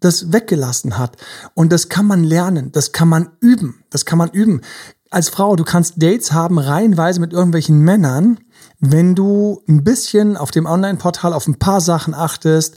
das 0.00 0.32
weggelassen 0.32 0.98
hat. 0.98 1.16
Und 1.54 1.72
das 1.72 1.88
kann 1.88 2.06
man 2.06 2.22
lernen, 2.24 2.72
das 2.72 2.92
kann 2.92 3.08
man 3.08 3.30
üben, 3.40 3.82
das 3.90 4.04
kann 4.04 4.18
man 4.18 4.30
üben. 4.30 4.60
Als 5.10 5.28
Frau, 5.28 5.56
du 5.56 5.64
kannst 5.64 6.02
Dates 6.02 6.32
haben, 6.32 6.58
reihenweise 6.58 7.20
mit 7.20 7.32
irgendwelchen 7.32 7.78
Männern, 7.80 8.38
wenn 8.80 9.14
du 9.14 9.62
ein 9.68 9.84
bisschen 9.84 10.36
auf 10.36 10.50
dem 10.50 10.66
Online-Portal 10.66 11.32
auf 11.32 11.46
ein 11.46 11.58
paar 11.58 11.80
Sachen 11.80 12.12
achtest, 12.12 12.76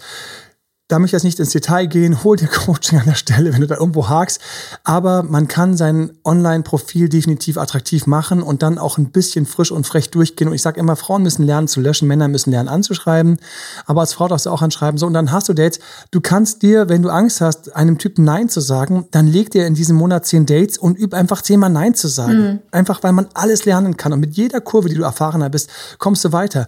da 0.89 0.97
möchte 0.97 1.15
ich 1.15 1.19
jetzt 1.19 1.23
nicht 1.23 1.39
ins 1.39 1.51
Detail 1.51 1.85
gehen, 1.85 2.23
hol 2.23 2.35
dir 2.35 2.47
Coaching 2.47 2.99
an 2.99 3.05
der 3.05 3.13
Stelle, 3.13 3.53
wenn 3.53 3.61
du 3.61 3.67
da 3.67 3.75
irgendwo 3.75 4.09
hakst. 4.09 4.41
Aber 4.83 5.21
man 5.21 5.47
kann 5.47 5.77
sein 5.77 6.11
Online-Profil 6.25 7.09
definitiv 7.09 7.59
attraktiv 7.59 8.07
machen 8.07 8.41
und 8.41 8.63
dann 8.63 8.79
auch 8.79 8.97
ein 8.97 9.11
bisschen 9.11 9.45
frisch 9.45 9.71
und 9.71 9.85
frech 9.85 10.09
durchgehen. 10.09 10.47
Und 10.47 10.55
ich 10.55 10.63
sage 10.63 10.79
immer, 10.79 10.95
Frauen 10.95 11.21
müssen 11.21 11.45
lernen 11.45 11.67
zu 11.67 11.79
löschen, 11.79 12.07
Männer 12.07 12.27
müssen 12.27 12.49
lernen 12.49 12.69
anzuschreiben. 12.69 13.37
Aber 13.85 14.01
als 14.01 14.13
Frau 14.13 14.27
darfst 14.27 14.47
du 14.47 14.49
auch 14.49 14.63
anschreiben. 14.63 14.97
So, 14.97 15.05
und 15.05 15.13
dann 15.13 15.31
hast 15.31 15.47
du 15.47 15.53
Dates. 15.53 15.79
Du 16.09 16.21
kannst 16.21 16.63
dir, 16.63 16.89
wenn 16.89 17.03
du 17.03 17.09
Angst 17.09 17.39
hast, 17.39 17.75
einem 17.75 17.99
Typen 17.99 18.25
Nein 18.25 18.49
zu 18.49 18.59
sagen, 18.59 19.05
dann 19.11 19.27
leg 19.27 19.51
dir 19.51 19.67
in 19.67 19.75
diesem 19.75 19.95
Monat 19.95 20.25
zehn 20.25 20.47
Dates 20.47 20.79
und 20.79 20.97
üb 20.97 21.13
einfach 21.13 21.43
zehnmal 21.43 21.69
Nein 21.69 21.93
zu 21.93 22.07
sagen. 22.07 22.41
Mhm. 22.41 22.59
Einfach, 22.71 23.03
weil 23.03 23.13
man 23.13 23.27
alles 23.35 23.65
lernen 23.65 23.95
kann. 23.95 24.11
Und 24.11 24.21
mit 24.21 24.35
jeder 24.35 24.59
Kurve, 24.59 24.89
die 24.89 24.95
du 24.95 25.03
erfahrener 25.03 25.51
bist, 25.51 25.69
kommst 25.99 26.25
du 26.25 26.31
weiter. 26.31 26.67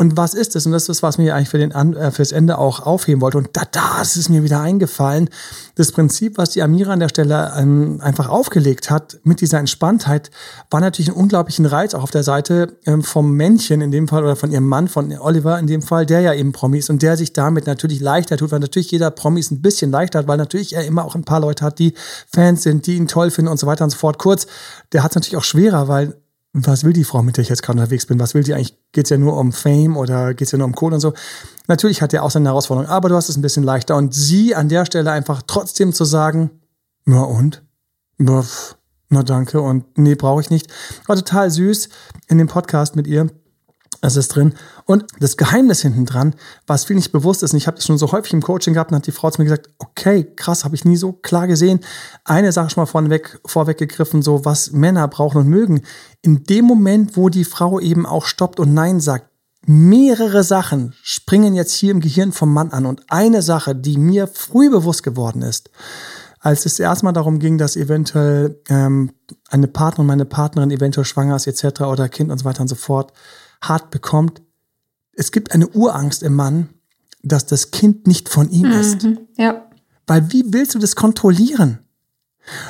Und 0.00 0.16
was 0.16 0.32
ist 0.32 0.56
es? 0.56 0.64
Und 0.64 0.72
das 0.72 0.88
ist, 0.88 1.02
was 1.02 1.18
mir 1.18 1.34
eigentlich 1.34 1.50
für 1.50 1.58
den, 1.58 1.72
äh, 1.72 2.10
fürs 2.10 2.32
Ende 2.32 2.56
auch 2.56 2.86
aufheben 2.86 3.20
wollte. 3.20 3.36
Und 3.36 3.50
da, 3.52 3.64
das 3.70 4.16
ist 4.16 4.30
mir 4.30 4.42
wieder 4.42 4.58
eingefallen. 4.58 5.28
Das 5.74 5.92
Prinzip, 5.92 6.38
was 6.38 6.48
die 6.48 6.62
Amira 6.62 6.94
an 6.94 7.00
der 7.00 7.10
Stelle 7.10 7.52
ähm, 7.54 8.00
einfach 8.02 8.30
aufgelegt 8.30 8.90
hat, 8.90 9.20
mit 9.24 9.42
dieser 9.42 9.58
Entspanntheit, 9.58 10.30
war 10.70 10.80
natürlich 10.80 11.10
einen 11.10 11.18
unglaublichen 11.18 11.66
Reiz 11.66 11.92
auch 11.92 12.02
auf 12.02 12.12
der 12.12 12.22
Seite 12.22 12.78
ähm, 12.86 13.02
vom 13.02 13.32
Männchen 13.32 13.82
in 13.82 13.90
dem 13.90 14.08
Fall 14.08 14.22
oder 14.22 14.36
von 14.36 14.50
ihrem 14.50 14.66
Mann, 14.66 14.88
von 14.88 15.12
Oliver 15.18 15.58
in 15.58 15.66
dem 15.66 15.82
Fall, 15.82 16.06
der 16.06 16.22
ja 16.22 16.32
eben 16.32 16.52
Promi 16.52 16.78
ist 16.78 16.88
und 16.88 17.02
der 17.02 17.18
sich 17.18 17.34
damit 17.34 17.66
natürlich 17.66 18.00
leichter 18.00 18.38
tut, 18.38 18.52
weil 18.52 18.60
natürlich 18.60 18.90
jeder 18.90 19.10
Promi 19.10 19.40
ist 19.40 19.50
ein 19.50 19.60
bisschen 19.60 19.90
leichter 19.90 20.20
hat, 20.20 20.28
weil 20.28 20.38
natürlich 20.38 20.74
er 20.74 20.86
immer 20.86 21.04
auch 21.04 21.14
ein 21.14 21.24
paar 21.24 21.40
Leute 21.40 21.62
hat, 21.62 21.78
die 21.78 21.92
Fans 22.32 22.62
sind, 22.62 22.86
die 22.86 22.96
ihn 22.96 23.06
toll 23.06 23.30
finden 23.30 23.50
und 23.50 23.60
so 23.60 23.66
weiter 23.66 23.84
und 23.84 23.90
so 23.90 23.98
fort. 23.98 24.16
Kurz, 24.16 24.46
der 24.94 25.02
hat 25.02 25.10
es 25.10 25.16
natürlich 25.16 25.36
auch 25.36 25.44
schwerer, 25.44 25.88
weil 25.88 26.14
was 26.52 26.82
will 26.82 26.92
die 26.92 27.04
Frau, 27.04 27.22
mit 27.22 27.36
der 27.36 27.42
ich 27.42 27.48
jetzt 27.48 27.62
gerade 27.62 27.78
unterwegs 27.78 28.06
bin? 28.06 28.18
Was 28.18 28.34
will 28.34 28.42
die 28.42 28.54
eigentlich? 28.54 28.76
Geht 28.92 29.04
es 29.04 29.10
ja 29.10 29.18
nur 29.18 29.36
um 29.36 29.52
Fame 29.52 29.96
oder 29.96 30.34
geht 30.34 30.46
es 30.46 30.52
ja 30.52 30.58
nur 30.58 30.66
um 30.66 30.74
Kohle 30.74 30.96
und 30.96 31.00
so? 31.00 31.14
Natürlich 31.68 32.02
hat 32.02 32.12
er 32.12 32.24
auch 32.24 32.30
seine 32.30 32.48
Herausforderung, 32.48 32.90
aber 32.90 33.08
du 33.08 33.14
hast 33.14 33.28
es 33.28 33.36
ein 33.36 33.42
bisschen 33.42 33.62
leichter. 33.62 33.96
Und 33.96 34.14
sie 34.14 34.54
an 34.54 34.68
der 34.68 34.84
Stelle 34.84 35.12
einfach 35.12 35.42
trotzdem 35.46 35.92
zu 35.92 36.04
sagen, 36.04 36.50
na 37.04 37.22
und? 37.22 37.62
Na 38.18 39.22
danke 39.22 39.60
und 39.60 39.98
nee, 39.98 40.14
brauche 40.14 40.40
ich 40.40 40.50
nicht. 40.50 40.68
War 41.06 41.16
total 41.16 41.50
süß 41.50 41.88
in 42.28 42.38
dem 42.38 42.48
Podcast 42.48 42.96
mit 42.96 43.06
ihr. 43.06 43.28
Das 44.00 44.16
ist 44.16 44.28
drin. 44.28 44.54
Und 44.86 45.04
das 45.18 45.36
Geheimnis 45.36 45.82
hinten 45.82 46.06
dran, 46.06 46.34
was 46.66 46.84
viel 46.84 46.96
nicht 46.96 47.12
bewusst 47.12 47.42
ist, 47.42 47.52
und 47.52 47.58
ich 47.58 47.66
habe 47.66 47.76
das 47.76 47.84
schon 47.84 47.98
so 47.98 48.12
häufig 48.12 48.32
im 48.32 48.40
Coaching 48.40 48.72
gehabt, 48.72 48.90
und 48.90 48.96
hat 48.96 49.06
die 49.06 49.12
Frau 49.12 49.30
zu 49.30 49.40
mir 49.40 49.44
gesagt, 49.44 49.68
okay, 49.78 50.24
krass, 50.36 50.64
habe 50.64 50.74
ich 50.74 50.84
nie 50.84 50.96
so 50.96 51.12
klar 51.12 51.46
gesehen. 51.46 51.80
Eine 52.24 52.52
Sache 52.52 52.70
schon 52.70 52.82
mal 52.82 52.86
vorweg, 52.86 53.40
vorweggegriffen, 53.44 54.22
so 54.22 54.44
was 54.44 54.72
Männer 54.72 55.06
brauchen 55.08 55.42
und 55.42 55.48
mögen. 55.48 55.82
In 56.22 56.44
dem 56.44 56.64
Moment, 56.64 57.16
wo 57.16 57.28
die 57.28 57.44
Frau 57.44 57.78
eben 57.78 58.06
auch 58.06 58.24
stoppt 58.24 58.58
und 58.58 58.72
Nein 58.72 59.00
sagt, 59.00 59.26
mehrere 59.66 60.42
Sachen 60.44 60.94
springen 61.02 61.54
jetzt 61.54 61.74
hier 61.74 61.90
im 61.90 62.00
Gehirn 62.00 62.32
vom 62.32 62.52
Mann 62.52 62.70
an. 62.70 62.86
Und 62.86 63.02
eine 63.08 63.42
Sache, 63.42 63.74
die 63.74 63.98
mir 63.98 64.26
früh 64.26 64.70
bewusst 64.70 65.02
geworden 65.02 65.42
ist, 65.42 65.70
als 66.40 66.64
es 66.64 66.78
erstmal 66.78 67.12
darum 67.12 67.38
ging, 67.38 67.58
dass 67.58 67.76
eventuell 67.76 68.58
ähm, 68.70 69.12
eine 69.50 69.68
Partnerin, 69.68 70.06
meine 70.06 70.24
Partnerin 70.24 70.70
eventuell 70.70 71.04
schwanger 71.04 71.36
ist 71.36 71.46
etc. 71.46 71.82
oder 71.82 72.08
Kind 72.08 72.30
und 72.30 72.38
so 72.38 72.46
weiter 72.46 72.62
und 72.62 72.68
so 72.68 72.76
fort, 72.76 73.12
hart 73.62 73.90
bekommt, 73.90 74.42
es 75.12 75.32
gibt 75.32 75.52
eine 75.52 75.68
Urangst 75.68 76.22
im 76.22 76.34
Mann, 76.34 76.70
dass 77.22 77.46
das 77.46 77.70
Kind 77.70 78.06
nicht 78.06 78.28
von 78.28 78.50
ihm 78.50 78.68
mhm, 78.68 78.72
ist. 78.72 79.06
Ja. 79.36 79.66
Weil 80.06 80.32
wie 80.32 80.44
willst 80.46 80.74
du 80.74 80.78
das 80.78 80.96
kontrollieren? 80.96 81.80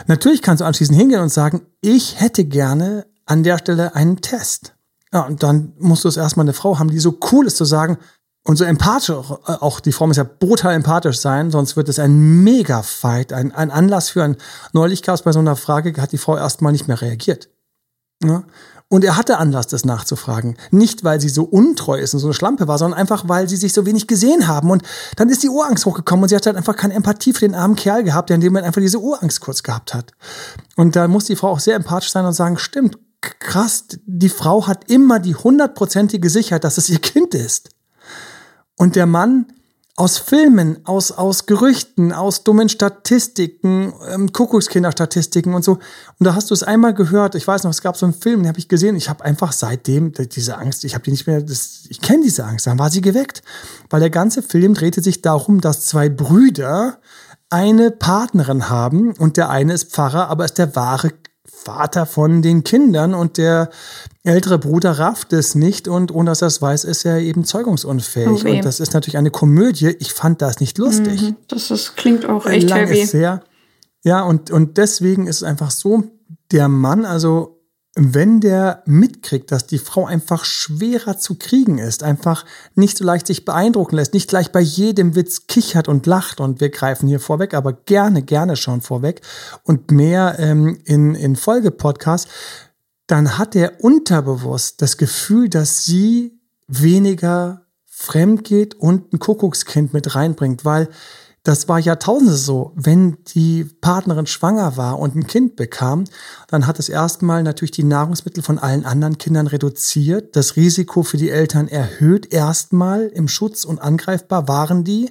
Natürlich 0.07 0.43
kannst 0.43 0.61
du 0.61 0.65
anschließend 0.65 0.99
hingehen 0.99 1.21
und 1.21 1.29
sagen, 1.31 1.63
ich 1.81 2.21
hätte 2.21 2.45
gerne 2.45 3.07
an 3.25 3.45
der 3.45 3.59
Stelle 3.59 3.95
einen 3.95 4.21
Test. 4.21 4.75
Ja, 5.13 5.23
und 5.23 5.43
dann 5.43 5.73
musst 5.79 6.05
du 6.05 6.09
es 6.09 6.17
erstmal 6.17 6.45
eine 6.45 6.53
Frau 6.53 6.79
haben, 6.79 6.91
die 6.91 7.01
so 7.01 7.19
cool 7.33 7.47
ist 7.47 7.57
zu 7.57 7.65
sagen 7.65 7.99
und 8.45 8.57
so 8.57 8.65
empathisch, 8.65 9.11
auch 9.11 9.81
die 9.81 9.93
Frau 9.93 10.07
muss 10.07 10.17
ja 10.17 10.25
brutal 10.25 10.75
empathisch 10.75 11.19
sein, 11.19 11.51
sonst 11.51 11.77
wird 11.77 11.89
es 11.89 11.99
ein 11.99 12.43
Mega-Fight, 12.43 13.33
ein, 13.33 13.53
ein 13.53 13.71
Anlass 13.71 14.11
für 14.11 14.23
ein 14.23 14.37
Neulich 14.73 15.03
gab 15.03 15.15
es 15.15 15.23
bei 15.23 15.33
so 15.33 15.41
einer 15.41 15.57
Frage, 15.57 16.01
hat 16.01 16.13
die 16.13 16.19
Frau 16.19 16.37
erstmal 16.37 16.73
nicht 16.73 16.89
mehr 16.89 17.01
reagiert. 17.01 17.49
Ja? 18.23 18.45
Und 18.93 19.05
er 19.05 19.17
hatte 19.17 19.39
Anlass, 19.39 19.69
das 19.69 19.85
nachzufragen. 19.85 20.57
Nicht, 20.73 21.05
weil 21.05 21.21
sie 21.21 21.29
so 21.29 21.45
untreu 21.45 21.97
ist 22.01 22.13
und 22.13 22.19
so 22.19 22.27
eine 22.27 22.35
Schlampe 22.35 22.67
war, 22.67 22.77
sondern 22.77 22.99
einfach, 22.99 23.29
weil 23.29 23.49
sie 23.49 23.57
sich 23.57 23.73
so 23.73 23.87
wenig 23.87 24.09
gesehen 24.09 24.49
haben. 24.49 24.69
Und 24.69 24.83
dann 25.15 25.29
ist 25.29 25.45
die 25.45 25.49
Urangst 25.49 25.87
hochgekommen 25.87 26.25
und 26.25 26.29
sie 26.29 26.35
hat 26.35 26.45
halt 26.45 26.57
einfach 26.57 26.75
keine 26.75 26.95
Empathie 26.95 27.33
für 27.33 27.47
den 27.47 27.55
armen 27.55 27.77
Kerl 27.77 28.03
gehabt, 28.03 28.31
der 28.31 28.35
in 28.35 28.41
dem 28.41 28.53
Moment 28.53 28.67
einfach 28.67 28.81
diese 28.81 28.99
Urangst 28.99 29.41
kurz 29.41 29.63
gehabt 29.63 29.95
hat. 29.95 30.11
Und 30.75 30.97
da 30.97 31.07
muss 31.07 31.27
die 31.27 31.37
Frau 31.37 31.51
auch 31.51 31.61
sehr 31.61 31.77
empathisch 31.77 32.11
sein 32.11 32.27
und 32.27 32.33
sagen, 32.33 32.59
stimmt, 32.59 32.99
krass, 33.21 33.85
die 34.07 34.29
Frau 34.29 34.67
hat 34.67 34.91
immer 34.91 35.21
die 35.21 35.37
hundertprozentige 35.37 36.29
Sicherheit, 36.29 36.65
dass 36.65 36.77
es 36.77 36.89
ihr 36.89 36.99
Kind 36.99 37.35
ist. 37.35 37.69
Und 38.77 38.97
der 38.97 39.07
Mann 39.07 39.47
aus 40.01 40.17
Filmen, 40.17 40.79
aus, 40.85 41.13
aus 41.13 41.45
Gerüchten, 41.45 42.11
aus 42.11 42.43
dummen 42.43 42.71
Statistiken, 42.71 43.93
ähm, 44.09 44.33
Kuckuckskinderstatistiken 44.33 45.53
und 45.53 45.63
so. 45.63 45.73
Und 45.73 46.27
da 46.27 46.35
hast 46.35 46.49
du 46.49 46.55
es 46.55 46.63
einmal 46.63 46.95
gehört. 46.95 47.35
Ich 47.35 47.47
weiß 47.47 47.65
noch, 47.65 47.71
es 47.71 47.83
gab 47.83 47.99
so 47.99 48.07
einen 48.07 48.15
Film, 48.15 48.41
den 48.41 48.49
habe 48.49 48.59
ich 48.59 48.69
gesehen. 48.69 48.97
Ich 48.97 49.11
habe 49.11 49.23
einfach 49.23 49.53
seitdem 49.53 50.15
diese 50.15 50.57
Angst, 50.57 50.85
ich 50.85 50.95
habe 50.95 51.05
die 51.05 51.11
nicht 51.11 51.27
mehr, 51.27 51.43
das, 51.43 51.83
ich 51.91 52.01
kenne 52.01 52.23
diese 52.23 52.47
Angst. 52.47 52.67
Dann 52.67 52.79
war 52.79 52.89
sie 52.89 53.03
geweckt. 53.03 53.43
Weil 53.91 54.01
der 54.01 54.09
ganze 54.09 54.43
Film 54.43 54.73
drehte 54.73 55.03
sich 55.03 55.21
darum, 55.21 55.61
dass 55.61 55.85
zwei 55.85 56.09
Brüder 56.09 56.97
eine 57.51 57.91
Partnerin 57.91 58.71
haben 58.71 59.13
und 59.13 59.37
der 59.37 59.51
eine 59.51 59.75
ist 59.75 59.93
Pfarrer, 59.93 60.29
aber 60.31 60.47
ist 60.47 60.57
der 60.57 60.75
wahre 60.77 61.13
Vater 61.63 62.07
von 62.07 62.43
den 62.43 62.65
Kindern 62.65 63.15
und 63.15 63.37
der 63.37 63.71
ältere 64.25 64.59
Bruder 64.59 64.93
rafft 64.93 65.33
es 65.33 65.55
nicht 65.55 65.89
und 65.89 66.13
ohne 66.13 66.31
dass 66.31 66.43
er 66.43 66.49
es 66.49 66.63
weiß, 66.63 66.85
ist 66.85 67.05
er 67.05 67.19
eben 67.19 67.45
zeugungsunfähig. 67.45 68.45
Oh 68.45 68.49
und 68.49 68.65
das 68.65 68.81
ist 68.81 68.95
natürlich 68.95 69.19
eine 69.19 69.31
Komödie. 69.31 69.95
Ich 69.99 70.13
fand 70.13 70.41
das 70.43 70.61
nicht 70.61 70.79
lustig. 70.79 71.23
Mhm, 71.23 71.37
das 71.49 71.71
ist, 71.71 71.97
klingt 71.97 72.27
auch 72.27 72.47
echt 72.47 72.69
Lang 72.69 72.87
heavy. 72.87 73.03
Ist 73.03 73.11
sehr, 73.11 73.43
ja, 74.03 74.23
und, 74.23 74.51
und 74.51 74.79
deswegen 74.79 75.27
ist 75.27 75.37
es 75.37 75.43
einfach 75.43 75.71
so, 75.71 76.05
der 76.51 76.69
Mann, 76.69 77.05
also 77.05 77.60
wenn 77.97 78.41
der 78.41 78.83
mitkriegt, 78.87 79.51
dass 79.51 79.67
die 79.67 79.79
Frau 79.79 80.07
einfach 80.07 80.45
schwerer 80.45 81.19
zu 81.19 81.35
kriegen 81.35 81.79
ist, 81.79 82.05
einfach 82.05 82.45
nicht 82.75 82.97
so 82.97 83.05
leicht 83.05 83.27
sich 83.27 83.45
beeindrucken 83.45 83.97
lässt, 83.97 84.15
nicht 84.15 84.29
gleich 84.29 84.53
bei 84.53 84.61
jedem 84.61 85.17
Witz 85.17 85.49
kichert 85.49 85.89
und 85.89 86.07
lacht 86.07 86.41
und 86.41 86.61
wir 86.61 86.71
greifen 86.71 87.09
hier 87.09 87.19
vorweg, 87.19 87.53
aber 87.53 87.73
gerne, 87.73 88.23
gerne 88.23 88.57
schon 88.57 88.81
vorweg 88.81 89.23
und 89.65 89.91
mehr 89.91 90.37
ähm, 90.39 90.79
in, 90.85 91.17
in 91.17 91.35
Folgepodcasts, 91.35 92.31
dann 93.09 93.39
hat 93.39 93.57
er 93.57 93.83
unterbewusst 93.83 94.81
das 94.83 94.97
Gefühl, 94.97 95.49
dass 95.49 95.85
sie 95.85 96.39
weniger 96.69 97.67
fremd 97.87 98.45
geht 98.45 98.75
und 98.75 99.13
ein 99.13 99.19
Kuckuckskind 99.19 99.93
mit 99.93 100.15
reinbringt, 100.15 100.65
weil 100.65 100.89
das 101.43 101.69
war 101.69 101.79
Jahrtausende 101.79 102.35
so. 102.35 102.73
Wenn 102.75 103.17
die 103.29 103.65
Partnerin 103.65 104.27
schwanger 104.27 104.77
war 104.77 104.99
und 104.99 105.17
ein 105.17 105.27
Kind 105.27 105.57
bekam, 105.57 106.05
dann 106.49 106.67
hat 106.67 106.79
es 106.79 106.91
erstmal 106.91 107.43
natürlich 107.43 107.71
die 107.71 107.85
Nahrungsmittel 107.85 108.43
von 108.43 108.59
allen 108.59 108.85
anderen 108.85 109.17
Kindern 109.17 109.47
reduziert. 109.47 110.37
Das 110.37 110.57
Risiko 110.57 111.03
für 111.03 111.17
die 111.17 111.31
Eltern 111.31 111.67
erhöht 111.67 112.33
erstmal 112.33 113.07
im 113.07 113.27
Schutz 113.27 113.65
und 113.65 113.81
angreifbar 113.81 114.49
waren 114.49 114.85
die. 114.85 115.09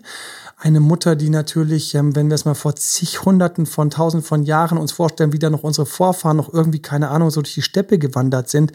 Eine 0.56 0.82
Mutter, 0.82 1.16
die 1.16 1.30
natürlich, 1.30 1.96
ähm, 1.96 2.16
wenn 2.16 2.28
wir 2.28 2.36
es 2.36 2.46
mal 2.46 2.54
vor 2.54 2.76
zig 2.76 3.24
Hunderten 3.26 3.66
von 3.66 3.90
Tausenden 3.90 4.28
von 4.28 4.44
Jahren 4.44 4.78
uns 4.78 4.92
vorstellen, 4.92 5.34
wie 5.34 5.40
da 5.40 5.50
noch 5.50 5.64
unsere 5.64 5.86
Vorfahren 5.86 6.38
noch 6.38 6.54
irgendwie, 6.54 6.82
keine 6.82 7.10
Ahnung, 7.10 7.32
so 7.32 7.42
durch 7.42 7.56
die 7.56 7.62
Steppe 7.62 7.98
gewandert 7.98 8.50
sind, 8.50 8.74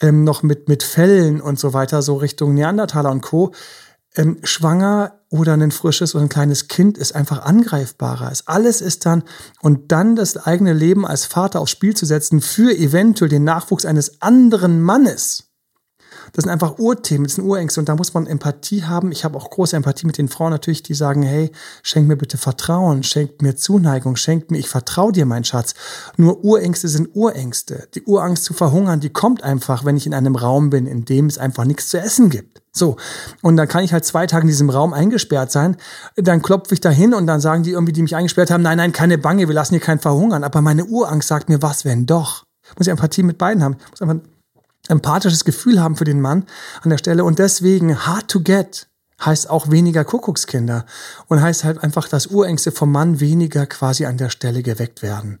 ähm, 0.00 0.24
noch 0.24 0.42
mit, 0.42 0.68
mit 0.68 0.82
Fellen 0.82 1.40
und 1.40 1.60
so 1.60 1.74
weiter, 1.74 2.02
so 2.02 2.16
Richtung 2.16 2.54
Neandertaler 2.54 3.10
und 3.10 3.20
Co., 3.20 3.52
ähm, 4.18 4.38
schwanger 4.42 5.20
oder 5.30 5.54
ein 5.54 5.70
frisches 5.70 6.14
oder 6.14 6.24
ein 6.24 6.28
kleines 6.28 6.68
Kind 6.68 6.98
ist 6.98 7.14
einfach 7.14 7.42
angreifbarer. 7.42 8.32
Alles 8.46 8.80
ist 8.80 9.06
dann, 9.06 9.22
und 9.62 9.92
dann 9.92 10.16
das 10.16 10.36
eigene 10.36 10.72
Leben 10.72 11.06
als 11.06 11.24
Vater 11.24 11.60
aufs 11.60 11.70
Spiel 11.70 11.94
zu 11.94 12.04
setzen 12.04 12.40
für 12.40 12.76
eventuell 12.76 13.28
den 13.28 13.44
Nachwuchs 13.44 13.86
eines 13.86 14.20
anderen 14.20 14.82
Mannes. 14.82 15.47
Das 16.32 16.44
sind 16.44 16.52
einfach 16.52 16.78
Urthemen, 16.78 17.24
das 17.24 17.34
sind 17.34 17.44
Urängste 17.44 17.80
und 17.80 17.88
da 17.88 17.96
muss 17.96 18.14
man 18.14 18.26
Empathie 18.26 18.84
haben. 18.84 19.12
Ich 19.12 19.24
habe 19.24 19.36
auch 19.36 19.50
große 19.50 19.76
Empathie 19.76 20.06
mit 20.06 20.18
den 20.18 20.28
Frauen 20.28 20.50
natürlich, 20.50 20.82
die 20.82 20.94
sagen, 20.94 21.22
hey, 21.22 21.50
schenk 21.82 22.08
mir 22.08 22.16
bitte 22.16 22.38
Vertrauen, 22.38 23.02
schenk 23.02 23.42
mir 23.42 23.56
Zuneigung, 23.56 24.16
schenk 24.16 24.50
mir, 24.50 24.58
ich 24.58 24.68
vertraue 24.68 25.12
dir, 25.12 25.26
mein 25.26 25.44
Schatz. 25.44 25.74
Nur 26.16 26.44
Urängste 26.44 26.88
sind 26.88 27.08
Urängste. 27.14 27.88
Die 27.94 28.02
Urangst 28.02 28.44
zu 28.44 28.54
verhungern, 28.54 29.00
die 29.00 29.10
kommt 29.10 29.42
einfach, 29.42 29.84
wenn 29.84 29.96
ich 29.96 30.06
in 30.06 30.14
einem 30.14 30.36
Raum 30.36 30.70
bin, 30.70 30.86
in 30.86 31.04
dem 31.04 31.26
es 31.26 31.38
einfach 31.38 31.64
nichts 31.64 31.88
zu 31.88 31.98
essen 31.98 32.30
gibt. 32.30 32.62
So. 32.72 32.96
Und 33.42 33.56
dann 33.56 33.68
kann 33.68 33.84
ich 33.84 33.92
halt 33.92 34.04
zwei 34.04 34.26
Tage 34.26 34.42
in 34.42 34.48
diesem 34.48 34.70
Raum 34.70 34.92
eingesperrt 34.92 35.50
sein. 35.50 35.76
Dann 36.16 36.42
klopfe 36.42 36.74
ich 36.74 36.80
da 36.80 36.90
hin 36.90 37.12
und 37.12 37.26
dann 37.26 37.40
sagen 37.40 37.62
die 37.62 37.72
irgendwie, 37.72 37.92
die 37.92 38.02
mich 38.02 38.16
eingesperrt 38.16 38.50
haben, 38.50 38.62
nein, 38.62 38.78
nein, 38.78 38.92
keine 38.92 39.18
Bange, 39.18 39.48
wir 39.48 39.54
lassen 39.54 39.74
hier 39.74 39.80
keinen 39.80 39.98
verhungern. 39.98 40.44
Aber 40.44 40.62
meine 40.62 40.84
Urangst 40.84 41.28
sagt 41.28 41.48
mir, 41.48 41.60
was 41.62 41.84
wenn 41.84 42.06
doch? 42.06 42.44
Muss 42.76 42.86
ich 42.86 42.90
Empathie 42.90 43.22
mit 43.22 43.38
beiden 43.38 43.62
haben. 43.62 43.76
Muss 43.90 44.02
einfach 44.02 44.14
ein 44.14 44.37
empathisches 44.88 45.44
Gefühl 45.44 45.80
haben 45.80 45.96
für 45.96 46.04
den 46.04 46.20
Mann 46.20 46.44
an 46.82 46.90
der 46.90 46.98
Stelle. 46.98 47.24
Und 47.24 47.38
deswegen 47.38 48.06
hard 48.06 48.28
to 48.28 48.40
get 48.40 48.88
heißt 49.24 49.50
auch 49.50 49.70
weniger 49.70 50.04
Kuckuckskinder 50.04 50.86
und 51.26 51.42
heißt 51.42 51.64
halt 51.64 51.82
einfach, 51.82 52.08
dass 52.08 52.28
Urängste 52.28 52.70
vom 52.70 52.92
Mann 52.92 53.20
weniger 53.20 53.66
quasi 53.66 54.06
an 54.06 54.16
der 54.16 54.30
Stelle 54.30 54.62
geweckt 54.62 55.02
werden. 55.02 55.40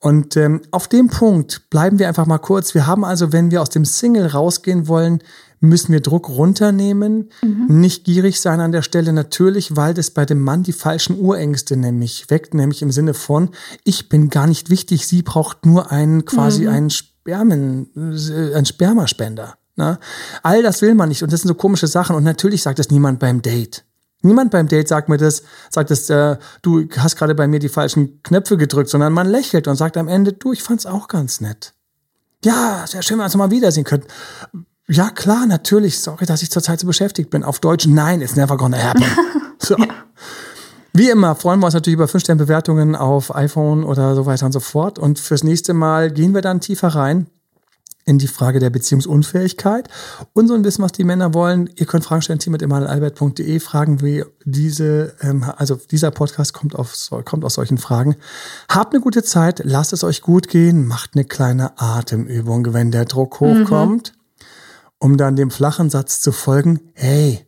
Und 0.00 0.36
ähm, 0.36 0.62
auf 0.72 0.88
dem 0.88 1.08
Punkt 1.08 1.70
bleiben 1.70 2.00
wir 2.00 2.08
einfach 2.08 2.26
mal 2.26 2.38
kurz. 2.38 2.74
Wir 2.74 2.88
haben 2.88 3.04
also, 3.04 3.32
wenn 3.32 3.52
wir 3.52 3.62
aus 3.62 3.70
dem 3.70 3.84
Single 3.84 4.26
rausgehen 4.26 4.88
wollen, 4.88 5.22
müssen 5.60 5.92
wir 5.92 6.00
Druck 6.00 6.28
runternehmen, 6.28 7.30
mhm. 7.40 7.66
nicht 7.80 8.02
gierig 8.02 8.40
sein 8.40 8.58
an 8.58 8.72
der 8.72 8.82
Stelle, 8.82 9.12
natürlich, 9.12 9.76
weil 9.76 9.94
das 9.94 10.10
bei 10.10 10.26
dem 10.26 10.40
Mann 10.40 10.64
die 10.64 10.72
falschen 10.72 11.16
Urängste 11.16 11.76
nämlich 11.76 12.28
weckt, 12.30 12.52
nämlich 12.52 12.82
im 12.82 12.90
Sinne 12.90 13.14
von, 13.14 13.50
ich 13.84 14.08
bin 14.08 14.28
gar 14.28 14.48
nicht 14.48 14.70
wichtig, 14.70 15.06
sie 15.06 15.22
braucht 15.22 15.64
nur 15.64 15.92
einen 15.92 16.24
quasi 16.24 16.62
mhm. 16.62 16.68
einen 16.68 16.90
Spermen, 17.22 17.88
einen 17.94 18.66
Spermaspender. 18.66 19.54
Ne? 19.76 19.98
All 20.42 20.62
das 20.62 20.82
will 20.82 20.94
man 20.94 21.08
nicht 21.08 21.22
und 21.22 21.32
das 21.32 21.42
sind 21.42 21.48
so 21.48 21.54
komische 21.54 21.86
Sachen 21.86 22.16
und 22.16 22.24
natürlich 22.24 22.62
sagt 22.62 22.80
das 22.80 22.90
niemand 22.90 23.20
beim 23.20 23.42
Date. 23.42 23.84
Niemand 24.22 24.50
beim 24.50 24.68
Date 24.68 24.88
sagt 24.88 25.08
mir 25.08 25.18
das, 25.18 25.42
sagt 25.70 25.90
das, 25.90 26.10
äh, 26.10 26.36
du 26.62 26.88
hast 26.96 27.16
gerade 27.16 27.34
bei 27.34 27.46
mir 27.46 27.58
die 27.60 27.68
falschen 27.68 28.22
Knöpfe 28.22 28.56
gedrückt, 28.56 28.90
sondern 28.90 29.12
man 29.12 29.28
lächelt 29.28 29.68
und 29.68 29.76
sagt 29.76 29.96
am 29.96 30.08
Ende, 30.08 30.32
du, 30.32 30.52
ich 30.52 30.62
fand's 30.62 30.84
auch 30.84 31.08
ganz 31.08 31.40
nett. 31.40 31.74
Ja, 32.44 32.84
sehr 32.88 33.02
schön, 33.02 33.16
wenn 33.16 33.22
wir 33.22 33.26
uns 33.26 33.36
mal 33.36 33.50
wiedersehen 33.50 33.84
können. 33.84 34.04
Ja, 34.88 35.10
klar, 35.10 35.46
natürlich. 35.46 36.00
Sorry, 36.00 36.26
dass 36.26 36.42
ich 36.42 36.50
zurzeit 36.50 36.80
so 36.80 36.86
beschäftigt 36.88 37.30
bin. 37.30 37.44
Auf 37.44 37.60
Deutsch, 37.60 37.86
nein, 37.86 38.20
it's 38.20 38.36
never 38.36 38.56
gonna 38.56 38.78
happen. 38.78 39.04
So. 39.64 39.76
ja. 39.76 39.86
Wie 40.92 41.10
immer 41.10 41.34
freuen 41.34 41.60
wir 41.60 41.66
uns 41.66 41.74
natürlich 41.74 41.94
über 41.94 42.06
5-Sterne-Bewertungen 42.06 42.96
auf 42.96 43.34
iPhone 43.34 43.84
oder 43.84 44.14
so 44.14 44.26
weiter 44.26 44.46
und 44.46 44.52
so 44.52 44.60
fort. 44.60 44.98
Und 44.98 45.18
fürs 45.18 45.42
nächste 45.42 45.74
Mal 45.74 46.10
gehen 46.10 46.34
wir 46.34 46.42
dann 46.42 46.60
tiefer 46.60 46.88
rein 46.88 47.26
in 48.04 48.18
die 48.18 48.26
Frage 48.26 48.58
der 48.58 48.70
Beziehungsunfähigkeit 48.70 49.88
und 50.32 50.48
so 50.48 50.54
ein 50.54 50.62
bisschen, 50.62 50.84
was 50.84 50.90
die 50.90 51.04
Männer 51.04 51.34
wollen. 51.34 51.70
Ihr 51.76 51.86
könnt 51.86 52.04
Fragen 52.04 52.20
stellen, 52.20 52.40
team 52.40 52.54
emanuelalbert.de, 52.54 53.60
fragen 53.60 54.02
wie 54.02 54.24
diese, 54.44 55.14
ähm, 55.20 55.44
also 55.56 55.76
dieser 55.76 56.10
Podcast 56.10 56.52
kommt, 56.52 56.74
auf, 56.74 56.94
kommt 57.24 57.44
aus 57.44 57.54
solchen 57.54 57.78
Fragen. 57.78 58.16
Habt 58.68 58.92
eine 58.92 59.02
gute 59.02 59.22
Zeit, 59.22 59.62
lasst 59.64 59.92
es 59.92 60.02
euch 60.02 60.20
gut 60.20 60.48
gehen, 60.48 60.86
macht 60.88 61.12
eine 61.14 61.24
kleine 61.24 61.78
Atemübung, 61.80 62.74
wenn 62.74 62.90
der 62.90 63.04
Druck 63.04 63.38
hochkommt. 63.38 64.12
Mhm 64.14 64.22
um 65.02 65.16
dann 65.16 65.34
dem 65.34 65.50
flachen 65.50 65.90
Satz 65.90 66.20
zu 66.20 66.30
folgen, 66.30 66.78
hey, 66.94 67.44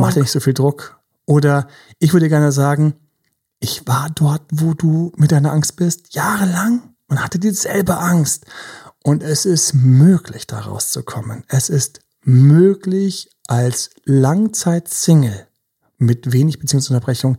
mach 0.00 0.14
dir 0.14 0.20
nicht 0.20 0.30
so 0.30 0.40
viel 0.40 0.54
Druck. 0.54 0.97
Oder 1.28 1.68
ich 1.98 2.14
würde 2.14 2.30
gerne 2.30 2.52
sagen, 2.52 2.94
ich 3.60 3.86
war 3.86 4.08
dort, 4.14 4.42
wo 4.50 4.72
du 4.72 5.12
mit 5.16 5.30
deiner 5.30 5.52
Angst 5.52 5.76
bist, 5.76 6.14
jahrelang 6.14 6.94
und 7.08 7.22
hatte 7.22 7.38
dieselbe 7.38 7.98
Angst. 7.98 8.46
Und 9.04 9.22
es 9.22 9.44
ist 9.44 9.74
möglich, 9.74 10.46
da 10.46 10.60
rauszukommen. 10.60 11.44
Es 11.48 11.68
ist 11.68 12.00
möglich, 12.22 13.28
als 13.46 13.90
Langzeit-Single 14.04 15.46
mit 15.98 16.32
wenig 16.32 16.60
Beziehungsunterbrechung 16.60 17.36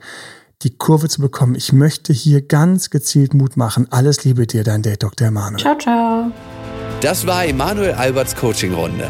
die 0.62 0.78
Kurve 0.78 1.10
zu 1.10 1.22
bekommen. 1.22 1.56
Ich 1.56 1.74
möchte 1.74 2.14
hier 2.14 2.46
ganz 2.46 2.92
gezielt 2.92 3.34
Mut 3.34 3.58
machen. 3.58 3.88
Alles 3.90 4.24
Liebe 4.24 4.46
dir, 4.46 4.64
dein 4.64 4.84
Date 4.84 5.02
Dr. 5.02 5.30
Emanuel. 5.30 5.62
Ciao, 5.62 5.78
ciao. 5.78 6.32
Das 7.02 7.26
war 7.26 7.44
Emanuel 7.44 7.94
Alberts 7.94 8.36
Coaching-Runde. 8.36 9.10